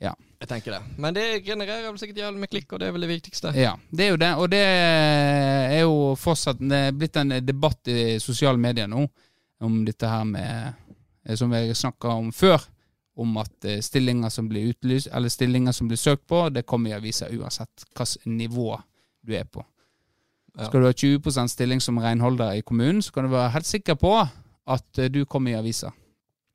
Ja, 0.00 0.14
Jeg 0.40 0.48
tenker 0.48 0.72
det. 0.72 0.78
Men 0.96 1.12
det 1.12 1.42
genererer 1.44 1.90
vel 1.90 1.98
sikkert 2.00 2.22
jævlig 2.22 2.40
med 2.40 2.48
klikk, 2.48 2.70
og 2.72 2.80
det 2.80 2.86
er 2.88 2.92
vel 2.94 3.02
det 3.04 3.10
viktigste. 3.10 3.50
Ja, 3.52 3.74
det 3.92 4.06
er 4.06 4.14
jo 4.14 4.20
det. 4.22 4.30
Og 4.40 4.46
det 4.48 4.60
er 4.64 5.80
jo 5.82 6.14
fortsatt 6.16 6.62
det 6.62 6.78
er 6.86 6.94
blitt 6.96 7.18
en 7.20 7.34
debatt 7.44 7.90
i 7.92 8.14
sosiale 8.24 8.56
medier 8.56 8.88
nå 8.88 9.02
om 9.60 9.82
dette 9.84 10.08
her 10.08 10.24
med 10.24 11.36
Som 11.36 11.52
jeg 11.52 11.76
snakka 11.76 12.14
om 12.16 12.30
før, 12.32 12.64
om 13.20 13.36
at 13.42 13.66
eh, 13.68 13.80
stillinger 13.84 14.32
som 14.32 14.48
blir 14.50 14.70
utlyst, 14.72 15.10
eller 15.12 15.32
stillinger 15.32 15.72
som 15.76 15.88
blir 15.90 16.00
søkt 16.00 16.26
på, 16.30 16.46
det 16.52 16.66
kommer 16.68 16.90
i 16.92 16.96
avisa 16.98 17.28
uansett 17.30 17.84
hvilket 17.94 18.26
nivå 18.26 18.74
du 19.26 19.34
er 19.36 19.44
på. 19.44 19.64
Ja. 20.56 20.66
Skal 20.66 20.82
du 20.82 20.88
ha 20.88 20.92
20% 20.92 21.52
stilling 21.52 21.80
som 21.80 21.98
renholder 22.02 22.58
i 22.58 22.62
kommunen, 22.66 23.02
så 23.02 23.12
kan 23.14 23.28
du 23.28 23.30
være 23.34 23.52
helt 23.54 23.68
sikker 23.68 23.94
på 24.00 24.14
at 24.20 24.98
eh, 24.98 25.10
du 25.12 25.24
kommer 25.24 25.52
i 25.54 25.58
avisa. 25.60 25.92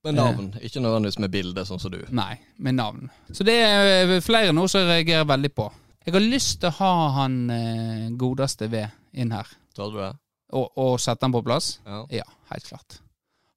Med 0.05 0.19
navn, 0.19 0.51
ikke 0.61 0.83
nødvendigvis 0.83 1.17
med 1.23 1.31
bilde, 1.33 1.63
sånn 1.65 1.79
som 1.81 1.89
du. 1.89 1.97
Nei, 2.13 2.35
med 2.61 2.75
navn. 2.77 3.07
Så 3.33 3.41
det 3.47 3.55
er 3.65 4.11
flere 4.21 4.51
nå 4.53 4.67
som 4.69 4.83
jeg 4.83 4.91
reagerer 4.91 5.25
veldig 5.25 5.49
på. 5.57 5.65
Jeg 6.05 6.13
har 6.13 6.21
lyst 6.21 6.59
til 6.61 6.69
å 6.69 6.75
ha 6.77 6.91
han 7.23 7.39
eh, 7.49 8.03
godeste 8.13 8.67
ved 8.69 8.93
inn 9.17 9.33
her, 9.33 9.49
Tør 9.73 9.89
du 9.95 9.97
det? 10.03 10.11
og, 10.53 10.67
og 10.77 10.99
sette 11.01 11.25
han 11.25 11.33
på 11.33 11.41
plass. 11.47 11.79
Ja. 11.87 12.03
Ja, 12.19 12.27
helt 12.51 12.67
klart. 12.69 12.99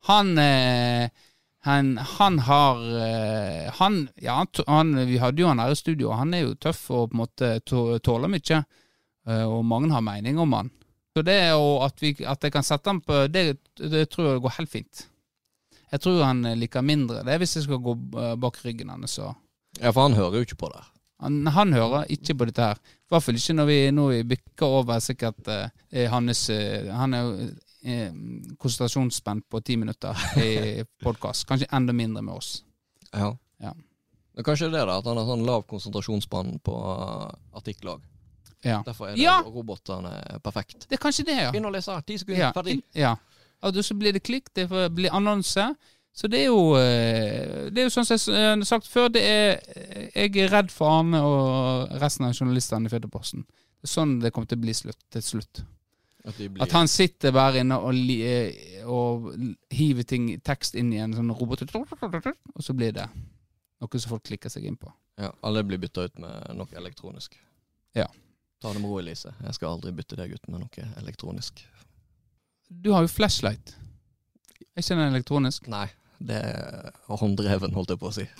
Han 0.09 0.33
eh, 0.41 1.11
han, 1.67 1.97
han 1.99 2.39
har 2.47 2.83
eh, 3.03 3.73
Han 3.81 4.09
Ja, 4.23 4.47
han, 4.67 4.93
vi 5.09 5.19
hadde 5.19 5.43
jo 5.43 5.49
han 5.51 5.59
her 5.59 5.73
i 5.75 5.79
studio, 5.79 6.13
han 6.15 6.35
er 6.35 6.45
jo 6.47 6.55
tøff 6.55 6.85
og 6.95 7.11
på 7.11 7.17
en 7.17 7.23
måte 7.25 7.49
tåler 7.67 8.31
mye. 8.31 8.61
eh, 9.27 9.43
Og 9.45 9.65
mange 9.67 9.91
har 9.93 10.05
mening 10.07 10.39
om 10.39 10.53
han. 10.55 10.71
Så 11.17 11.25
det 11.27 11.53
og 11.57 11.83
at, 11.89 11.99
vi, 12.03 12.13
at 12.23 12.45
jeg 12.45 12.53
kan 12.55 12.63
sette 12.63 12.89
han 12.93 13.01
på 13.03 13.25
det, 13.33 13.59
det 13.81 14.05
tror 14.13 14.29
jeg 14.31 14.43
går 14.45 14.57
helt 14.61 14.71
fint. 14.71 15.07
Jeg 15.91 16.01
tror 16.05 16.23
han 16.23 16.45
liker 16.61 16.85
mindre 16.85 17.25
det 17.27 17.39
hvis 17.41 17.57
jeg 17.57 17.67
skal 17.67 17.83
gå 17.83 17.97
eh, 18.23 18.37
bak 18.39 18.61
ryggen 18.65 18.93
hans. 18.95 19.19
ja, 19.19 19.91
for 19.91 20.03
han 20.07 20.15
hører 20.15 20.39
jo 20.39 20.47
ikke 20.47 20.63
på 20.63 20.71
det. 20.75 20.85
han, 21.21 21.47
han 21.47 21.73
hører 21.73 22.07
ikke 22.09 22.35
på 22.39 22.45
dette 22.47 22.63
her. 22.63 22.79
I 22.79 23.11
hvert 23.11 23.25
fall 23.25 23.41
ikke 23.41 23.57
når 23.57 23.67
vi 23.67 23.79
når 23.91 24.09
vi 24.13 24.23
bykker 24.35 24.67
over 24.79 25.01
sikkert 25.01 25.49
eh, 25.49 26.07
hans 26.13 26.51
Han 26.93 27.15
er 27.15 27.25
jo 27.25 27.51
eh, 27.85 28.13
konsentrasjonsspenn 28.59 29.43
på 29.51 29.61
ti 29.65 29.77
minutter 29.77 30.17
i 30.43 30.85
podkast. 31.05 31.47
Kanskje 31.49 31.69
enda 31.73 31.93
mindre 31.93 32.23
med 32.23 32.35
oss. 32.35 32.63
Ja. 33.13 33.33
Ja. 33.63 33.73
Men 34.35 34.45
kanskje 34.47 34.69
det 34.71 34.81
er 34.81 34.87
det, 34.87 34.99
at 35.01 35.07
han 35.11 35.17
har 35.19 35.27
sånn 35.27 35.47
lav 35.47 35.65
konsentrasjonsspann 35.71 36.59
på 36.63 36.75
artikler 37.59 37.97
òg. 37.97 38.05
Ja. 38.67 38.81
Derfor 38.87 39.09
er 39.09 39.15
det 39.17 39.23
Ja! 39.23 39.37
robotene 39.47 40.41
perfekt. 40.43 40.89
Det 40.89 40.99
er 40.99 41.03
kanskje 41.03 41.25
det, 41.29 41.37
ja. 41.45 41.51
Begynn 41.55 41.69
å 41.69 41.73
lese 41.75 41.95
ti 42.07 42.17
sekunder, 42.19 42.49
Ja. 42.49 42.53
ferdig. 42.53 42.81
ja. 42.95 43.17
Og 43.63 43.75
så 43.83 43.95
blir 43.99 44.13
det 44.13 44.23
klikk, 44.23 44.53
det 44.55 44.69
blir 44.95 45.11
annonse. 45.15 45.75
Så 46.15 46.27
det 46.31 46.41
er 46.41 46.47
jo 46.47 46.75
eh, 46.79 47.71
Det 47.71 47.79
er 47.79 47.85
jo 47.87 47.91
sånn 47.95 48.07
som 48.07 48.35
jeg 48.35 48.47
har 48.59 48.63
sagt 48.67 48.87
før, 48.87 49.09
det 49.09 49.23
er 49.23 49.61
Jeg 50.15 50.37
er 50.37 50.49
redd 50.51 50.71
for 50.71 50.91
Arne 50.91 51.21
og 51.23 51.91
resten 52.01 52.27
av 52.27 52.33
journalistene 52.35 52.87
i 52.87 52.89
Fødeposten. 52.91 53.45
Er 53.83 53.87
sånn 53.91 54.21
det 54.21 54.33
kommer 54.33 54.49
til 54.49 54.59
å 54.59 54.63
bli 54.63 54.75
slutt, 54.75 54.99
til 55.11 55.23
slutt. 55.23 55.63
At 56.29 56.37
blir 56.37 56.63
At 56.63 56.75
han 56.77 56.89
sitter 56.91 57.33
bare 57.33 57.63
inne 57.63 57.79
og, 57.81 57.97
eh, 58.13 58.85
og 58.85 59.31
hiver 59.73 60.05
ting, 60.09 60.29
tekst 60.45 60.77
inn 60.77 60.93
i 60.93 61.01
en 61.01 61.15
sånn 61.17 61.33
robot, 61.33 61.65
og 61.65 62.63
så 62.65 62.77
blir 62.77 62.93
det 62.99 63.09
noe 63.79 64.01
som 64.03 64.13
folk 64.13 64.27
klikker 64.29 64.53
seg 64.53 64.67
inn 64.69 64.77
på. 64.77 64.93
ja, 65.19 65.33
Alle 65.43 65.65
blir 65.65 65.81
bytta 65.81 66.05
ut 66.09 66.19
med 66.19 66.57
noe 66.59 66.69
elektronisk. 66.77 67.39
Ja. 67.97 68.07
Ta 68.61 68.73
det 68.75 68.83
med 68.83 68.91
ro, 68.91 68.99
Elise. 68.99 69.33
Jeg 69.45 69.55
skal 69.55 69.77
aldri 69.77 69.93
bytte 69.95 70.19
deg 70.19 70.35
ut 70.35 70.49
med 70.51 70.65
noe 70.65 70.89
elektronisk. 70.99 71.63
Du 72.69 72.91
har 72.93 73.07
jo 73.07 73.09
flashlight. 73.11 73.77
Er 74.75 74.83
ikke 74.83 74.99
den 74.99 75.15
elektronisk? 75.15 75.69
Nei, 75.71 75.87
det 76.19 76.43
er 76.43 76.91
hånddreven, 77.09 77.73
holdt 77.75 77.95
jeg 77.95 78.03
på 78.03 78.11
å 78.11 78.17
si. 78.19 78.27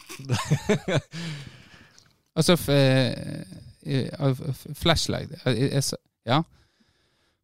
Altså 2.39 2.55
eh, 2.71 3.43
eh, 3.83 4.51
flashlight 4.79 5.33
Ja. 6.29 6.43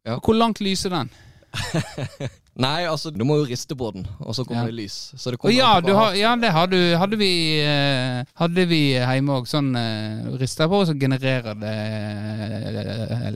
Ja. 0.05 0.19
Hvor 0.21 0.37
langt 0.37 0.61
lyser 0.61 0.93
den? 0.93 1.09
Nei, 2.55 2.85
altså, 2.87 3.09
du 3.11 3.25
må 3.27 3.35
jo 3.41 3.45
riste 3.49 3.75
på 3.75 3.89
den, 3.91 4.05
og 4.23 4.31
så 4.35 4.45
kommer 4.47 4.63
Ja. 4.63 4.67
det 4.71 4.75
lys. 4.77 4.93
Så 5.19 5.31
det 5.33 5.39
kommer 5.41 5.51
ja, 5.51 5.81
du 5.83 5.89
har, 5.91 6.13
ja, 6.15 6.35
det 6.39 6.51
har 6.55 6.69
du, 6.71 6.77
hadde 6.95 7.17
vi 7.19 7.59
eh, 7.59 8.21
Hadde 8.39 8.63
vi 8.69 8.79
hjemme 8.95 9.35
òg. 9.41 9.49
Sånn 9.49 9.73
rister 10.39 10.69
på, 10.71 10.79
og 10.79 10.87
så 10.87 10.95
genererer 10.95 11.57
det 11.59 11.73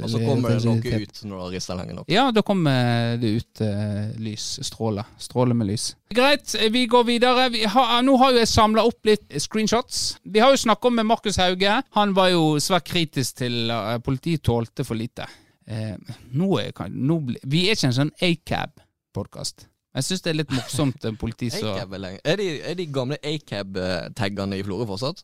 Og 0.03 0.13
så 0.13 0.21
kommer 0.23 0.55
det 0.55 0.63
noe 0.63 1.01
ut 1.03 1.19
når 1.25 1.33
du 1.35 1.41
har 1.41 1.51
rista 1.51 1.75
lenge 1.75 1.97
nok. 1.97 2.07
Ja, 2.11 2.29
da 2.31 2.43
kommer 2.47 3.17
det 3.19 3.33
ut 3.41 3.63
eh, 3.65 4.15
lys. 4.23 4.47
Stråler. 4.69 5.11
Stråler 5.19 5.57
med 5.57 5.67
lys. 5.73 5.89
Greit, 6.15 6.55
vi 6.71 6.85
går 6.87 7.03
videre. 7.11 7.49
Vi 7.51 7.65
har, 7.67 7.99
nå 8.07 8.15
har 8.23 8.31
jo 8.31 8.39
jeg 8.39 8.51
samla 8.53 8.87
opp 8.87 9.03
litt 9.11 9.27
screenshots. 9.35 10.15
Vi 10.23 10.39
har 10.39 10.55
jo 10.55 10.63
snakka 10.63 10.93
med 10.95 11.09
Markus 11.11 11.41
Hauge. 11.43 11.81
Han 11.99 12.15
var 12.15 12.31
jo 12.31 12.55
svært 12.63 12.87
kritisk 12.87 13.43
til 13.43 13.67
at 13.75 13.99
politiet 14.07 14.47
tålte 14.47 14.87
for 14.87 14.95
lite. 14.95 15.27
Eh, 15.69 15.95
nå 16.33 16.47
er, 16.59 16.71
kan- 16.73 16.91
nå 16.95 17.19
bli, 17.27 17.37
vi 17.45 17.67
er 17.69 17.75
ikke 17.77 17.91
en 17.91 17.97
sånn 17.99 18.11
acab-podkast. 18.25 19.67
Jeg 19.95 20.05
syns 20.05 20.21
det 20.25 20.29
er 20.31 20.37
litt 20.39 20.51
morsomt 20.53 21.05
eh, 21.05 21.15
politi 21.17 21.49
så 21.53 21.75
er. 21.77 22.19
Er 22.23 22.37
de, 22.39 22.47
er 22.71 22.77
de 22.77 22.85
gamle 22.93 23.17
A-cab-taggene 23.25 24.57
i 24.59 24.63
Florø 24.65 24.85
fortsatt? 24.89 25.23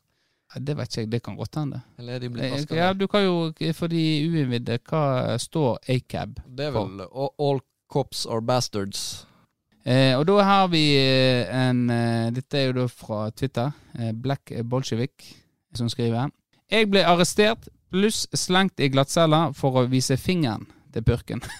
Ja, 0.53 0.61
Det 0.61 0.75
vet 0.77 0.89
ikke 0.91 1.01
jeg, 1.03 1.11
det 1.11 1.21
kan 1.25 1.35
godt 1.37 1.55
hende. 1.59 1.81
Eller 1.99 2.15
er 2.15 2.19
de 2.25 2.29
blitt 2.29 2.45
Eh, 2.45 2.51
vaska? 2.55 2.75
Ja, 2.77 2.91
du 2.93 3.07
kan 3.09 3.23
jo, 3.25 3.37
for 3.73 3.87
de 3.91 4.01
uinnvidde, 4.29 4.77
hva 4.89 5.37
står 5.41 5.79
acab? 5.89 6.39
for? 6.41 6.55
Det 6.55 6.65
er 6.67 6.75
vel 6.75 7.01
all, 7.07 7.29
all 7.39 7.61
cops 7.89 8.25
are 8.25 8.41
bastards. 8.41 9.25
Eh, 9.85 10.13
og 10.17 10.25
da 10.27 10.39
har 10.43 10.67
vi 10.73 10.83
eh, 10.97 11.49
en 11.69 11.87
Dette 12.33 12.57
er 12.57 12.67
jo 12.71 12.77
da 12.81 12.87
fra 12.89 13.29
Twitter. 13.31 13.71
Black 14.13 14.51
Bolshevik 14.65 15.25
som 15.75 15.89
skriver. 15.89 16.29
Jeg 16.71 16.89
ble 16.89 17.03
arrestert 17.05 17.67
pluss 17.91 18.25
slengt 18.33 18.79
i 18.79 18.89
glattcella 18.89 19.49
for 19.53 19.81
å 19.81 19.85
vise 19.91 20.17
fingeren 20.17 20.65
til 20.93 21.03
purken. 21.05 21.43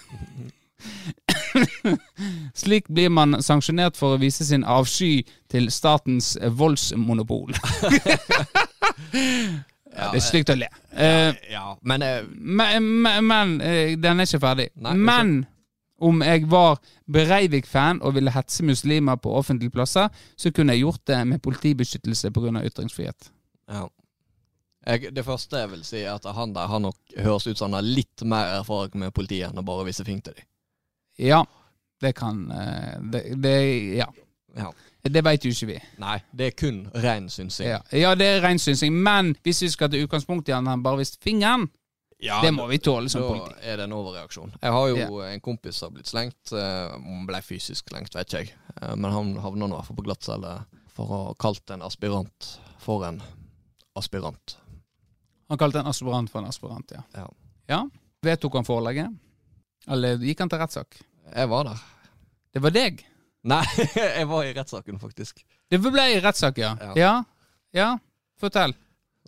Slik 2.54 2.88
blir 2.92 3.08
man 3.12 3.38
sanksjonert 3.42 3.96
for 3.96 4.16
å 4.16 4.20
vise 4.20 4.44
sin 4.44 4.64
avsky 4.64 5.24
til 5.52 5.70
statens 5.72 6.36
voldsmonopol. 6.58 7.54
Ja, 9.96 10.10
Det 10.12 10.18
er 10.18 10.24
stygt 10.26 10.50
å 10.52 10.56
le. 10.58 10.66
Ja, 10.92 11.32
Ja, 11.48 11.66
men 11.80 12.02
eh, 12.04 12.24
men, 12.28 12.88
men, 13.00 13.24
men 13.24 13.54
eh, 13.64 13.94
den 13.96 14.20
er 14.20 14.28
ikke 14.28 14.42
ferdig. 14.42 14.66
Nei, 14.84 14.92
men 14.92 15.30
om 15.96 16.20
jeg 16.20 16.44
var 16.52 16.82
Breivik-fan 17.08 18.02
og 18.04 18.18
ville 18.18 18.34
hetse 18.34 18.64
muslimer 18.66 19.16
på 19.16 19.32
offentlige 19.38 19.72
plasser, 19.72 20.12
så 20.36 20.52
kunne 20.52 20.76
jeg 20.76 20.84
gjort 20.84 21.00
det 21.08 21.22
med 21.30 21.40
politibeskyttelse 21.40 22.30
pga. 22.30 22.60
ytringsfrihet. 22.68 23.30
ja. 23.72 23.86
Jeg, 24.86 25.10
det 25.16 25.24
første 25.26 25.58
jeg 25.58 25.70
vil 25.72 25.84
si, 25.84 26.00
er 26.06 26.14
at 26.14 26.24
han 26.36 26.52
der 26.54 26.68
han 26.70 26.82
nok 26.86 26.96
høres 27.18 27.46
ut 27.48 27.58
som 27.58 27.72
han 27.72 27.80
har 27.80 27.86
litt 27.86 28.22
mer 28.22 28.52
erfaring 28.60 29.00
med 29.02 29.14
politiet 29.16 29.48
enn 29.50 29.58
å 29.58 29.64
bare 29.66 29.86
vise 29.88 30.04
fing 30.06 30.20
til 30.22 30.36
dem. 30.38 30.46
Ja, 31.18 31.40
det 32.02 32.12
kan 32.18 32.44
eh, 32.52 32.98
Det, 33.12 33.22
det 33.42 33.54
ja. 33.98 34.06
Ja. 34.56 34.70
Det 35.06 35.22
veit 35.22 35.44
jo 35.44 35.50
ikke 35.52 35.66
vi. 35.68 35.74
Nei, 36.02 36.16
det 36.34 36.46
er 36.48 36.54
kun 36.58 36.78
ren 36.94 37.26
synsing. 37.30 37.68
Ja, 37.68 37.80
ja 37.94 38.14
det 38.18 38.26
er 38.26 38.40
ren 38.42 38.58
synsing. 38.58 38.94
Men 39.06 39.34
hvis 39.44 39.60
vi 39.62 39.68
skal 39.70 39.90
til 39.92 40.02
utgangspunktet 40.06 40.50
igjen, 40.54 40.66
han 40.70 40.82
bare 40.82 40.98
viste 41.02 41.18
fingeren, 41.22 41.68
Ja, 42.18 42.38
det 42.42 42.54
må 42.56 42.64
vi 42.70 42.78
tåle 42.80 43.10
som 43.12 43.20
Da 43.20 43.28
politi. 43.28 43.54
er 43.68 43.76
det 43.76 43.84
en 43.84 43.92
overreaksjon. 43.92 44.54
Jeg 44.62 44.72
har 44.72 44.86
jo 44.88 45.18
en 45.20 45.40
kompis 45.44 45.76
som 45.76 45.90
har 45.90 45.94
blitt 45.98 46.08
slengt. 46.08 46.52
eh, 46.52 46.94
Om 46.96 47.26
ble 47.28 47.42
fysisk 47.44 47.90
slengt, 47.92 48.14
vet 48.16 48.26
ikke 48.26 48.38
jeg. 48.40 48.54
Eh, 48.82 48.94
Men 48.96 49.12
han 49.12 49.34
havna 49.44 49.66
i 49.66 49.74
hvert 49.76 49.86
fall 49.90 49.96
på 50.00 50.06
glattcelle 50.08 50.54
for 50.88 51.04
å 51.06 51.18
ha 51.26 51.34
kalt 51.34 51.70
en 51.70 51.82
aspirant 51.82 52.48
for 52.80 53.04
en 53.04 53.20
aspirant. 53.96 54.56
Han 55.48 55.58
kalte 55.58 55.78
en 55.82 55.86
aspirant 55.90 56.30
for 56.30 56.42
en 56.42 56.48
aspirant, 56.50 56.90
ja. 56.94 57.02
Ja. 57.14 57.26
ja. 57.70 57.80
Vedtok 58.26 58.54
han 58.58 58.64
forelegget? 58.66 59.12
Eller 59.86 60.18
gikk 60.18 60.40
han 60.42 60.50
til 60.50 60.58
rettssak? 60.58 60.96
Jeg 61.34 61.48
var 61.52 61.68
der. 61.68 61.84
Det 62.54 62.62
var 62.64 62.74
deg. 62.74 63.04
Nei, 63.46 63.62
jeg 63.94 64.26
var 64.26 64.44
i 64.48 64.52
rettssaken, 64.56 64.98
faktisk. 64.98 65.44
Det 65.70 65.78
ble 65.82 66.08
i 66.16 66.20
rettssak, 66.24 66.58
ja. 66.58 66.74
Ja. 66.80 66.92
ja. 66.98 67.14
Ja, 67.76 67.88
fortell. 68.40 68.72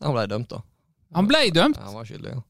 Han 0.03 0.15
ble 0.15 0.27
dømt, 0.31 0.51
da. 0.51 0.63
Han 1.15 1.27
ble 1.29 1.45
dømt. 1.55 1.79
Han 1.83 1.95
var 1.99 2.07
skyldig, 2.09 2.33
ja. 2.35 2.43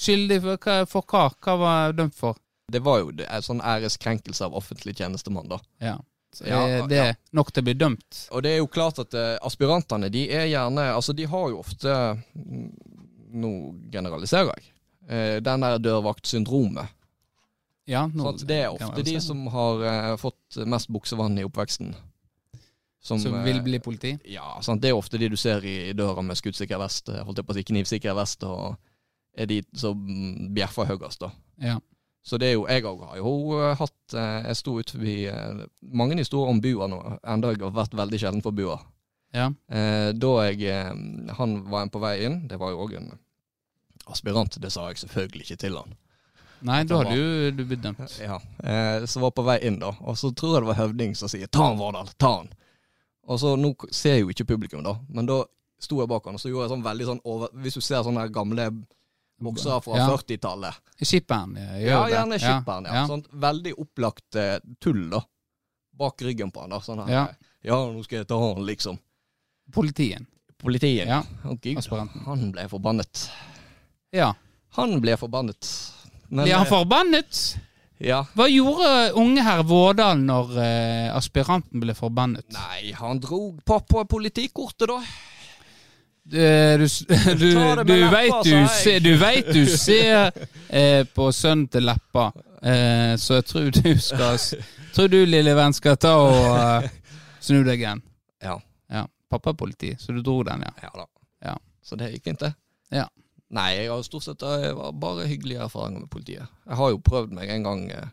Skyldig 0.00 0.40
for 0.42 0.58
hva? 0.66 0.74
For 0.90 1.06
hva? 1.06 1.24
Hva 1.44 1.54
var 1.60 1.76
han 1.86 1.96
dømt 2.00 2.16
for? 2.18 2.36
Det 2.72 2.80
var 2.82 2.98
jo 3.02 3.10
det- 3.12 3.28
en 3.30 3.42
sånn 3.44 3.60
æreskrenkelse 3.62 4.44
av 4.44 4.54
offentlig 4.56 4.96
tjenestemann, 4.98 5.48
da. 5.48 5.58
Ja. 5.80 5.96
Så 6.34 6.46
Ja, 6.48 6.64
er 6.66 6.86
det 6.90 6.96
ja. 6.96 7.14
nok 7.32 7.52
til 7.52 7.62
å 7.62 7.64
bli 7.68 7.74
dømt? 7.78 8.20
Og 8.34 8.42
det 8.42 8.50
er 8.54 8.56
jo 8.58 8.66
klart 8.66 8.98
at 8.98 9.14
eh, 9.14 9.36
aspirantene, 9.46 10.08
de 10.10 10.24
er 10.34 10.48
gjerne 10.50 10.88
Altså, 10.96 11.12
de 11.14 11.24
har 11.30 11.48
jo 11.52 11.60
ofte 11.60 11.92
Nå 13.34 13.50
generaliserer 13.92 14.52
jeg. 14.54 14.70
Eh, 15.08 15.36
den 15.44 15.64
der 15.66 15.78
dørvaktsyndromet. 15.82 16.92
Ja, 17.90 18.06
nå 18.08 18.30
sånn 18.30 18.46
Det 18.48 18.56
er 18.64 18.70
ofte 18.72 19.02
de 19.04 19.18
som 19.20 19.42
har 19.52 19.82
eh, 19.84 20.10
fått 20.16 20.62
mest 20.70 20.88
buksevann 20.94 21.36
i 21.38 21.44
oppveksten. 21.44 21.90
Som, 23.04 23.18
Som 23.20 23.34
eh, 23.36 23.42
vil 23.44 23.58
bli 23.66 23.80
politi? 23.84 24.14
Ja, 24.32 24.54
sant? 24.64 24.80
det 24.80 24.88
er 24.88 24.96
ofte 24.96 25.18
de 25.20 25.28
du 25.28 25.36
ser 25.36 25.64
i, 25.68 25.90
i 25.90 25.96
døra 25.96 26.22
med 26.24 26.38
skuddsikker 26.40 26.80
vest, 26.80 27.10
eh, 27.12 27.20
holdt 27.26 27.42
jeg 27.42 27.48
på 27.48 27.52
å 27.52 27.58
si 27.58 27.64
knivsikker 27.68 28.16
vest, 28.16 28.46
og 28.48 28.78
er 29.36 29.50
de 29.50 29.58
som 29.76 29.98
bjeffer 30.56 30.88
høyest, 30.88 31.20
da. 31.26 31.28
Ja. 31.60 31.76
Så 32.24 32.38
det 32.40 32.48
er 32.48 32.54
jo, 32.54 32.62
jeg 32.70 32.86
òg 32.88 33.02
har 33.04 33.18
jo 33.20 33.32
eh, 33.58 33.74
hatt 33.76 34.14
Jeg 34.16 34.56
sto 34.56 34.78
ut 34.80 34.90
forbi 34.94 35.18
mange 35.92 36.16
historier 36.16 36.54
om 36.54 36.62
bua 36.64 36.88
nå, 36.88 37.02
enda 37.34 37.50
jeg 37.52 37.60
har 37.66 37.74
vært 37.76 37.98
veldig 38.00 38.20
sjelden 38.22 38.44
på 38.46 38.54
bua. 38.56 38.78
ja. 39.36 39.50
Eh, 39.68 40.08
da 40.16 40.32
jeg 40.48 40.72
Han 41.36 41.58
var 41.68 41.82
en 41.84 41.92
på 41.92 42.00
vei 42.00 42.14
inn, 42.24 42.46
det 42.48 42.56
var 42.56 42.72
jo 42.72 42.80
òg 42.86 42.96
en 43.02 43.12
aspirant, 44.10 44.58
det 44.60 44.70
sa 44.72 44.88
jeg 44.90 44.96
selvfølgelig 45.04 45.46
ikke 45.48 45.56
til 45.64 45.76
han. 45.76 45.94
Nei, 46.64 46.82
da 46.88 47.02
hadde 47.02 47.16
jo 47.18 47.50
du 47.52 47.64
blitt 47.68 47.82
dømt. 47.84 48.18
Ja, 48.22 48.38
eh, 48.64 49.04
Så 49.06 49.20
var 49.20 49.30
på 49.36 49.44
vei 49.44 49.58
inn, 49.66 49.78
da, 49.82 49.90
og 50.00 50.16
så 50.16 50.30
tror 50.34 50.54
jeg 50.56 50.62
det 50.64 50.70
var 50.76 50.78
høvding 50.86 51.14
som 51.16 51.28
sier 51.28 51.46
'ta 51.46 51.66
han, 51.68 51.76
Vårdal, 51.78 52.08
ta 52.18 52.38
han'. 52.38 52.52
Og 53.28 53.38
så 53.40 53.56
Nå 53.56 53.74
ser 53.90 54.14
jeg 54.16 54.20
jo 54.22 54.28
ikke 54.30 54.44
publikum, 54.56 54.82
da, 54.82 54.96
men 55.08 55.26
da 55.26 55.44
sto 55.80 55.98
jeg 56.00 56.08
bak 56.08 56.24
han, 56.24 56.34
og 56.34 56.40
så 56.40 56.48
gjorde 56.48 56.68
jeg 56.68 56.76
sånn 56.78 56.84
veldig 56.84 57.06
sånn 57.06 57.20
over 57.24 57.48
Hvis 57.54 57.74
du 57.74 57.80
ser 57.80 58.02
sånne 58.02 58.30
gamle 58.32 58.70
boksere 59.40 59.82
fra 59.82 59.96
Ja. 59.96 60.08
40-tallet. 60.08 60.74
Skipperen 61.02 61.56
eh, 61.56 61.80
gjør 61.84 61.88
Ja, 61.90 62.04
det. 62.06 62.12
gjerne 62.14 62.38
skipperen. 62.38 62.84
Ja, 62.86 62.94
ja. 62.94 63.06
Sånn 63.06 63.24
veldig 63.32 63.74
opplagt 63.78 64.36
eh, 64.36 64.58
tull, 64.80 65.10
da. 65.10 65.20
Bak 65.92 66.22
ryggen 66.22 66.50
på 66.52 66.60
han, 66.60 66.70
da. 66.70 66.78
Sånn 66.80 66.98
her. 67.04 67.12
Ja. 67.12 67.28
Ja, 67.62 67.76
nå 67.92 68.02
skal 68.04 68.18
jeg 68.18 68.28
ta 68.28 68.38
han, 68.38 68.64
liksom. 68.64 68.98
Politien. 69.72 70.26
Politien. 70.58 71.08
Ja. 71.08 71.22
Oh, 71.44 71.56
Gud, 71.60 71.76
Aspiranten. 71.78 72.20
han 72.24 72.50
ble 72.52 72.68
forbannet. 72.68 73.28
Ja. 74.14 74.32
Han 74.78 74.96
ble 75.02 75.16
forbannet. 75.18 75.68
Men, 76.28 76.44
Blir 76.44 76.54
han 76.54 76.66
eh, 76.66 76.70
forbannet? 76.70 77.42
Ja. 78.02 78.24
Hva 78.34 78.46
gjorde 78.50 78.88
unge 79.18 79.42
herr 79.46 79.62
Vårdal 79.66 80.18
når 80.24 80.56
eh, 80.62 81.10
aspiranten 81.14 81.82
ble 81.82 81.94
forbannet? 81.98 82.46
Nei, 82.54 82.90
han 82.98 83.20
dro 83.22 83.52
på, 83.64 83.78
på 83.86 84.04
politikortet, 84.10 84.90
da. 84.90 84.98
Eh, 85.04 86.78
Du, 86.80 86.86
du, 87.40 87.84
du 87.84 88.08
veit 88.08 88.38
du, 88.44 88.54
se, 88.72 88.98
du, 89.04 89.10
vet 89.20 89.50
du 89.52 89.66
ser 89.68 90.30
eh, 90.68 91.04
på 91.04 91.28
sønnen 91.32 91.66
til 91.68 91.84
Leppa, 91.84 92.30
eh, 92.64 93.12
så 93.20 93.42
jeg 93.42 93.44
tror 93.50 93.68
du 93.76 93.90
skal 94.00 94.38
Tror 94.94 95.10
du, 95.10 95.18
lille 95.26 95.52
venn, 95.58 95.74
skal 95.74 95.98
ta 96.00 96.14
og 96.22 96.38
eh, 96.54 96.88
snu 97.42 97.60
deg 97.66 97.82
igjen. 97.82 98.00
Ja. 98.40 98.54
Ja. 98.88 99.02
Pappa 99.28 99.50
er 99.50 99.58
politi, 99.58 99.90
så 99.98 100.14
du 100.14 100.22
dro 100.22 100.38
den, 100.46 100.62
ja. 100.62 100.72
Ja 100.86 100.92
da. 100.94 101.06
Ja. 101.50 101.54
Så 101.82 101.98
det 102.00 102.12
gikk 102.14 102.30
fint, 102.30 102.44
det. 102.46 102.52
Ja. 102.94 103.08
Nei, 103.54 103.68
jeg 103.78 103.90
har 103.92 104.02
stort 104.06 104.26
sett 104.26 104.40
det 104.42 104.72
var 104.74 104.92
bare 104.98 105.28
hyggelige 105.30 105.62
erfaringer 105.62 106.02
med 106.04 106.10
politiet. 106.10 106.50
Jeg 106.66 106.78
har 106.80 106.90
jo 106.90 107.00
prøvd 107.06 107.34
meg 107.36 107.50
en 107.54 107.66
gang 107.68 107.84
eh, 107.94 108.08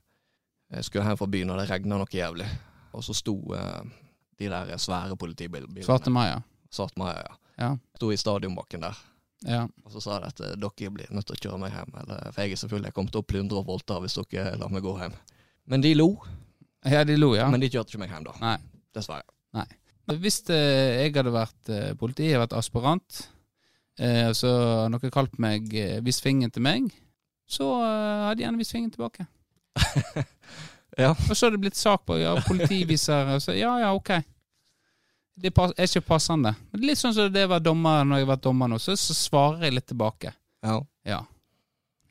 Jeg 0.76 0.86
skulle 0.88 1.06
hjem 1.08 1.18
fra 1.20 1.28
byen, 1.34 1.50
og 1.52 1.58
det 1.60 1.70
regna 1.72 1.98
noe 2.00 2.14
jævlig. 2.16 2.48
Og 2.94 3.04
så 3.04 3.16
sto 3.18 3.34
eh, 3.58 3.82
de 4.40 4.50
der 4.52 4.74
svære 4.80 5.18
politibilene 5.20 5.84
Svarte 5.86 6.14
Maja. 6.14 6.42
Svarte 6.72 7.00
Maja, 7.02 7.24
ja. 7.26 7.38
Ja. 7.62 7.72
Sto 7.98 8.12
i 8.14 8.18
stadionbakken 8.18 8.82
der. 8.86 8.98
ja. 9.46 9.66
Og 9.86 9.92
så 9.94 10.02
sa 10.02 10.20
de 10.22 10.30
at 10.32 10.40
eh, 10.46 10.56
dere 10.62 10.94
blir 10.94 11.12
nødt 11.12 11.28
til 11.30 11.36
å 11.38 11.42
kjøre 11.42 11.60
meg 11.66 11.74
hjem. 11.76 11.92
Eller, 12.04 12.30
for 12.32 12.42
jeg 12.46 12.56
er 12.56 12.62
selvfølgelig 12.64 12.94
kommet 12.96 13.14
til 13.18 13.22
å 13.26 13.28
plyndre 13.34 13.60
og 13.62 13.68
voldta 13.74 14.00
hvis 14.04 14.18
dere 14.32 14.56
lar 14.62 14.72
meg 14.74 14.86
gå 14.86 14.96
hjem. 15.02 15.18
Men 15.70 15.84
de 15.84 15.92
lo. 15.98 16.10
Ja, 16.86 17.04
de 17.06 17.18
lo, 17.18 17.34
ja. 17.38 17.50
Men 17.54 17.62
de 17.62 17.70
kjørte 17.70 17.94
ikke 17.94 18.02
meg 18.06 18.14
hjem, 18.14 18.26
da. 18.30 18.38
Nei. 18.42 18.56
Dessverre. 18.96 19.28
Nei. 19.58 19.68
Hvis 20.22 20.42
eh, 20.50 21.04
jeg 21.06 21.14
hadde 21.16 21.32
vært 21.36 21.70
eh, 21.72 21.92
politi, 22.00 22.26
jeg 22.30 22.36
hadde 22.38 22.48
vært 22.48 22.58
aspirant, 22.60 23.20
eh, 24.00 24.32
så 24.38 24.52
har 24.84 24.90
noen 24.94 25.12
kalt 25.14 25.38
meg 25.40 25.74
eh, 25.76 26.00
fingeren 26.22 26.52
til 26.52 26.62
meg, 26.64 26.92
så 27.50 27.68
eh, 27.82 28.28
hadde 28.30 28.40
jeg 28.42 28.46
gjerne 28.48 28.62
vist 28.64 28.72
fingeren 28.78 28.92
tilbake. 28.98 29.28
Ja. 31.00 31.14
Og 31.16 31.32
så 31.38 31.46
hadde 31.46 31.56
det 31.56 31.62
blitt 31.64 31.78
sak 31.80 32.02
på 32.06 32.18
ja, 32.20 32.34
politiviser. 32.44 33.30
og 33.36 33.42
så, 33.42 33.54
Ja, 33.56 33.78
ja, 33.80 33.94
ok. 33.96 34.10
Det 35.40 35.54
pass- 35.56 35.72
er 35.78 35.88
ikke 35.88 36.02
passende. 36.04 36.52
Men 36.74 36.82
Litt 36.84 37.00
sånn 37.00 37.14
som 37.16 37.30
det 37.32 37.46
var 37.48 37.62
dommer 37.64 38.04
når 38.04 38.20
jeg 38.20 38.26
har 38.28 38.32
vært 38.34 38.44
dommer 38.44 38.68
nå, 38.68 38.78
så, 38.84 38.98
så 39.00 39.16
svarer 39.16 39.64
jeg 39.70 39.78
litt 39.78 39.88
tilbake. 39.88 40.34
Ja. 40.68 40.76
Ja. 41.08 41.22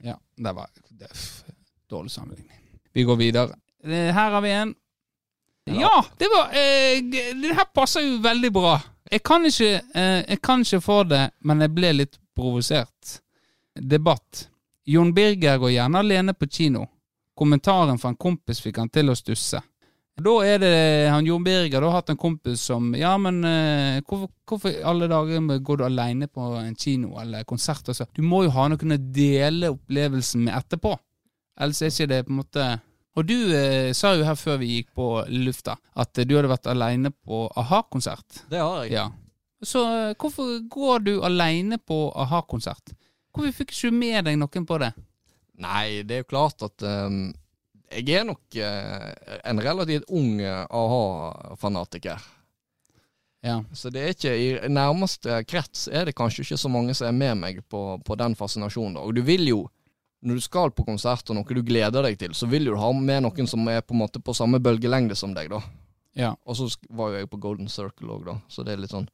Ja, 0.01 0.17
det 0.41 0.55
var 0.57 0.71
det, 0.97 1.11
dårlig 1.93 2.11
sammenligning. 2.15 2.57
Vi 2.97 3.05
går 3.05 3.21
videre. 3.21 3.59
Eh, 3.85 4.09
Her 4.17 4.33
har 4.39 4.41
vi 4.41 4.55
en. 4.57 4.73
Ja, 5.69 5.93
det 6.19 6.27
var 6.33 6.49
eh, 6.57 7.03
Det 7.05 7.53
her 7.55 7.69
passer 7.77 8.01
jo 8.01 8.17
veldig 8.25 8.51
bra. 8.57 8.79
Jeg 9.11 9.23
kan 9.25 9.47
ikke, 9.47 9.81
eh, 9.95 10.21
jeg 10.29 10.41
kan 10.43 10.61
ikke 10.61 10.81
få 10.85 11.03
det, 11.09 11.31
men 11.41 11.61
jeg 11.61 11.75
ble 11.75 11.93
litt 11.93 12.19
provosert. 12.37 13.21
Debatt. 13.75 14.49
Jon 14.85 15.15
Birger 15.15 15.59
går 15.59 15.71
gjerne 15.77 15.99
alene 15.99 16.35
på 16.35 16.49
kino. 16.51 16.87
Kommentaren 17.37 17.99
fra 17.99 18.11
en 18.13 18.21
kompis 18.21 18.61
fikk 18.61 18.81
han 18.83 18.91
til 18.93 19.11
å 19.11 19.17
stusse. 19.17 19.63
Da 20.21 20.33
er 20.45 20.59
det 20.61 21.09
han 21.09 21.25
Jon 21.25 21.45
Birger 21.45 21.81
da 21.81 21.89
har 21.89 22.03
hatt 22.03 22.11
en 22.13 22.19
kompis 22.21 22.61
som 22.69 22.91
Ja, 22.99 23.15
men 23.17 23.39
eh, 23.47 24.03
hvorfor, 24.05 24.29
hvorfor 24.45 24.75
alle 24.85 25.09
dager 25.09 25.61
går 25.65 25.81
du 25.81 25.85
alene 25.87 26.29
på 26.29 26.51
en 26.59 26.75
kino 26.77 27.15
eller 27.23 27.47
konsert? 27.49 27.89
Altså, 27.89 28.05
du 28.13 28.21
må 28.27 28.43
jo 28.45 28.53
ha 28.53 28.67
noen 28.69 28.97
å 28.99 29.01
dele 29.01 29.73
opplevelsen 29.73 30.45
med 30.45 30.57
etterpå. 30.59 30.93
Ellers 31.61 31.81
er 31.83 31.93
ikke 31.95 32.11
det 32.11 32.21
på 32.27 32.35
en 32.35 32.41
måte 32.43 32.67
Og 33.19 33.27
du 33.27 33.37
eh, 33.57 33.91
sa 33.97 34.15
jo 34.15 34.27
her 34.27 34.39
før 34.39 34.61
vi 34.61 34.77
gikk 34.77 34.93
på 34.97 35.09
lufta, 35.35 35.75
at 35.99 36.19
eh, 36.19 36.27
du 36.29 36.37
hadde 36.37 36.53
vært 36.53 36.71
alene 36.71 37.11
på 37.11 37.49
a-ha-konsert. 37.59 38.45
Det 38.53 38.61
har 38.63 38.85
jeg. 38.85 38.95
Ja. 38.95 39.09
Så 39.67 39.83
eh, 39.85 40.15
hvorfor 40.15 40.57
går 40.71 41.07
du 41.09 41.13
alene 41.27 41.79
på 41.79 42.09
a-ha-konsert? 42.15 42.95
Hvorfor 43.35 43.55
fikk 43.55 43.75
ikke 43.75 43.91
du 43.91 43.99
med 43.99 44.27
deg 44.31 44.39
noen 44.41 44.67
på 44.67 44.79
det? 44.83 44.93
Nei, 45.61 46.03
det 46.09 46.17
er 46.17 46.23
jo 46.23 46.31
klart 46.31 46.65
at 46.65 46.87
um, 46.87 47.29
jeg 47.91 48.21
er 48.21 48.27
nok 48.27 48.57
uh, 48.57 49.11
en 49.45 49.61
relativt 49.63 50.09
ung 50.09 50.41
eh, 50.41 50.63
a-ha-fanatiker. 50.65 52.23
Ja. 53.45 53.59
Så 53.73 53.91
det 53.93 54.03
er 54.03 54.15
ikke 54.15 54.33
i 54.37 54.49
nærmeste 54.69 55.41
krets 55.49 55.87
er 55.89 56.07
det 56.07 56.17
kanskje 56.17 56.45
ikke 56.45 56.61
så 56.61 56.71
mange 56.73 56.95
som 56.97 57.09
er 57.09 57.17
med 57.17 57.41
meg 57.41 57.61
på, 57.73 57.99
på 58.05 58.17
den 58.21 58.37
fascinasjonen. 58.37 58.99
Og 59.01 59.15
du 59.17 59.23
vil 59.27 59.49
jo, 59.49 59.63
når 60.21 60.41
du 60.41 60.45
skal 60.45 60.73
på 60.77 60.85
konsert 60.85 61.31
og 61.33 61.39
noe 61.39 61.57
du 61.57 61.63
gleder 61.65 62.05
deg 62.05 62.19
til, 62.21 62.35
så 62.37 62.49
vil 62.51 62.69
du 62.69 62.75
ha 62.77 62.91
med 62.93 63.25
noen 63.25 63.49
som 63.49 63.69
er 63.73 63.81
på 63.81 63.95
en 63.97 64.03
måte 64.03 64.21
på 64.21 64.35
samme 64.37 64.61
bølgelengde 64.61 65.17
som 65.17 65.33
deg, 65.37 65.49
da. 65.53 65.63
Ja. 66.19 66.35
Og 66.45 66.59
så 66.59 66.67
var 66.91 67.13
jo 67.13 67.23
jeg 67.23 67.31
på 67.31 67.41
Golden 67.41 67.71
Circle 67.73 68.13
òg, 68.17 68.27
da, 68.27 68.37
så 68.51 68.65
det 68.67 68.75
er 68.75 68.83
litt 68.83 68.93
sånn. 68.93 69.09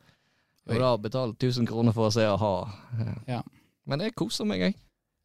Jo 0.66 0.80
da, 0.82 0.96
betalt 0.98 1.38
1000 1.38 1.68
kroner 1.68 1.94
for 1.94 2.08
å 2.08 2.14
se 2.14 2.24
a-ha. 2.26 2.54
Ja. 3.30 3.44
Men 3.86 4.02
jeg 4.02 4.16
koser 4.18 4.48
meg, 4.48 4.64
jeg. 4.64 4.74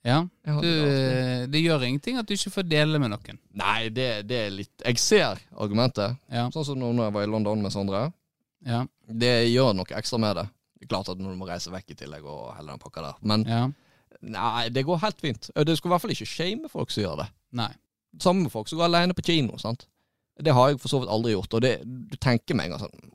ja. 0.06 0.20
Du, 0.46 0.62
det 0.62 0.74
eh, 0.92 1.46
det 1.50 1.64
gjør 1.64 1.88
ingenting 1.88 2.20
at 2.22 2.30
du 2.30 2.36
ikke 2.36 2.54
får 2.60 2.68
dele 2.70 3.02
med 3.02 3.10
noen. 3.16 3.40
Nei, 3.58 3.90
det, 3.90 4.10
det 4.30 4.38
er 4.38 4.54
litt 4.54 4.86
Jeg 4.86 5.02
ser 5.02 5.42
argumentet. 5.58 6.20
Ja. 6.30 6.46
Sånn 6.54 6.68
som 6.68 6.78
nå 6.78 6.92
når 6.94 7.10
jeg 7.10 7.16
var 7.18 7.26
i 7.26 7.32
London 7.32 7.66
med 7.66 7.74
Sondre. 7.74 8.04
Ja. 8.68 8.84
Det 9.10 9.34
gjør 9.50 9.74
noe 9.80 9.98
ekstra 9.98 10.22
med 10.22 10.38
det. 10.38 10.46
Det 10.78 10.86
er 10.86 10.94
klart 10.94 11.10
at 11.10 11.18
når 11.22 11.34
du 11.34 11.42
må 11.42 11.50
reise 11.50 11.74
vekk 11.74 11.96
i 11.96 11.98
tillegg 12.04 12.26
og 12.30 12.52
hele 12.60 12.76
den 12.76 12.82
pakka 12.82 13.08
der. 13.08 13.18
Men 13.26 13.48
ja. 13.50 13.64
Nei, 14.22 14.70
det 14.70 14.84
går 14.86 15.00
helt 15.02 15.22
fint. 15.22 15.50
Det 15.56 15.78
skulle 15.78 15.92
i 15.92 15.94
hvert 15.96 16.02
fall 16.06 16.14
ikke 16.16 16.30
shame 16.30 16.70
folk 16.72 16.92
som 16.94 17.04
gjør 17.04 17.22
det. 17.24 17.30
Nei. 17.58 17.72
Sammen 18.22 18.44
med 18.44 18.52
folk 18.54 18.68
som 18.70 18.78
går 18.82 18.90
alene 18.90 19.14
på 19.18 19.24
kino. 19.26 19.58
sant? 19.58 19.88
Det 20.42 20.54
har 20.56 20.70
jeg 20.72 20.80
for 20.82 20.90
så 20.92 21.00
vidt 21.02 21.12
aldri 21.14 21.32
gjort. 21.36 21.54
Og 21.58 21.62
det, 21.64 21.72
du 21.86 22.18
tenker 22.22 22.56
meg 22.58 22.74
sånn 22.80 23.10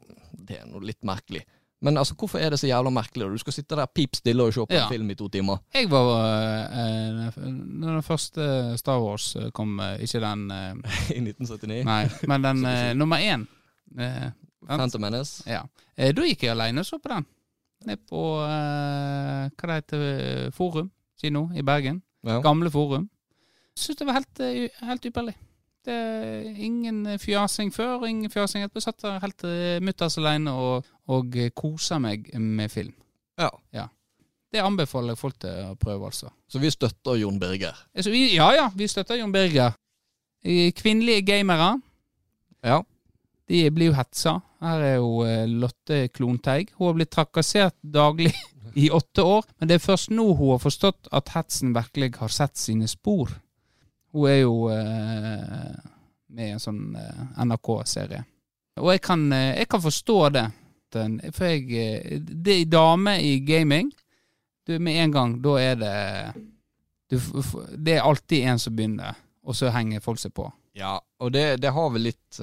Det 0.47 0.61
er 0.61 0.67
noe 0.71 0.81
litt 0.87 1.03
merkelig. 1.07 1.43
Men 1.85 1.99
altså, 2.01 2.15
hvorfor 2.17 2.41
er 2.41 2.51
det 2.55 2.59
så 2.61 2.69
jævla 2.71 2.89
merkelig? 2.91 3.27
Du 3.35 3.39
skal 3.43 3.53
sitte 3.53 3.77
der 3.77 3.87
pip 3.93 4.15
stille 4.17 4.43
og 4.47 4.55
se 4.55 4.65
på 4.65 4.73
Ja. 4.75 4.85
en 4.87 4.93
film 4.95 5.11
i 5.11 5.15
to 5.19 5.29
timer. 5.29 5.59
Jeg 5.75 5.91
var 5.93 6.09
eh, 6.25 7.27
eh, 7.27 7.37
Når 7.45 7.99
den 7.99 8.03
første 8.07 8.47
Star 8.81 8.99
Wars 9.03 9.27
eh, 9.37 9.51
kom, 9.53 9.75
eh, 9.81 9.99
ikke 10.07 10.23
den 10.25 10.47
eh, 10.51 10.73
I 11.17 11.21
1979. 11.21 11.85
Nei, 11.85 12.01
men 12.33 12.43
den 12.47 12.65
eh, 12.73 12.95
nummer 12.97 13.21
én. 13.21 13.45
Eh. 13.99 14.31
Phantom 14.67 15.01
Menace. 15.05 15.43
ja. 15.47 15.63
Da 15.97 16.25
gikk 16.27 16.43
jeg 16.47 16.53
alene 16.57 16.81
og 16.83 16.87
så 16.89 16.99
på 16.99 17.09
den. 17.13 17.25
Ned 17.87 18.01
på 18.09 18.19
hva 18.41 19.49
det 19.69 19.77
heter, 19.77 20.51
Forum 20.57 20.89
kino 21.21 21.49
i 21.57 21.65
Bergen. 21.67 22.03
Ja. 22.27 22.41
Gamle 22.45 22.71
Forum. 22.71 23.09
Syns 23.77 23.99
det 24.01 24.07
var 24.09 24.19
helt, 24.21 24.41
eh, 24.41 24.69
helt 24.89 25.05
ypperlig. 25.07 25.35
Det 25.87 25.95
er 25.95 26.47
ingen 26.67 27.05
fjasing 27.23 27.71
før 27.75 28.01
og 28.01 28.09
ingen 28.09 28.31
fjasing 28.31 28.65
etterpå. 28.65 28.83
Satt 28.83 29.03
der 29.05 29.21
helt 29.23 29.45
eh, 29.47 29.77
mutters 29.85 30.17
alene 30.19 30.51
og, 30.51 30.89
og 31.07 31.37
kosa 31.55 32.01
meg 32.03 32.33
med 32.41 32.73
film. 32.73 32.95
Ja. 33.39 33.51
ja. 33.73 33.87
Det 34.53 34.63
anbefaler 34.65 35.15
jeg 35.15 35.21
folk 35.21 35.39
til 35.43 35.71
å 35.71 35.75
prøve, 35.79 36.09
altså. 36.09 36.31
Så 36.49 36.59
vi 36.63 36.71
støtter 36.73 37.19
Jon 37.21 37.39
Birger. 37.39 37.77
Ja 38.33 38.51
ja, 38.57 38.67
vi 38.75 38.89
støtter 38.89 39.21
Jon 39.21 39.35
Birger. 39.35 39.77
Eh, 40.45 40.73
Kvinnelige 40.73 41.23
gamere, 41.27 41.81
Ja. 42.65 42.83
De 43.47 43.71
blir 43.71 43.93
jo 43.93 43.97
hetsa. 43.97 44.37
Her 44.65 44.83
er 44.83 44.95
jo 44.99 45.11
eh, 45.27 45.47
Lotte 45.47 46.07
Klonteig. 46.15 46.73
Hun 46.77 46.91
har 46.91 46.97
blitt 46.99 47.13
trakassert 47.15 47.77
daglig 47.81 48.33
i 48.75 48.89
åtte 48.91 49.23
år, 49.23 49.45
men 49.59 49.71
det 49.71 49.79
er 49.79 49.85
først 49.85 50.13
nå 50.15 50.33
hun 50.35 50.57
har 50.57 50.63
forstått 50.63 51.11
at 51.17 51.35
hetsen 51.37 51.75
virkelig 51.77 52.17
har 52.21 52.33
sett 52.33 52.57
sine 52.59 52.89
spor. 52.91 53.31
Hun 54.17 54.31
er 54.31 54.41
jo 54.41 54.57
eh, 54.73 55.77
med 56.35 56.49
i 56.49 56.55
en 56.57 56.63
sånn 56.63 56.97
eh, 56.99 57.23
NRK-serie. 57.47 58.25
Og 58.83 58.91
jeg 58.93 59.01
kan, 59.07 59.23
jeg 59.33 59.69
kan 59.73 59.81
forstå 59.81 60.17
det. 60.35 60.49
For 60.97 61.49
jeg 61.49 62.21
Det 62.25 62.53
er 62.53 62.69
dame 62.73 63.17
i 63.25 63.39
gaming. 63.45 63.89
Du, 64.67 64.75
med 64.79 64.99
en 65.01 65.15
gang, 65.15 65.33
da 65.41 65.55
er 65.61 65.79
det 65.81 65.95
du, 67.09 67.17
Det 67.77 67.95
er 67.95 68.05
alltid 68.05 68.45
en 68.51 68.61
som 68.61 68.77
begynner, 68.77 69.17
og 69.47 69.57
så 69.57 69.71
henger 69.73 70.05
folk 70.05 70.21
seg 70.21 70.35
på. 70.37 70.49
Ja, 70.77 70.99
og 71.21 71.33
det, 71.33 71.63
det 71.63 71.73
har 71.73 71.93
vel 71.95 72.09
litt 72.11 72.41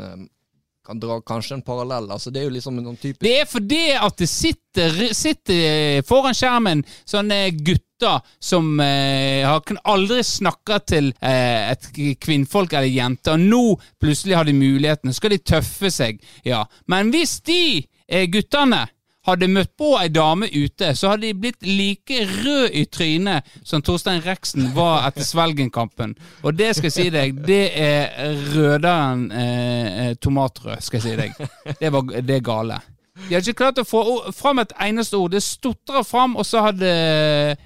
Kan 0.83 0.99
dra 0.99 1.21
kanskje 1.23 1.57
en 1.57 1.63
parallell. 1.63 2.09
Altså, 2.11 2.31
det 2.31 2.41
er 2.41 2.49
jo 2.49 2.55
liksom 2.57 2.79
en 2.79 2.89
sånn 2.89 2.99
typisk 2.99 3.23
Det 3.23 3.33
er 3.39 3.47
fordi 3.47 3.83
at 3.95 4.17
det 4.19 4.27
sitter, 4.27 4.97
sitter 5.15 6.01
foran 6.07 6.35
skjermen 6.35 6.83
sånne 7.07 7.37
gutter 7.55 8.19
som 8.43 8.73
eh, 8.83 9.47
har 9.47 9.63
aldri 9.87 10.19
snakka 10.27 10.81
til 10.83 11.13
eh, 11.23 11.71
et 11.71 11.87
kvinnfolk 12.19 12.75
eller 12.75 12.91
jente, 12.91 13.31
og 13.31 13.39
nå 13.39 13.77
plutselig 14.01 14.35
har 14.35 14.49
de 14.49 14.57
muligheten. 14.57 15.13
Så 15.13 15.21
skal 15.21 15.37
de 15.37 15.39
tøffe 15.53 15.91
seg, 15.93 16.19
ja. 16.43 16.65
Men 16.91 17.13
hvis 17.15 17.37
de 17.47 17.61
eh, 17.79 18.27
guttene 18.27 18.83
hadde 19.27 19.47
møtt 19.51 19.71
på 19.79 19.93
ei 19.99 20.09
dame 20.11 20.49
ute, 20.51 20.91
så 20.97 21.13
hadde 21.13 21.29
de 21.29 21.33
blitt 21.45 21.63
like 21.65 22.23
rød 22.43 22.75
i 22.75 22.83
trynet 22.91 23.53
som 23.63 23.83
Torstein 23.85 24.23
Reksen 24.25 24.71
var 24.75 25.07
etter 25.07 25.25
Svelgenkampen. 25.27 26.15
Og 26.43 26.57
det 26.59 26.73
skal 26.75 26.89
jeg 26.89 26.95
si 26.97 27.05
deg, 27.13 27.39
det 27.47 27.61
er 27.79 28.33
rødere 28.53 28.95
enn 29.13 29.29
eh, 29.31 30.01
eh, 30.07 30.11
tomatrød, 30.19 30.83
skal 30.83 30.99
jeg 30.99 31.05
si 31.07 31.15
deg. 31.19 31.39
Det, 31.79 31.93
var, 31.93 32.11
det 32.19 32.35
er 32.39 32.43
gale. 32.43 32.81
De 33.13 33.35
hadde 33.35 33.45
ikke 33.45 33.61
klart 33.61 33.79
å 33.79 33.87
få 33.87 34.03
fram 34.35 34.59
et 34.63 34.75
eneste 34.83 35.17
ord. 35.19 35.31
Det 35.35 35.43
stotrer 35.45 36.05
fram, 36.07 36.35
og 36.39 36.47
så 36.47 36.65
hadde, 36.67 36.91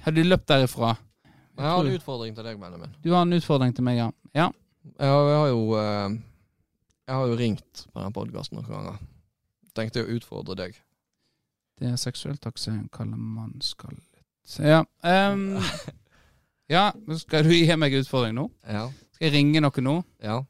hadde 0.04 0.16
de 0.20 0.26
løpt 0.28 0.48
derifra. 0.50 0.94
Jeg 1.58 1.66
har 1.66 1.82
en 1.82 1.94
utfordring 1.98 2.34
til 2.36 2.46
deg, 2.46 2.58
Benjamin. 2.60 2.92
Du 3.02 3.10
har 3.16 3.24
en 3.26 3.34
utfordring 3.34 3.72
til 3.74 3.86
meg, 3.86 3.98
ja. 3.98 4.10
ja. 4.36 4.50
Ja, 4.98 5.14
jeg 5.26 5.38
har 5.38 5.48
jo 5.50 5.62
eh, 5.76 6.18
Jeg 7.08 7.14
har 7.16 7.26
jo 7.28 7.38
ringt 7.38 7.82
på 7.92 8.02
den 8.02 8.14
podkasten 8.14 8.60
noen 8.60 8.70
ganger. 8.70 9.00
Tenkte 9.74 10.04
å 10.04 10.12
utfordre 10.14 10.56
deg. 10.58 10.78
Det 11.78 11.92
er 11.92 11.96
seksuelt 12.00 12.40
taksering 12.42 12.88
kaller 12.92 13.16
man 13.16 13.56
skal 13.62 13.96
Ja. 14.64 14.80
um, 15.04 15.58
ja, 16.74 16.90
skal 17.20 17.44
du 17.44 17.52
gi 17.52 17.76
meg 17.76 17.94
utfordring 18.00 18.34
nå? 18.38 18.46
Ja. 18.66 18.86
Skal 19.14 19.28
jeg 19.28 19.36
ringe 19.38 19.60
noen 19.64 19.84
nå? 19.84 19.98
ja. 20.24 20.40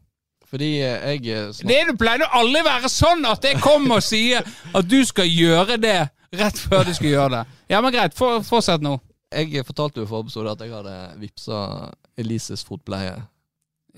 Fordi 0.48 0.68
eh, 0.80 1.18
jeg 1.20 1.52
snart... 1.52 1.68
Det 1.68 1.80
det 1.90 1.98
pleier 2.00 2.22
jo 2.24 2.28
aldri 2.38 2.62
være 2.64 2.88
sånn 2.88 3.26
at 3.28 3.44
jeg 3.44 3.58
kommer 3.60 3.98
og 4.00 4.04
sier 4.06 4.46
at 4.72 4.86
du 4.88 5.02
skal 5.04 5.28
gjøre 5.28 5.76
det 5.76 5.98
rett 6.40 6.60
før 6.62 6.86
du 6.88 6.94
skal 6.96 7.10
gjøre 7.10 7.30
det. 7.34 7.42
Ja, 7.68 7.82
men 7.84 7.92
greit. 7.92 8.16
For, 8.16 8.40
fortsett 8.46 8.84
nå. 8.84 8.94
Jeg 9.28 9.66
fortalte 9.68 10.00
jo 10.00 10.06
i 10.06 10.08
forrige 10.08 10.30
episode 10.30 10.54
at 10.54 10.62
jeg 10.64 10.72
hadde 10.72 10.94
vippsa 11.20 11.58
Elises 12.16 12.64
fotpleie. 12.64 13.18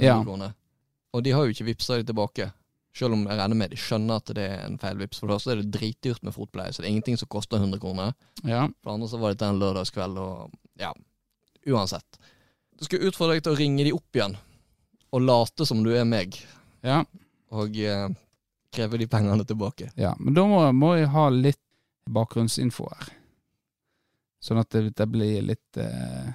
Ja. 0.00 0.16
Og 0.18 1.22
de 1.22 1.34
har 1.34 1.46
jo 1.46 1.54
ikke 1.54 1.68
vippsa 1.70 2.00
det 2.00 2.08
tilbake. 2.10 2.50
Selv 2.96 3.14
om 3.14 3.20
jeg 3.28 3.38
regner 3.38 3.54
med 3.60 3.70
de 3.70 3.78
skjønner 3.78 4.18
at 4.18 4.32
det 4.34 4.44
er 4.50 4.64
en 4.66 4.78
feil 4.82 4.98
vips. 4.98 5.20
For 5.20 5.30
det 5.30 5.36
første 5.38 5.52
er 5.54 5.60
det 5.60 5.70
dritdyrt 5.76 6.24
med 6.26 6.34
fotpleie, 6.34 6.72
så 6.74 6.82
det 6.82 6.88
er 6.88 6.94
ingenting 6.96 7.18
som 7.20 7.30
koster 7.30 7.60
100 7.62 7.78
kroner. 7.82 8.16
Ja. 8.42 8.64
For 8.80 8.90
det 8.90 8.94
andre 8.96 9.08
så 9.12 9.20
var 9.22 9.34
dette 9.36 9.46
en 9.46 9.60
lørdagskveld, 9.62 10.18
og 10.18 10.56
ja, 10.82 10.90
uansett. 11.70 12.18
Du 12.80 12.86
skal 12.88 13.04
utfordre 13.06 13.36
deg 13.36 13.44
til 13.46 13.54
å 13.54 13.60
ringe 13.60 13.84
de 13.86 13.92
opp 13.94 14.16
igjen, 14.18 14.34
og 15.14 15.22
late 15.22 15.66
som 15.68 15.84
du 15.86 15.92
er 15.94 16.06
meg, 16.08 16.34
ja. 16.86 17.02
og 17.54 17.78
eh, 17.78 18.08
kreve 18.74 18.98
de 19.02 19.06
pengene 19.10 19.46
tilbake. 19.46 19.90
Ja, 20.00 20.14
men 20.18 20.34
da 20.34 20.46
må, 20.50 20.60
må 20.74 20.94
jeg 20.98 21.10
ha 21.14 21.28
litt 21.34 21.60
bakgrunnsinfo 22.10 22.88
her. 22.90 23.10
Sånn 24.42 24.58
at 24.62 24.70
det, 24.72 24.94
det 24.96 25.06
blir 25.12 25.42
litt 25.44 25.76
eh, 25.78 26.30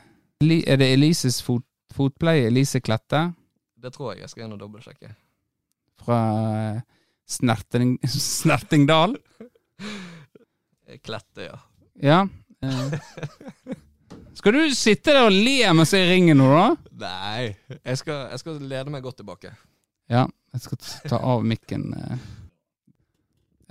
Eli- 0.46 0.62
Er 0.70 0.78
det 0.78 0.92
Elises 0.94 1.40
fot, 1.42 1.66
fotpleie? 1.96 2.46
Elise 2.52 2.78
Klette 2.86 3.32
Det 3.82 3.90
tror 3.96 4.12
jeg 4.14 4.22
jeg 4.22 4.30
skal 4.30 4.46
inn 4.46 4.54
og 4.54 4.60
dobbeltsjekke. 4.62 5.10
Fra 6.04 6.20
eh, 6.76 6.82
Snerting, 7.30 7.96
Snertingdal? 8.42 9.16
Klette, 11.04 11.48
ja. 11.50 11.58
Ja. 12.02 12.20
Eh. 12.62 13.00
Skal 14.36 14.54
du 14.54 14.62
sitte 14.76 15.14
der 15.16 15.26
og 15.30 15.34
le 15.34 15.58
mens 15.74 15.94
jeg 15.96 16.10
ringer 16.12 16.36
nå, 16.38 16.48
da? 16.52 16.66
Nei, 17.06 17.48
jeg 17.80 17.98
skal, 18.02 18.28
jeg 18.34 18.42
skal 18.44 18.60
lede 18.70 18.92
meg 18.94 19.04
godt 19.06 19.18
tilbake. 19.22 19.54
Ja, 20.12 20.26
jeg 20.54 20.62
skal 20.66 20.82
ta 21.10 21.18
av 21.34 21.44
mikken. 21.48 21.88
eh. 21.98 22.18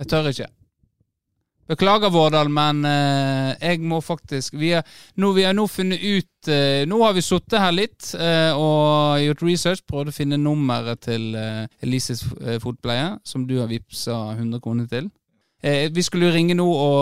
Jeg 0.01 0.09
tør 0.11 0.27
ikke. 0.33 0.49
Beklager, 1.65 2.11
Vårdal, 2.13 2.49
men 2.53 2.85
eh, 2.85 3.55
jeg 3.57 3.81
må 3.81 3.97
faktisk 4.05 4.53
Vi, 4.59 4.69
har 4.75 4.85
nå, 5.17 5.31
vi 5.33 5.47
har 5.47 5.55
nå 5.57 5.65
funnet 5.71 5.97
ut 6.03 6.49
eh, 6.53 6.83
Nå 6.85 6.99
har 7.01 7.15
vi 7.17 7.23
sittet 7.25 7.57
her 7.57 7.73
litt 7.73 8.11
eh, 8.19 8.53
og 8.53 9.17
gjort 9.23 9.41
research, 9.47 9.81
prøvd 9.89 10.11
å 10.11 10.13
finne 10.13 10.37
nummeret 10.37 11.01
til 11.07 11.31
eh, 11.39 11.65
Elises 11.81 12.21
eh, 12.43 12.59
fotpleie, 12.61 13.15
som 13.25 13.47
du 13.49 13.57
har 13.63 13.71
vippsa 13.71 14.19
100 14.35 14.61
kroner 14.61 14.85
til. 14.91 15.09
Eh, 15.65 15.87
vi 15.89 16.05
skulle 16.05 16.29
jo 16.29 16.35
ringe 16.35 16.53
nå 16.53 16.67
og, 16.69 17.01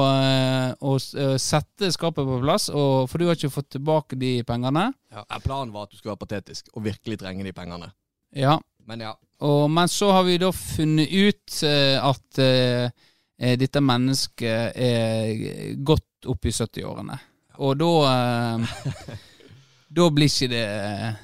og, 0.80 0.96
og 1.20 1.38
sette 1.44 1.92
skapet 1.92 2.24
på 2.24 2.40
plass, 2.46 2.70
og, 2.72 3.10
for 3.12 3.20
du 3.20 3.28
har 3.28 3.36
ikke 3.36 3.52
fått 3.52 3.74
tilbake 3.76 4.16
de 4.22 4.38
pengene. 4.48 4.88
Ja, 5.12 5.26
planen 5.44 5.76
var 5.76 5.90
at 5.90 5.92
du 5.92 6.00
skulle 6.00 6.16
være 6.16 6.24
patetisk 6.24 6.72
og 6.72 6.86
virkelig 6.88 7.20
trenge 7.20 7.44
de 7.44 7.52
pengene. 7.56 7.92
Ja, 8.32 8.62
Men 8.88 9.04
ja, 9.04 9.12
Og, 9.44 9.68
men 9.72 9.92
så 9.92 10.12
har 10.16 10.24
vi 10.24 10.40
da 10.40 10.50
funnet 10.56 11.12
ut 11.12 11.60
at 11.68 12.40
dette 13.38 13.82
mennesket 13.82 14.78
er 14.80 15.74
godt 15.84 16.28
opp 16.30 16.46
i 16.46 16.54
70-årene. 16.54 17.18
Og 17.64 17.76
da 17.82 17.90
eh, 18.10 19.18
Da 19.94 20.08
blir 20.10 20.30
ikke 20.30 20.48
det 20.50 20.62
eh, 20.64 21.18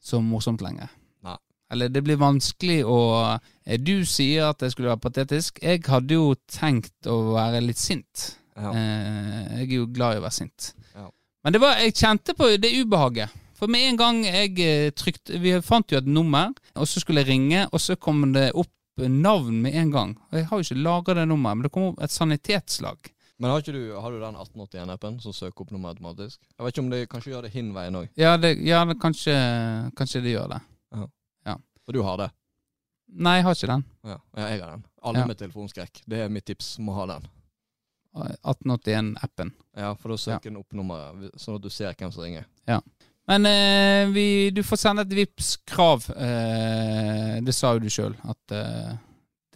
så 0.00 0.20
morsomt 0.24 0.62
lenger. 0.64 0.88
Nei. 1.26 1.34
Eller 1.74 1.90
det 1.92 2.00
blir 2.06 2.16
vanskelig 2.20 2.78
å 2.88 3.00
eh, 3.34 3.76
Du 3.80 4.04
sier 4.08 4.46
at 4.48 4.62
jeg 4.64 4.72
skulle 4.72 4.92
være 4.94 5.02
patetisk. 5.08 5.58
Jeg 5.60 5.82
hadde 5.88 6.16
jo 6.16 6.30
tenkt 6.48 7.08
å 7.10 7.18
være 7.34 7.60
litt 7.66 7.80
sint. 7.82 8.30
ja. 8.56 8.70
Eh, 8.72 9.42
jeg 9.58 9.66
er 9.68 9.74
jo 9.80 9.90
glad 9.92 10.16
i 10.16 10.22
å 10.22 10.24
være 10.24 10.38
sint. 10.38 10.70
Ja. 10.94 11.08
Men 11.44 11.52
det 11.56 11.60
var, 11.64 11.76
jeg 11.84 11.96
kjente 12.00 12.34
på 12.38 12.48
det 12.56 12.72
ubehaget. 12.80 13.36
For 13.58 13.66
med 13.66 13.88
en 13.90 13.96
gang 13.98 14.18
jeg 14.24 14.52
eh, 14.62 14.90
trykte 14.94 15.40
Vi 15.42 15.56
fant 15.66 15.90
jo 15.90 15.98
et 15.98 16.06
nummer, 16.08 16.52
og 16.78 16.86
så 16.88 17.00
skulle 17.02 17.24
jeg 17.24 17.32
ringe, 17.34 17.66
og 17.72 17.80
så 17.82 17.96
kom 18.00 18.22
det 18.32 18.52
opp 18.54 18.70
navn 19.06 19.60
med 19.62 19.74
en 19.78 19.90
gang. 19.94 20.16
Jeg 20.34 20.48
har 20.50 20.58
jo 20.58 20.66
ikke 20.66 20.82
lagra 20.82 21.14
det 21.14 21.28
nummeret, 21.30 21.56
men 21.60 21.68
det 21.68 21.70
kom 21.72 21.86
opp 21.92 22.02
et 22.02 22.10
sanitetslag. 22.10 23.12
Men 23.38 23.52
har 23.52 23.60
du, 23.62 23.94
har 23.94 24.10
du 24.10 24.18
den 24.18 24.34
1881-appen 24.34 25.20
som 25.22 25.32
søker 25.32 25.62
opp 25.62 25.70
nummer 25.70 25.92
automatisk? 25.94 26.40
Jeg 26.56 26.64
vet 26.64 26.74
ikke 26.74 26.82
om 26.82 26.90
det 26.90 27.04
kanskje 27.12 27.30
gjør 27.30 27.46
det 27.46 27.52
hin 27.54 27.70
veien 27.76 27.94
òg. 28.00 28.08
Ja, 28.18 28.32
det, 28.36 28.56
ja 28.66 28.80
det, 28.88 28.96
kanskje, 28.98 29.34
kanskje 29.94 30.24
det 30.24 30.34
gjør 30.34 30.56
det. 30.56 30.60
Og 31.88 31.94
du 31.94 32.02
har 32.04 32.18
det? 32.20 32.26
Nei, 33.16 33.38
jeg 33.38 33.44
har 33.46 33.54
ikke 33.56 33.68
den. 33.70 33.84
Ja, 34.04 34.16
ja 34.36 34.48
jeg 34.52 34.60
har 34.60 34.72
den. 34.74 34.82
Alle 35.00 35.18
Ja. 35.22 35.26
med 35.30 35.38
telefonskrekk. 35.40 36.02
Det 36.04 36.18
er 36.20 36.28
mitt 36.28 36.44
tips. 36.44 36.74
Må 36.84 36.92
ha 36.98 37.06
den. 37.06 37.28
1881-appen. 38.44 39.52
Ja, 39.76 39.94
For 39.94 40.12
da 40.12 40.16
søker 40.20 40.50
den 40.50 40.58
opp 40.60 40.72
nummeret, 40.76 41.30
sånn 41.40 41.56
at 41.56 41.62
du 41.64 41.70
ser 41.72 41.94
hvem 41.94 42.12
som 42.12 42.26
ringer. 42.26 42.44
Men 43.28 43.44
eh, 43.46 44.08
vi, 44.14 44.26
du 44.56 44.62
får 44.64 44.80
sende 44.80 45.04
et 45.04 45.12
Vipps-krav. 45.12 46.08
Eh, 46.16 47.36
det 47.44 47.54
sa 47.54 47.74
jo 47.76 47.82
du 47.84 47.90
sjøl, 47.92 48.14
at 48.24 48.56
eh, 48.56 48.94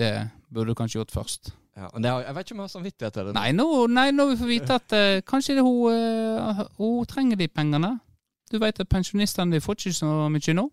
det 0.01 0.13
burde 0.53 0.75
du 0.75 0.79
kanskje 0.79 1.01
gjort 1.01 1.15
først. 1.15 1.53
Ja, 1.77 1.89
men 1.95 2.05
det 2.05 2.11
har, 2.13 2.21
Jeg 2.27 2.35
vet 2.37 2.47
ikke 2.47 2.55
om 2.55 2.61
jeg 2.61 2.69
har 2.69 2.73
samvittighet 2.75 3.15
til 3.17 3.29
det. 3.31 3.35
Nei, 3.39 3.49
nå, 3.57 3.67
nei, 3.89 4.11
nå 4.13 4.27
vi 4.29 4.37
får 4.43 4.51
vite 4.51 4.77
at 4.77 4.95
eh, 4.97 5.23
kanskje 5.25 5.57
det, 5.57 5.65
hun, 5.65 5.89
eh, 5.95 6.61
hun 6.77 7.07
trenger 7.09 7.41
de 7.41 7.49
pengene. 7.49 7.95
Du 8.53 8.59
vet 8.61 8.81
at 8.85 8.91
pensjonistene 8.93 9.57
de 9.57 9.61
får 9.65 9.79
ikke 9.79 9.95
så 9.97 10.11
mye 10.29 10.55
nå, 10.59 10.67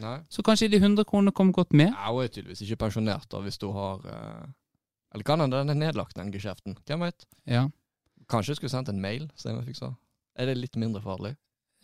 Nei. 0.00 0.14
så 0.32 0.44
kanskje 0.46 0.70
de 0.72 0.80
100 0.80 1.04
kronene 1.04 1.34
kommer 1.36 1.52
godt 1.52 1.76
med. 1.76 1.90
Ja, 1.92 2.08
Hun 2.14 2.24
er 2.24 2.32
tydeligvis 2.32 2.62
ikke 2.64 2.86
pensjonert, 2.86 3.28
da, 3.28 3.42
hvis 3.44 3.60
du 3.60 3.68
har 3.76 4.00
eh, 4.08 4.46
Eller 5.12 5.24
kan 5.24 5.40
hende 5.40 5.56
den 5.60 5.74
er 5.74 5.76
nedlagt, 5.76 6.16
den 6.16 6.32
geskjeften. 6.32 6.78
Hvem 6.86 7.04
vet? 7.04 7.28
Ja, 7.44 7.66
Kanskje 8.28 8.52
jeg 8.52 8.56
skulle 8.62 8.72
sendt 8.72 8.88
en 8.92 9.00
mail, 9.00 9.28
som 9.36 9.52
jeg 9.52 9.68
fikk 9.68 9.78
svar. 9.78 9.94
Er 10.36 10.48
det 10.48 10.56
litt 10.58 10.76
mindre 10.76 11.00
farlig? 11.04 11.34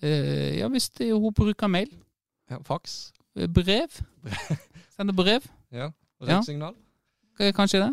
Eh, 0.05 0.59
ja 0.61 0.69
hvis 0.73 0.91
det, 0.99 1.11
hun 1.13 1.33
bruker 1.35 1.71
mail. 1.71 1.91
Ja, 2.51 2.59
Faks? 2.65 3.13
Eh, 3.37 3.49
Brev. 3.49 4.01
Sender 4.97 5.15
brev. 5.17 5.47
Ja. 5.75 5.91
og? 6.21 6.75
Eh, 7.41 7.53
Kanskje 7.57 7.81
det. 7.83 7.93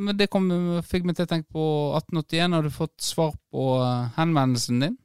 Men 0.00 0.16
det 0.16 0.30
kom, 0.32 0.46
fikk 0.88 1.04
meg 1.04 1.18
til 1.18 1.26
å 1.26 1.28
tenke 1.28 1.52
på 1.52 1.64
1881. 1.98 2.54
Har 2.56 2.64
du 2.64 2.70
fått 2.72 3.04
svar 3.04 3.34
på 3.52 3.66
eh, 3.84 4.06
henvendelsen 4.16 4.80
din? 4.80 4.96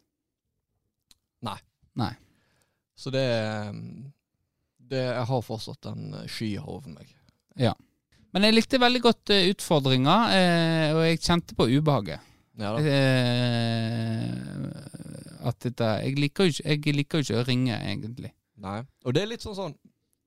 Nei. 1.44 1.58
Nei. 2.00 2.14
Så 2.98 3.12
det 3.14 3.26
Det, 4.88 5.02
jeg 5.04 5.26
har 5.28 5.42
fortsatt 5.44 5.90
en 5.92 6.16
sky 6.32 6.54
over 6.64 6.88
meg. 6.94 7.12
Ja. 7.60 7.74
Men 8.32 8.48
jeg 8.48 8.56
likte 8.56 8.80
veldig 8.80 9.02
godt 9.04 9.32
utfordringa, 9.36 10.16
og 10.96 11.02
jeg 11.04 11.20
kjente 11.26 11.56
på 11.58 11.68
ubehaget. 11.68 12.24
Ja 12.58 12.72
da. 12.74 12.80
At 15.48 15.60
dette 15.64 15.88
Jeg 16.04 16.18
liker 16.20 16.50
jo 16.50 16.56
ikke, 16.76 16.94
liker 16.98 17.24
ikke 17.24 17.40
å 17.42 17.46
ringe, 17.48 17.78
egentlig. 17.80 18.32
Nei. 18.58 18.82
Og 19.06 19.14
det 19.16 19.24
er 19.24 19.30
litt 19.32 19.46
sånn 19.46 19.56
sånn 19.58 19.76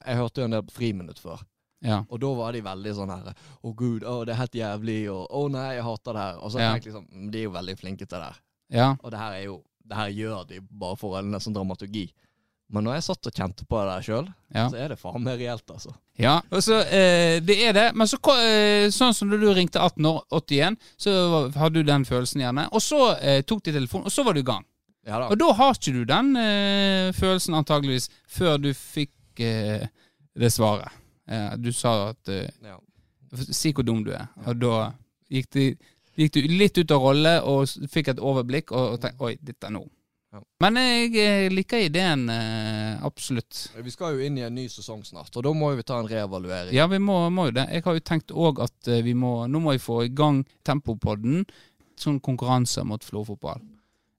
Jeg 0.06 0.16
hørte 0.16 0.40
jo 0.40 0.44
en 0.48 0.54
del 0.56 0.62
på 0.68 0.76
Friminutt 0.78 1.18
før. 1.20 1.40
Ja. 1.84 2.02
Og 2.12 2.20
da 2.20 2.28
var 2.36 2.52
de 2.56 2.60
veldig 2.64 2.92
sånn 2.96 3.10
her 3.12 3.32
Å 3.64 3.74
gud, 3.76 4.04
å 4.04 4.18
det 4.28 4.34
er 4.34 4.40
helt 4.42 4.56
jævlig, 4.60 4.98
og 5.12 5.26
å 5.32 5.46
nei, 5.52 5.74
jeg 5.78 5.84
hater 5.86 6.12
det 6.16 6.24
her. 6.26 6.38
Og 6.40 6.52
så 6.52 6.58
Ja. 6.60 6.72
tenkte 6.72 6.86
jeg 6.90 6.94
liksom 6.94 7.06
"Mm, 7.12 7.30
De 7.32 7.38
er 7.38 7.42
jo 7.44 7.50
veldig 7.50 7.76
flinke 7.78 8.06
til 8.08 8.18
det 8.18 8.22
her. 8.26 8.36
ja. 8.70 8.96
Og 9.02 9.10
det 9.10 9.18
her 9.18 9.32
er 9.32 9.44
jo 9.44 9.62
Det 9.88 9.96
her 9.96 10.08
gjør 10.10 10.46
de 10.46 10.60
bare 10.60 10.96
for 10.96 11.18
en 11.18 11.32
sånn 11.32 11.54
dramaturgi. 11.54 12.12
Men 12.72 12.84
når 12.84 12.94
jeg 12.94 13.02
satt 13.02 13.26
og 13.26 13.32
kjente 13.34 13.64
på 13.66 13.78
det 13.82 14.04
sjøl, 14.06 14.28
Ja. 14.54 14.68
så 14.68 14.76
er 14.78 14.88
det 14.88 14.98
faen 15.00 15.20
meg 15.24 15.40
reelt, 15.40 15.66
altså. 15.66 15.92
Ja, 16.16 16.40
altså, 16.52 16.84
eh, 16.86 17.40
det 17.40 17.58
er 17.58 17.72
det. 17.72 17.94
Men 17.96 18.06
så, 18.06 18.16
eh, 18.38 18.86
sånn 18.88 19.12
som 19.12 19.28
da 19.30 19.36
du 19.36 19.52
ringte 19.52 19.80
1881, 19.80 20.76
så 20.96 21.50
hadde 21.52 21.72
du 21.74 21.82
den 21.82 22.04
følelsen 22.04 22.40
gjerne. 22.40 22.68
Og 22.72 22.80
så 22.80 23.16
eh, 23.20 23.42
tok 23.42 23.62
de 23.64 23.72
telefonen, 23.72 24.06
og 24.06 24.12
så 24.12 24.24
var 24.24 24.34
du 24.34 24.40
i 24.40 24.44
gang. 24.44 24.64
Ja 25.06 25.18
da. 25.22 25.28
Og 25.32 25.38
da 25.40 25.52
har 25.56 25.76
ikke 25.76 25.94
du 25.96 26.02
den 26.08 26.34
eh, 26.36 27.10
følelsen 27.16 27.56
antageligvis 27.56 28.10
før 28.28 28.58
du 28.60 28.70
fikk 28.76 29.40
eh, 29.44 29.86
det 30.36 30.50
svaret. 30.52 30.92
Eh, 31.30 31.54
du 31.62 31.70
sa 31.72 32.10
at 32.10 32.32
eh, 32.32 32.50
Ja. 32.66 32.78
Si 33.54 33.70
hvor 33.70 33.86
dum 33.86 34.02
du 34.02 34.10
er. 34.10 34.26
Og 34.50 34.58
da 34.58 34.90
gikk, 35.30 35.46
de, 35.54 35.64
gikk 36.18 36.32
du 36.34 36.40
litt 36.50 36.78
ut 36.80 36.90
av 36.90 37.04
rolle 37.04 37.36
og 37.46 37.70
fikk 37.92 38.10
et 38.10 38.18
overblikk 38.26 38.72
og, 38.74 38.96
og 38.96 39.02
tenkte 39.04 39.28
Oi, 39.28 39.36
dette 39.38 39.68
er 39.68 39.74
nå. 39.76 39.84
Ja. 40.34 40.42
Men 40.62 40.78
jeg 40.78 41.14
eh, 41.18 41.46
liker 41.50 41.84
ideen, 41.86 42.24
eh, 42.30 42.98
absolutt. 43.06 43.68
Vi 43.82 43.94
skal 43.94 44.18
jo 44.18 44.26
inn 44.26 44.36
i 44.38 44.44
en 44.46 44.54
ny 44.58 44.66
sesong 44.70 45.04
snart, 45.06 45.30
og 45.38 45.46
da 45.46 45.54
må 45.54 45.70
vi 45.78 45.86
ta 45.86 46.00
en 46.02 46.10
reevaluering. 46.10 46.74
Ja, 46.74 46.88
vi 46.90 46.98
må, 47.02 47.22
må 47.34 47.48
jo 47.48 47.56
det. 47.56 47.68
Jeg 47.70 47.86
har 47.86 47.96
jo 47.98 48.04
tenkt 48.12 48.34
òg 48.34 48.60
at 48.66 48.90
vi 49.06 49.14
må 49.14 49.46
Nå 49.50 49.62
må 49.62 49.74
vi 49.78 49.82
få 49.82 50.04
i 50.08 50.12
gang 50.14 50.42
Tempopodden. 50.66 51.44
Sånn 52.00 52.18
konkurranse 52.24 52.82
mot 52.86 53.02
Florfotball. 53.06 53.62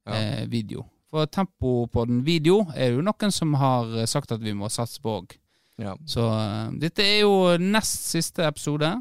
Ja. 0.06 0.18
Eh, 0.18 0.50
video. 0.50 0.86
For 1.12 2.06
den 2.06 2.26
video 2.26 2.66
er 2.76 2.96
jo 2.96 3.04
noen 3.04 3.34
som 3.36 3.54
har 3.60 3.90
eh, 4.00 4.08
sagt 4.08 4.32
at 4.32 4.42
vi 4.42 4.54
må 4.56 4.70
satse 4.72 5.02
på 5.04 5.18
òg. 5.20 5.38
Ja. 5.82 5.96
Så 6.06 6.24
uh, 6.24 6.70
dette 6.78 7.04
er 7.04 7.24
jo 7.24 7.58
nest 7.58 8.06
siste 8.12 8.46
episode 8.46 8.92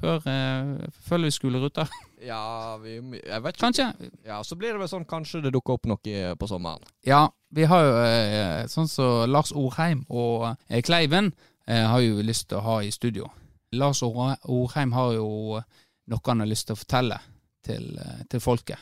før 0.00 0.22
uh, 0.24 0.88
følger 1.08 1.30
vi 1.30 1.36
skoleruta. 1.38 1.86
Ja, 2.22 2.76
vi, 2.78 3.00
jeg 3.18 3.42
vet 3.42 3.56
ikke. 3.56 3.64
Kanskje? 3.64 4.10
Ja, 4.22 4.36
Så 4.46 4.54
blir 4.54 4.70
det 4.70 4.78
vel 4.78 4.86
sånn 4.86 5.06
kanskje 5.10 5.40
det 5.42 5.50
dukker 5.56 5.74
opp 5.74 5.88
noe 5.90 6.20
på 6.38 6.46
sommeren. 6.46 6.84
Ja, 7.02 7.24
vi 7.50 7.66
har 7.66 7.82
jo 7.82 7.96
uh, 7.98 8.68
sånn 8.70 8.86
som 8.86 9.24
Lars 9.26 9.50
Orheim 9.50 10.04
og 10.06 10.52
Kleiven 10.86 11.32
har 11.66 11.98
jo 12.02 12.22
lyst 12.22 12.46
til 12.50 12.60
å 12.60 12.62
ha 12.62 12.76
i 12.86 12.92
studio. 12.94 13.26
Lars 13.74 14.04
Orheim 14.06 14.94
har 14.94 15.16
jo 15.16 15.26
noe 15.58 16.22
han 16.28 16.44
har 16.44 16.50
lyst 16.50 16.68
til 16.70 16.78
å 16.78 16.78
fortelle 16.78 17.18
til, 17.66 17.90
til 18.30 18.42
folket. 18.42 18.78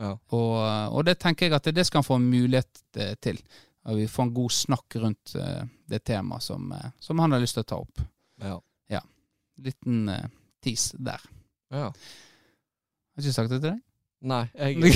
Ja. 0.00 0.14
Og, 0.32 0.54
og 0.96 1.04
det 1.04 1.18
tenker 1.20 1.46
jeg 1.46 1.56
at 1.58 1.68
det 1.76 1.84
skal 1.86 2.00
han 2.00 2.06
få 2.06 2.16
en 2.20 2.30
mulighet 2.32 2.80
eh, 2.96 3.12
til. 3.20 3.40
Og 3.88 4.00
vi 4.00 4.06
får 4.08 4.26
en 4.26 4.34
god 4.36 4.54
snakk 4.56 4.96
rundt 5.02 5.34
eh, 5.36 5.62
det 5.92 6.02
temaet 6.08 6.44
som, 6.44 6.72
eh, 6.72 6.90
som 7.00 7.20
han 7.20 7.36
har 7.36 7.42
lyst 7.42 7.58
til 7.58 7.66
å 7.66 7.70
ta 7.72 7.80
opp. 7.84 8.02
Ja. 8.40 8.56
Liten 9.60 10.08
uh, 10.08 10.24
tis 10.64 10.90
der. 10.96 11.20
ja. 11.68 11.90
Har 11.90 13.20
ikke 13.20 13.34
sagt 13.36 13.52
det 13.52 13.58
til 13.60 13.74
deg? 13.74 13.80
Nei, 14.20 14.42
jeg, 14.52 14.76
nå, 14.76 14.88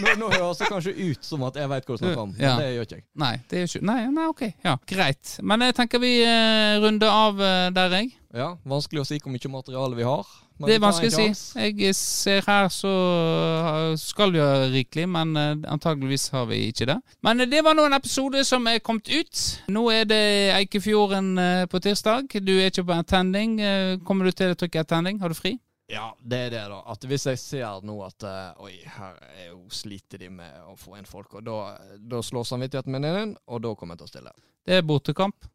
nå, 0.00 0.12
nå 0.22 0.28
høres 0.32 0.60
det 0.62 0.68
kanskje 0.72 0.94
ut 0.96 1.26
som 1.26 1.42
at 1.44 1.58
jeg 1.60 1.68
veit 1.68 1.84
hva 1.84 1.96
du 1.96 2.00
snakker 2.00 2.22
om, 2.22 2.30
men 2.32 2.40
Ja. 2.46 2.54
det 2.56 2.70
gjør 2.72 2.86
ikke 2.86 2.96
jeg. 2.96 3.04
Nei, 3.20 3.34
det 3.50 3.58
gjør 3.60 3.74
ikke 3.74 3.86
Nei, 3.90 3.98
nei 4.14 4.28
ok. 4.30 4.42
Ja, 4.64 4.76
greit. 4.88 5.34
Men 5.44 5.60
jeg 5.66 5.76
tenker 5.76 6.00
vi 6.00 6.12
eh, 6.24 6.78
runder 6.80 7.12
av 7.12 7.42
eh, 7.44 7.66
der, 7.76 7.96
jeg. 7.98 8.14
Ja, 8.32 8.54
Vanskelig 8.64 9.02
å 9.02 9.04
si 9.08 9.18
hvor 9.20 9.34
mye 9.34 9.50
materiale 9.52 9.98
vi 9.98 10.06
har. 10.06 10.24
men 10.56 10.68
Det 10.70 10.74
er 10.78 10.82
vanskelig 10.84 11.10
å 11.12 11.18
si. 11.18 11.60
Jeg 11.60 11.94
ser 11.98 12.44
her 12.46 12.68
så 12.72 12.88
uh, 12.90 13.96
skal 14.00 14.32
vi 14.32 14.38
ha 14.40 14.66
rikelig, 14.70 15.08
men 15.10 15.32
uh, 15.36 15.72
antageligvis 15.72 16.28
har 16.32 16.46
vi 16.48 16.62
ikke 16.70 16.86
det. 16.92 16.96
Men 17.26 17.42
uh, 17.42 17.46
det 17.50 17.64
var 17.66 17.74
nå 17.76 17.84
en 17.88 17.96
episode 17.98 18.44
som 18.46 18.64
er 18.70 18.78
kommet 18.78 19.10
ut. 19.10 19.42
Nå 19.68 19.82
er 19.92 20.06
det 20.08 20.22
Eikefjorden 20.60 21.32
uh, 21.42 21.64
på 21.68 21.82
tirsdag. 21.84 22.30
Du 22.40 22.54
er 22.60 22.70
ikke 22.70 22.86
på 22.86 22.96
attending. 22.96 23.58
Uh, 23.60 23.98
Kommer 24.06 24.30
du 24.30 24.32
til 24.40 24.54
å 24.54 24.60
trykke 24.62 24.86
attending? 24.86 25.18
Har 25.20 25.34
du 25.34 25.36
fri? 25.36 25.58
Ja, 25.90 26.06
det 26.22 26.38
er 26.46 26.50
det, 26.54 26.62
da. 26.70 26.80
At 26.92 27.04
hvis 27.10 27.26
jeg 27.26 27.38
ser 27.42 27.80
nå 27.86 27.96
at 28.06 28.22
uh, 28.22 28.62
Oi, 28.62 28.76
her 28.86 29.16
er 29.34 29.48
jo 29.48 29.64
sliter 29.74 30.22
de 30.22 30.28
med 30.30 30.60
å 30.70 30.76
få 30.78 30.94
inn 31.00 31.08
folk, 31.08 31.34
og 31.40 31.46
da, 31.48 31.56
da 31.98 32.20
slår 32.22 32.46
samvittigheten 32.46 32.94
min 32.94 33.08
inn, 33.10 33.32
og 33.50 33.64
da 33.64 33.74
kommer 33.78 33.96
jeg 33.98 34.04
til 34.04 34.08
å 34.08 34.12
stille. 34.12 34.34
Det 34.66 34.78
er 34.78 34.86
bortekamp. 34.86 35.48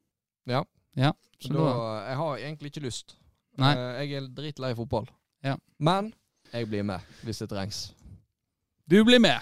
Ja. 0.51 0.65
Ja, 0.95 1.11
Så 1.39 1.51
da, 1.51 1.71
Jeg 2.07 2.19
har 2.19 2.37
egentlig 2.37 2.71
ikke 2.71 2.85
lyst. 2.85 3.17
Nei. 3.59 3.73
Uh, 3.75 4.03
jeg 4.03 4.19
er 4.19 4.29
dritlei 4.35 4.75
fotball. 4.75 5.07
Ja. 5.43 5.55
Men 5.79 6.13
jeg 6.51 6.69
blir 6.71 6.85
med 6.87 7.15
hvis 7.25 7.41
det 7.43 7.49
trengs. 7.51 7.81
Du 8.87 8.99
blir 9.07 9.19
med. 9.19 9.39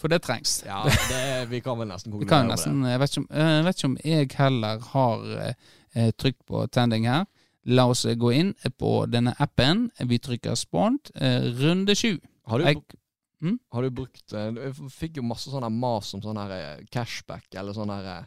For 0.00 0.10
det 0.10 0.22
trengs. 0.24 0.62
Ja, 0.66 0.82
det, 0.88 1.46
vi 1.52 1.60
kan 1.62 1.78
vel 1.78 1.88
nesten 1.88 2.12
konkludere 2.14 2.48
med 2.48 2.58
det. 2.58 2.90
jeg 2.90 3.00
vet, 3.00 3.12
ikke 3.12 3.22
om, 3.22 3.28
eh, 3.30 3.52
jeg 3.52 3.64
vet 3.66 3.78
ikke 3.78 3.90
om 3.90 3.96
jeg 4.04 4.30
heller 4.40 4.86
har 4.92 5.28
eh, 5.46 6.10
trykt 6.18 6.40
på 6.48 6.66
tending 6.74 7.06
her. 7.06 7.24
La 7.66 7.86
oss 7.86 8.04
eh, 8.04 8.14
gå 8.18 8.32
inn 8.34 8.54
på 8.78 9.06
denne 9.10 9.34
appen. 9.38 9.90
Vi 10.08 10.18
trykker 10.18 10.56
spont. 10.58 11.10
Eh, 11.14 11.42
runde 11.60 11.94
sju. 11.94 12.16
Har 12.46 12.58
du, 12.58 12.64
Jeg- 12.64 12.76
bruk- 12.80 13.58
har 13.72 13.82
du 13.82 13.90
brukt 13.90 14.32
eh, 14.32 14.50
Jeg 14.54 14.74
fikk 14.90 15.16
jo 15.16 15.22
masse 15.22 15.50
sånne 15.50 15.70
mas 15.70 16.12
om 16.14 16.20
sånn 16.22 16.36
her 16.42 16.50
eh, 16.50 16.84
cashback, 16.90 17.46
eller 17.54 17.72
sånn 17.72 17.90
her 17.90 18.04
eh, 18.18 18.24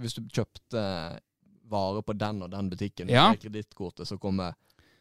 Hvis 0.00 0.14
du 0.14 0.22
kjøpte 0.28 1.20
varer 1.68 2.02
på 2.06 2.14
den 2.16 2.42
og 2.42 2.50
den 2.50 2.68
butikken 2.70 3.08
Ja. 3.12 3.30
med 3.30 3.40
kredittkortet, 3.42 4.06
så 4.08 4.18
kommer 4.18 4.54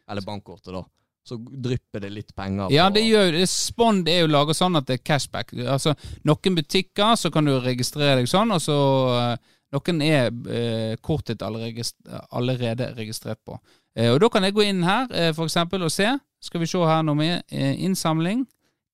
Eller 0.10 0.22
bankkortet, 0.22 0.72
da. 0.74 0.84
Så 1.28 1.36
drypper 1.38 2.00
det 2.00 2.12
litt 2.12 2.36
penger 2.36 2.72
Ja, 2.72 2.90
det 2.90 3.04
gjør. 3.04 3.36
Spond 3.48 4.08
er 4.08 4.22
jo 4.22 4.28
laga 4.32 4.54
sånn 4.56 4.78
at 4.80 4.86
det 4.88 5.00
er 5.02 5.04
cashback. 5.04 5.52
Altså, 5.68 5.94
Noen 6.24 6.56
butikker 6.56 7.16
så 7.20 7.30
kan 7.32 7.44
du 7.46 7.58
registrere 7.60 8.16
deg 8.22 8.28
sånn, 8.32 8.52
og 8.56 8.62
så 8.64 8.78
eh, 9.34 9.38
Noen 9.76 10.02
er 10.02 10.30
eh, 10.48 10.96
kortet 11.04 11.42
allerede, 11.44 12.94
registrert 12.96 13.40
på. 13.46 13.58
Eh, 13.98 14.14
og 14.14 14.22
Da 14.24 14.30
kan 14.32 14.46
jeg 14.48 14.56
gå 14.56 14.64
inn 14.64 14.84
her 14.88 15.12
eh, 15.12 15.34
for 15.36 15.50
eksempel 15.50 15.84
og 15.84 15.92
se. 15.92 16.08
Skal 16.40 16.62
vi 16.64 16.70
se 16.70 16.80
her 16.80 17.04
noe 17.04 17.18
med 17.18 17.42
eh, 17.52 17.76
innsamling, 17.84 18.46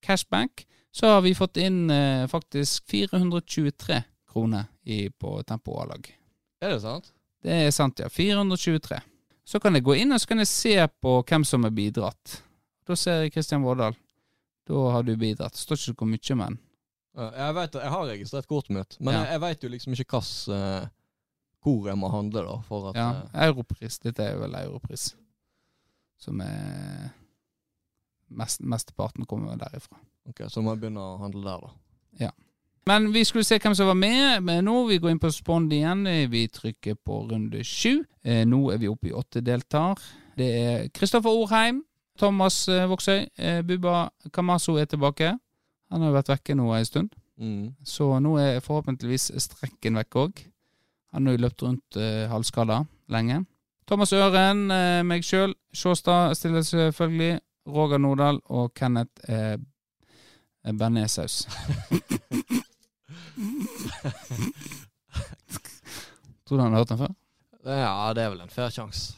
cashback. 0.02 0.64
Så 0.94 1.10
har 1.10 1.22
vi 1.22 1.34
fått 1.34 1.58
inn 1.62 1.90
eh, 1.90 2.26
faktisk 2.30 2.86
423 2.90 4.02
kroner 4.30 4.66
i, 4.84 5.08
på 5.10 5.36
Tempo 5.46 5.78
A-lag. 5.82 6.06
Er 6.62 6.74
det 6.74 6.82
sant? 6.82 7.12
Det 7.44 7.54
er 7.66 7.70
sant, 7.74 8.00
ja. 8.00 8.08
423. 8.08 8.98
Så 9.44 9.60
kan 9.60 9.76
jeg 9.76 9.84
gå 9.84 9.94
inn 10.00 10.14
og 10.14 10.22
så 10.22 10.30
kan 10.30 10.40
jeg 10.40 10.48
se 10.50 10.76
på 11.04 11.18
hvem 11.28 11.44
som 11.44 11.66
har 11.66 11.74
bidratt. 11.76 12.40
Da 12.88 12.96
ser 12.96 13.24
jeg 13.24 13.34
Kristian 13.34 13.62
Vårdal. 13.64 13.94
Da 14.64 14.86
har 14.94 15.04
du 15.04 15.12
bidratt. 15.16 15.52
Det 15.52 15.60
Står 15.60 15.76
ikke 15.92 16.06
så 16.06 16.08
mye, 16.08 16.38
men 16.40 16.58
Jeg 17.14 17.54
vet, 17.54 17.76
jeg 17.78 17.90
har 17.94 18.06
registrert 18.08 18.46
kortet 18.50 18.74
mitt, 18.74 18.96
men 18.98 19.14
jeg, 19.14 19.26
jeg 19.30 19.40
veit 19.44 19.64
jo 19.64 19.68
liksom 19.70 19.94
ikke 19.94 20.18
hvilken 20.18 20.88
hvor 21.64 21.88
jeg 21.88 21.96
må 21.98 22.10
handle, 22.12 22.44
da, 22.44 22.56
for 22.68 22.90
at 22.90 22.98
ja. 22.98 23.10
eh, 23.32 23.46
Europris. 23.48 23.98
Dette 24.02 24.24
er 24.24 24.36
vel 24.36 24.56
Europris. 24.58 25.14
Som 26.20 26.40
er 26.44 27.14
mest, 28.28 28.60
Mesteparten 28.60 29.24
kommer 29.28 29.56
derifra. 29.56 29.96
Ok, 30.28 30.44
Så 30.48 30.60
må 30.60 30.74
jeg 30.74 30.84
begynne 30.84 31.00
å 31.00 31.16
handle 31.22 31.44
der, 31.44 31.64
da. 31.64 32.26
Ja. 32.26 32.30
Men 32.84 33.08
vi 33.14 33.24
skulle 33.24 33.46
se 33.48 33.56
hvem 33.56 33.74
som 33.74 33.88
var 33.88 33.96
med 33.96 34.42
Men 34.44 34.66
nå. 34.68 34.74
Vi 34.90 34.98
går 35.00 35.14
inn 35.14 35.20
på 35.20 35.30
Spond 35.32 35.72
igjen. 35.72 36.04
Vi 36.30 36.42
trykker 36.52 36.98
på 37.00 37.22
runde 37.30 37.64
sju. 37.64 38.04
Eh, 38.22 38.44
nå 38.44 38.60
er 38.72 38.82
vi 38.82 38.90
oppe 38.92 39.08
i 39.08 39.16
åtte 39.16 39.40
deltar. 39.40 40.00
Det 40.36 40.48
er 40.60 40.88
Kristoffer 40.92 41.32
Orheim, 41.32 41.80
Thomas 42.18 42.66
eh, 42.68 42.84
Voksøy, 42.90 43.24
eh, 43.38 43.62
Bubba 43.64 44.10
Kamaso 44.32 44.76
er 44.76 44.88
tilbake. 44.90 45.32
Han 45.92 46.02
har 46.04 46.14
vært 46.14 46.32
vekke 46.32 46.56
nå 46.58 46.70
en 46.74 46.88
stund. 46.88 47.10
Mm. 47.40 47.74
Så 47.84 48.06
nå 48.22 48.36
er 48.40 48.62
forhåpentligvis 48.64 49.32
strekken 49.42 49.98
vekk 50.00 50.20
òg. 50.22 50.44
Han 51.14 51.26
har 51.26 51.36
jo 51.36 51.44
løpt 51.44 51.62
rundt 51.62 51.98
eh, 52.00 52.30
halvskada 52.30 52.84
lenge. 53.12 53.44
Thomas 53.86 54.12
Øren, 54.16 54.70
eh, 54.72 55.02
meg 55.06 55.24
sjøl, 55.26 55.54
Sjåstad 55.74 56.34
stiller 56.38 56.62
selvfølgelig. 56.66 57.40
Roger 57.68 57.98
Nordahl 57.98 58.40
og 58.52 58.74
Kenneth 58.76 59.30
eh, 59.30 59.56
Bearnéssaus. 60.64 61.46
Tror 66.44 66.56
du 66.58 66.62
han 66.62 66.72
har 66.72 66.78
hørt 66.82 66.92
den 66.92 66.98
før? 67.00 67.14
Ja, 67.64 68.12
det 68.12 68.22
er 68.24 68.30
vel 68.34 68.42
en 68.44 68.52
fair 68.52 68.70
sjanse. 68.72 69.14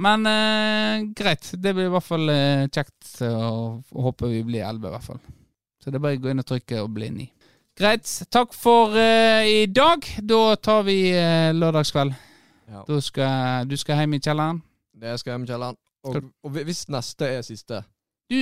Men 0.00 0.26
eh, 0.26 1.02
greit. 1.16 1.50
Det 1.58 1.74
blir 1.74 1.90
i 1.90 1.92
hvert 1.92 2.06
fall 2.06 2.30
eh, 2.32 2.68
kjekt, 2.72 3.20
og 3.26 3.82
håper 4.06 4.30
vi 4.32 4.44
blir 4.46 4.64
elleve, 4.64 4.88
i 4.88 4.94
hvert 4.94 5.08
fall. 5.08 5.20
Så 5.80 5.90
det 5.90 5.98
er 5.98 6.04
bare 6.04 6.18
å 6.18 6.22
gå 6.22 6.32
inn 6.32 6.42
og 6.42 6.48
trykke 6.48 6.82
og 6.84 6.90
bli 6.96 7.08
ni. 7.14 7.26
Greit. 7.80 8.08
Takk 8.32 8.52
for 8.56 8.92
uh, 8.92 9.44
i 9.48 9.64
dag. 9.72 10.04
Da 10.20 10.40
tar 10.60 10.84
vi 10.84 10.98
uh, 11.14 11.50
lørdagskveld. 11.56 12.12
Ja. 12.70 12.82
Da 12.86 12.98
skal, 13.02 13.66
du 13.70 13.76
skal 13.80 14.02
hjem 14.02 14.18
i 14.18 14.20
kjelleren. 14.20 14.60
Det 15.00 15.16
skal 15.20 15.34
jeg 15.34 15.46
i 15.46 15.50
kjelleren. 15.50 15.80
Og, 16.04 16.20
og 16.44 16.54
hvis 16.56 16.86
neste 16.88 17.26
er 17.28 17.42
siste 17.44 17.82
Du, 18.30 18.36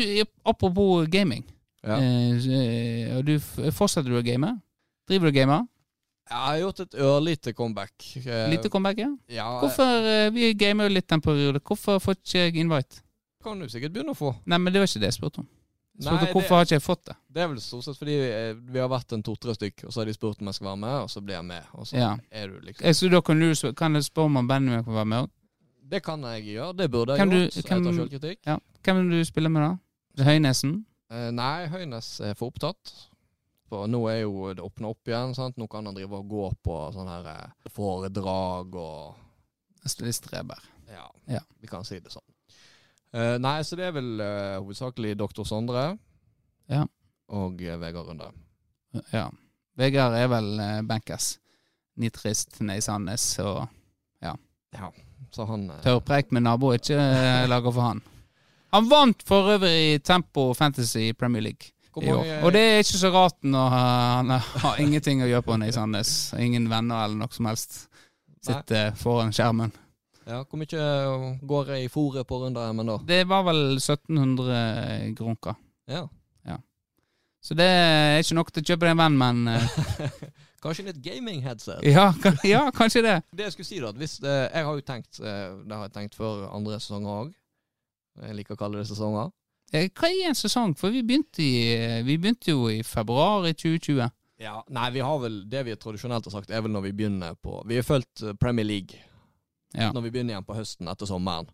apropos 0.47 1.09
gaming. 1.11 1.43
ja. 1.83 1.97
Og 3.17 3.25
du, 3.27 3.39
fortsetter 3.41 4.11
du 4.13 4.19
å 4.19 4.23
game? 4.23 4.53
Driver 5.09 5.27
du 5.27 5.33
og 5.33 5.39
gamer? 5.39 5.67
Jeg 6.29 6.45
har 6.45 6.59
gjort 6.61 6.81
et 6.85 6.97
ørlite 7.01 7.53
comeback. 7.57 7.95
Lite 8.53 8.69
comeback, 8.69 8.99
ja. 9.01 9.09
Ja, 9.33 9.49
Hvorfor, 9.63 10.31
Vi 10.35 10.53
gamer 10.61 10.87
jo 10.87 10.99
litt 10.99 11.09
den 11.09 11.25
periode. 11.25 11.63
Hvorfor 11.65 12.03
får 12.05 12.19
ikke 12.19 12.43
jeg 12.43 12.57
invite? 12.61 13.03
kan 13.43 13.61
du 13.61 13.69
sikkert 13.71 13.95
begynne 13.95 14.13
å 14.13 14.19
få. 14.19 14.33
Nei, 14.49 14.59
men 14.61 14.75
det 14.75 14.83
var 14.83 14.91
ikke 14.91 15.03
det 15.03 15.13
jeg 15.13 15.19
spurte 15.19 15.43
om. 15.43 15.49
Jeg 15.99 16.05
spurte 16.07 16.25
Nei, 16.25 16.33
hvorfor 16.33 16.55
har 16.55 16.65
ikke 16.65 16.77
jeg 16.79 16.83
fått 16.85 17.05
det? 17.09 17.15
Det 17.35 17.43
er 17.43 17.49
vel 17.51 17.61
stort 17.61 17.85
sett 17.85 17.97
fordi 17.99 18.15
vi, 18.21 18.27
vi 18.73 18.79
har 18.79 18.89
vært 18.89 19.13
en 19.17 19.23
to-tre 19.27 19.55
stykk, 19.57 19.85
og 19.89 19.93
så 19.93 20.01
har 20.01 20.07
de 20.07 20.13
spurt 20.15 20.39
om 20.41 20.47
jeg 20.47 20.55
skal 20.55 20.69
være 20.69 20.79
med, 20.85 20.95
og 21.03 21.09
så 21.11 21.21
blir 21.25 21.35
jeg 21.35 21.45
med. 21.49 21.65
Og 21.75 21.87
så 21.91 21.97
Ja. 21.99 22.17
er 22.31 22.47
du 22.49 22.61
liksom 22.61 22.87
Eh, 22.87 22.93
Så 22.95 23.09
da 23.11 23.21
kan 23.21 23.41
du 23.41 23.73
kan 23.75 23.95
jeg 23.95 24.05
spørre 24.05 24.27
om 24.31 24.47
Benjamin 24.47 24.85
kan 24.85 24.95
være 24.95 25.05
med 25.07 25.25
òg? 25.25 25.31
Det 25.89 26.03
kan 26.05 26.21
jeg 26.23 26.45
gjøre. 26.45 26.77
Det 26.77 26.91
burde 26.91 27.09
jeg 27.13 27.19
Kan 27.19 27.29
du- 27.31 27.37
gjort. 27.49 27.65
kan- 27.67 27.83
etter 27.87 27.93
selvkritikk. 27.99 28.39
Ja. 28.47 28.59
Hvem 28.85 28.97
vil 29.11 29.19
du 29.19 29.25
spille 29.25 29.49
med, 29.49 29.63
da? 30.17 30.25
Høynesen? 30.25 30.85
Eh, 31.11 31.31
nei, 31.31 31.67
Høynes 31.67 32.21
er 32.21 32.35
for 32.35 32.51
opptatt. 32.53 32.93
For 33.69 33.87
nå 33.87 34.09
er 34.11 34.21
jo 34.23 34.55
det 34.55 34.63
åpna 34.63 34.89
opp 34.91 35.05
igjen. 35.07 35.35
sant? 35.35 35.57
Nå 35.59 35.69
kan 35.69 35.85
han 35.85 35.95
drive 35.95 36.13
og 36.13 36.29
gå 36.29 36.53
på 36.63 36.93
sånne 36.95 37.09
her 37.25 37.27
eh, 37.27 37.71
foredrag 37.71 38.75
og 38.75 39.15
Streber. 39.87 40.59
ja, 40.89 41.09
Ja. 41.27 41.41
vi 41.61 41.67
kan 41.67 41.83
si 41.85 41.99
det 41.99 42.11
sånn. 42.13 42.23
Eh, 43.15 43.37
nei, 43.41 43.57
så 43.65 43.77
det 43.79 43.89
er 43.89 43.95
vel 43.97 44.11
uh, 44.21 44.59
hovedsakelig 44.61 45.15
doktor 45.19 45.47
Sondre 45.49 45.85
Ja. 46.69 46.83
og 47.33 47.63
uh, 47.63 47.77
Vegard 47.81 48.11
Runde. 48.11 48.29
Ja. 49.15 49.29
Vegard 49.79 50.17
er 50.19 50.29
vel 50.29 50.51
uh, 50.61 50.83
bankers. 50.89 51.39
Nitrist 51.99 52.61
nede 52.61 52.79
i 52.79 52.85
Sandnes 52.85 53.33
og 53.43 53.65
Så 55.35 55.45
han 55.45 55.67
tørrpreik 55.83 56.31
med 56.33 56.45
nabo 56.47 56.71
er 56.71 56.79
ikke 56.79 56.97
uh, 57.01 57.49
laga 57.51 57.73
for 57.73 57.85
han. 57.85 58.03
Han 58.73 58.87
vant 58.91 59.25
for 59.27 59.51
øvrig 59.57 60.03
Tempo 60.05 60.53
Fantasy 60.55 61.13
Premier 61.19 61.43
League 61.43 61.73
i 62.03 62.13
år. 62.13 62.45
Og 62.45 62.53
det 62.53 62.61
er 62.61 62.79
ikke 62.85 63.01
så 63.01 63.11
rart 63.11 63.37
når 63.43 63.69
han 63.75 64.31
har 64.63 64.81
ingenting 64.81 65.25
å 65.25 65.29
gjøre 65.29 65.47
på 65.47 65.57
nede 65.57 65.73
i 65.73 65.77
Sandnes. 65.77 66.13
Ingen 66.39 66.69
venner 66.71 67.05
eller 67.05 67.17
noe 67.25 67.33
som 67.35 67.49
helst. 67.49 67.87
Sitter 68.45 68.93
foran 69.01 69.33
skjermen. 69.35 69.73
Ja, 70.29 70.43
Hvor 70.45 70.61
mye 70.61 70.77
eh, 70.77 71.39
går 71.49 71.71
jeg 71.73 71.87
i 71.87 71.91
fôret 71.93 72.27
på 72.29 72.37
Runde-M-en 72.43 72.91
da? 72.91 72.99
Det 73.09 73.23
var 73.31 73.47
vel 73.49 73.63
1700 73.79 75.15
grunker. 75.17 75.57
Ja. 75.89 76.05
Så 77.41 77.55
det 77.55 77.65
er 77.71 78.19
ikke 78.19 78.35
nok 78.35 78.49
til 78.51 78.65
å 78.65 78.67
kjøpe 78.67 78.85
deg 78.89 78.97
en 78.97 79.01
venn, 79.01 79.17
men 79.17 79.51
eh, 79.55 80.15
Kanskje 80.65 80.89
litt 80.89 80.99
gaming-headset? 81.05 81.85
ja, 81.87 82.09
ja, 82.45 82.65
kanskje 82.75 83.05
det. 83.07 83.15
Det 83.39 83.47
jeg 83.47 83.55
skulle 83.55 83.69
si, 83.69 83.79
da 83.81 83.93
hvis 83.95 84.17
eh, 84.27 84.49
Jeg 84.51 84.67
har 84.67 84.75
jo 84.75 84.83
tenkt 84.85 85.21
Det 85.23 85.77
har 85.77 85.85
jeg 85.87 85.95
tenkt 85.95 86.19
før 86.19 86.49
andre 86.51 86.81
sesonger 86.83 87.13
òg. 87.15 87.31
Jeg 88.27 88.35
liker 88.41 88.59
å 88.59 88.61
kalle 88.61 88.83
det 88.83 88.89
sesonger. 88.91 89.31
Hva 89.71 90.11
er 90.11 90.33
en 90.33 90.37
sesong? 90.37 90.75
For 90.81 90.91
vi 90.91 91.05
begynte, 91.07 91.45
i, 91.45 92.03
vi 92.03 92.17
begynte 92.19 92.51
jo 92.51 92.67
i 92.73 92.81
februar 92.83 93.47
i 93.47 93.55
2020. 93.55 94.11
Ja, 94.43 94.57
Nei, 94.75 94.89
vi 94.97 95.05
har 95.07 95.23
vel 95.23 95.45
det 95.51 95.63
vi 95.69 95.77
tradisjonelt 95.79 96.27
har 96.27 96.35
sagt, 96.35 96.51
er 96.51 96.65
vel 96.67 96.75
når 96.75 96.89
vi 96.89 96.95
begynner 97.01 97.39
på 97.39 97.63
Vi 97.71 97.79
har 97.79 97.87
fulgt 97.87 98.27
Premier 98.43 98.67
League 98.67 98.99
Ja. 99.75 99.91
når 99.93 100.01
vi 100.07 100.11
begynner 100.11 100.33
igjen 100.35 100.45
på 100.49 100.55
høsten 100.57 100.89
etter 100.89 101.07
sommeren. 101.07 101.49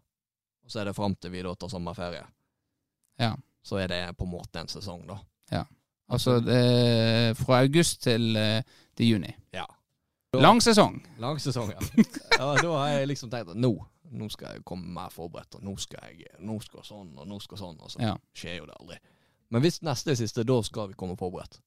Og 0.65 0.71
så 0.71 0.81
er 0.81 0.85
det 0.89 0.97
fram 0.97 1.15
til 1.17 1.33
vi 1.35 1.43
da 1.43 1.55
tar 1.55 1.69
sommerferie. 1.69 2.25
Ja. 3.19 3.33
Så 3.65 3.79
er 3.81 3.89
det 3.89 4.03
på 4.17 4.25
en 4.25 4.31
måte 4.31 4.61
en 4.61 4.69
sesong, 4.69 5.07
da. 5.09 5.19
Ja. 5.51 5.65
Altså 6.09 6.39
det, 6.41 7.37
fra 7.41 7.63
august 7.65 8.03
til, 8.03 8.37
eh, 8.37 8.63
til 8.97 9.15
juni. 9.15 9.33
Ja. 9.53 9.65
Lang 10.35 10.61
sesong. 10.63 11.01
Lang 11.19 11.41
sesong, 11.41 11.71
ja. 11.71 11.81
ja. 12.39 12.55
Da 12.61 12.71
har 12.77 12.89
jeg 12.89 13.09
liksom 13.09 13.31
tenkt 13.31 13.51
at 13.51 13.57
nå 13.57 13.75
nå 14.15 14.29
skal 14.31 14.53
jeg 14.55 14.65
komme 14.69 14.87
mer 14.95 15.11
forberedt, 15.11 15.57
og 15.59 15.63
nå 15.67 15.73
skal 15.81 16.05
jeg 16.13 16.29
nå 16.45 16.61
skal 16.63 16.85
sånn, 16.87 17.09
og 17.19 17.27
nå 17.27 17.39
skal 17.43 17.59
sånn, 17.59 17.81
og 17.83 17.91
så 17.91 17.99
Ja. 18.03 18.13
skjer 18.37 18.61
jo 18.61 18.67
det 18.69 18.75
aldri. 18.81 18.99
Men 19.51 19.63
hvis 19.65 19.81
neste 19.83 20.13
er 20.13 20.19
siste, 20.21 20.45
da 20.47 20.61
skal 20.63 20.89
vi 20.89 20.95
komme 20.95 21.17
forberedt. 21.19 21.59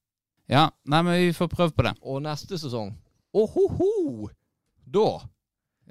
Ja, 0.48 0.70
nei, 0.86 1.02
men 1.02 1.20
vi 1.20 1.34
får 1.36 1.50
prøve 1.52 1.72
på 1.76 1.84
det. 1.84 1.96
Og 2.02 2.22
neste 2.24 2.56
sesong 2.58 2.94
Åhoho! 3.36 4.30
Da 4.88 5.20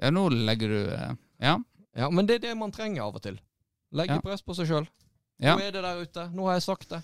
Ja, 0.01 0.11
nå 0.13 0.27
legger 0.29 0.67
du 0.73 0.79
eh, 0.93 1.15
Ja. 1.41 1.57
Ja, 1.97 2.09
men 2.13 2.27
det 2.29 2.35
er 2.35 2.39
det 2.49 2.57
man 2.57 2.71
trenger 2.71 3.07
av 3.07 3.15
og 3.17 3.23
til. 3.25 3.39
Legge 3.91 4.13
Ja. 4.19 4.21
press 4.21 4.41
på 4.45 4.53
seg 4.55 4.67
sjøl. 4.69 4.87
ja. 5.41 5.55
Nå 5.55 5.63
er 5.65 5.71
det 5.71 5.81
der 5.81 6.01
ute. 6.01 6.27
Nå 6.35 6.45
har 6.45 6.53
jeg 6.59 6.63
sagt 6.67 6.89
det. 6.89 7.01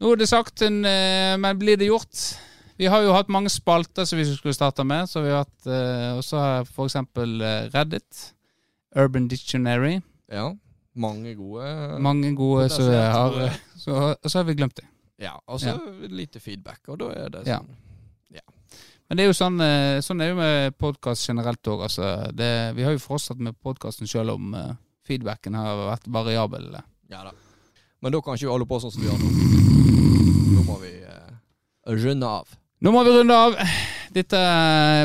Nå 0.00 0.12
er 0.12 0.16
det 0.16 0.28
sagt, 0.28 0.62
eh, 0.62 1.36
men 1.36 1.58
blir 1.58 1.76
det 1.76 1.88
gjort? 1.90 2.38
Vi 2.78 2.86
har 2.88 3.02
jo 3.02 3.12
hatt 3.12 3.28
mange 3.28 3.50
spalter 3.52 4.04
som 4.08 4.18
vi 4.18 4.24
skulle 4.24 4.54
starte 4.54 4.84
med. 4.84 5.06
Så 5.08 5.22
vi 5.22 5.28
har 5.30 5.44
hatt, 5.44 5.66
også 6.18 6.36
Og 6.36 6.42
har 6.42 6.64
for 6.64 6.86
eksempel 6.88 7.40
eh, 7.42 7.68
Reddit, 7.74 8.32
Urban 8.96 9.28
Dictionary. 9.28 10.00
Ja. 10.32 10.54
Mange 10.94 11.34
gode 11.34 11.98
Mange 12.00 12.34
gode 12.36 12.68
som 12.68 12.84
har 12.84 13.36
eh, 13.46 13.54
så, 13.76 14.14
så 14.26 14.38
har 14.38 14.44
vi 14.44 14.54
glemt 14.54 14.76
det. 14.76 14.84
Ja, 15.22 15.36
og 15.46 15.60
så 15.60 15.78
lite 16.08 16.40
feedback, 16.40 16.80
og 16.88 16.98
da 16.98 17.12
er 17.14 17.28
det 17.28 17.46
Ja. 17.46 17.60
Men 19.12 19.18
det 19.18 19.24
er 19.26 19.28
jo 19.28 19.34
sånn, 19.36 19.60
eh, 19.60 19.98
sånn 20.00 20.22
er 20.24 20.30
det 20.30 20.32
jo 20.32 20.36
med 20.38 20.76
podkast 20.80 21.26
generelt 21.28 21.68
òg. 21.68 21.82
Altså. 21.84 22.06
Vi 22.32 22.84
har 22.86 22.94
jo 22.94 23.00
fortsatt 23.02 23.42
med 23.44 23.58
podkasten 23.60 24.08
selv 24.08 24.38
om 24.38 24.54
uh, 24.56 24.70
feedbacken 25.04 25.52
har 25.52 25.82
vært 25.90 26.06
variabel. 26.08 26.70
Ja 27.12 27.20
da. 27.26 27.34
Men 28.00 28.14
da 28.14 28.22
kan 28.24 28.40
ikke 28.40 28.46
vi 28.46 28.54
holde 28.54 28.68
på 28.70 28.78
sånn 28.80 28.94
som 28.94 29.04
vi 29.04 29.10
gjør 29.10 29.20
nå. 29.20 29.28
Nå 30.54 30.64
må 30.64 30.78
vi 30.80 30.94
uh, 31.04 31.28
runde 31.92 32.32
av. 32.38 32.56
Nå 32.80 32.94
må 32.96 33.04
vi 33.04 33.12
runde 33.18 33.36
av. 33.36 33.60
Dette 34.16 34.40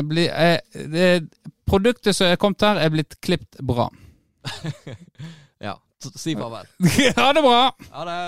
blir 0.08 0.32
eh, 0.32 0.80
det, 0.88 1.12
Produktet 1.68 2.16
som 2.16 2.32
er 2.32 2.40
kommet 2.40 2.64
her, 2.64 2.80
er 2.80 2.96
blitt 2.96 3.20
klippet 3.20 3.60
bra. 3.60 3.90
Ja, 5.68 5.74
si 6.14 6.32
farvel. 6.38 6.64
ha 7.20 7.32
det 7.36 7.44
bra! 7.44 7.62
Ha 7.92 8.08
det. 8.08 8.20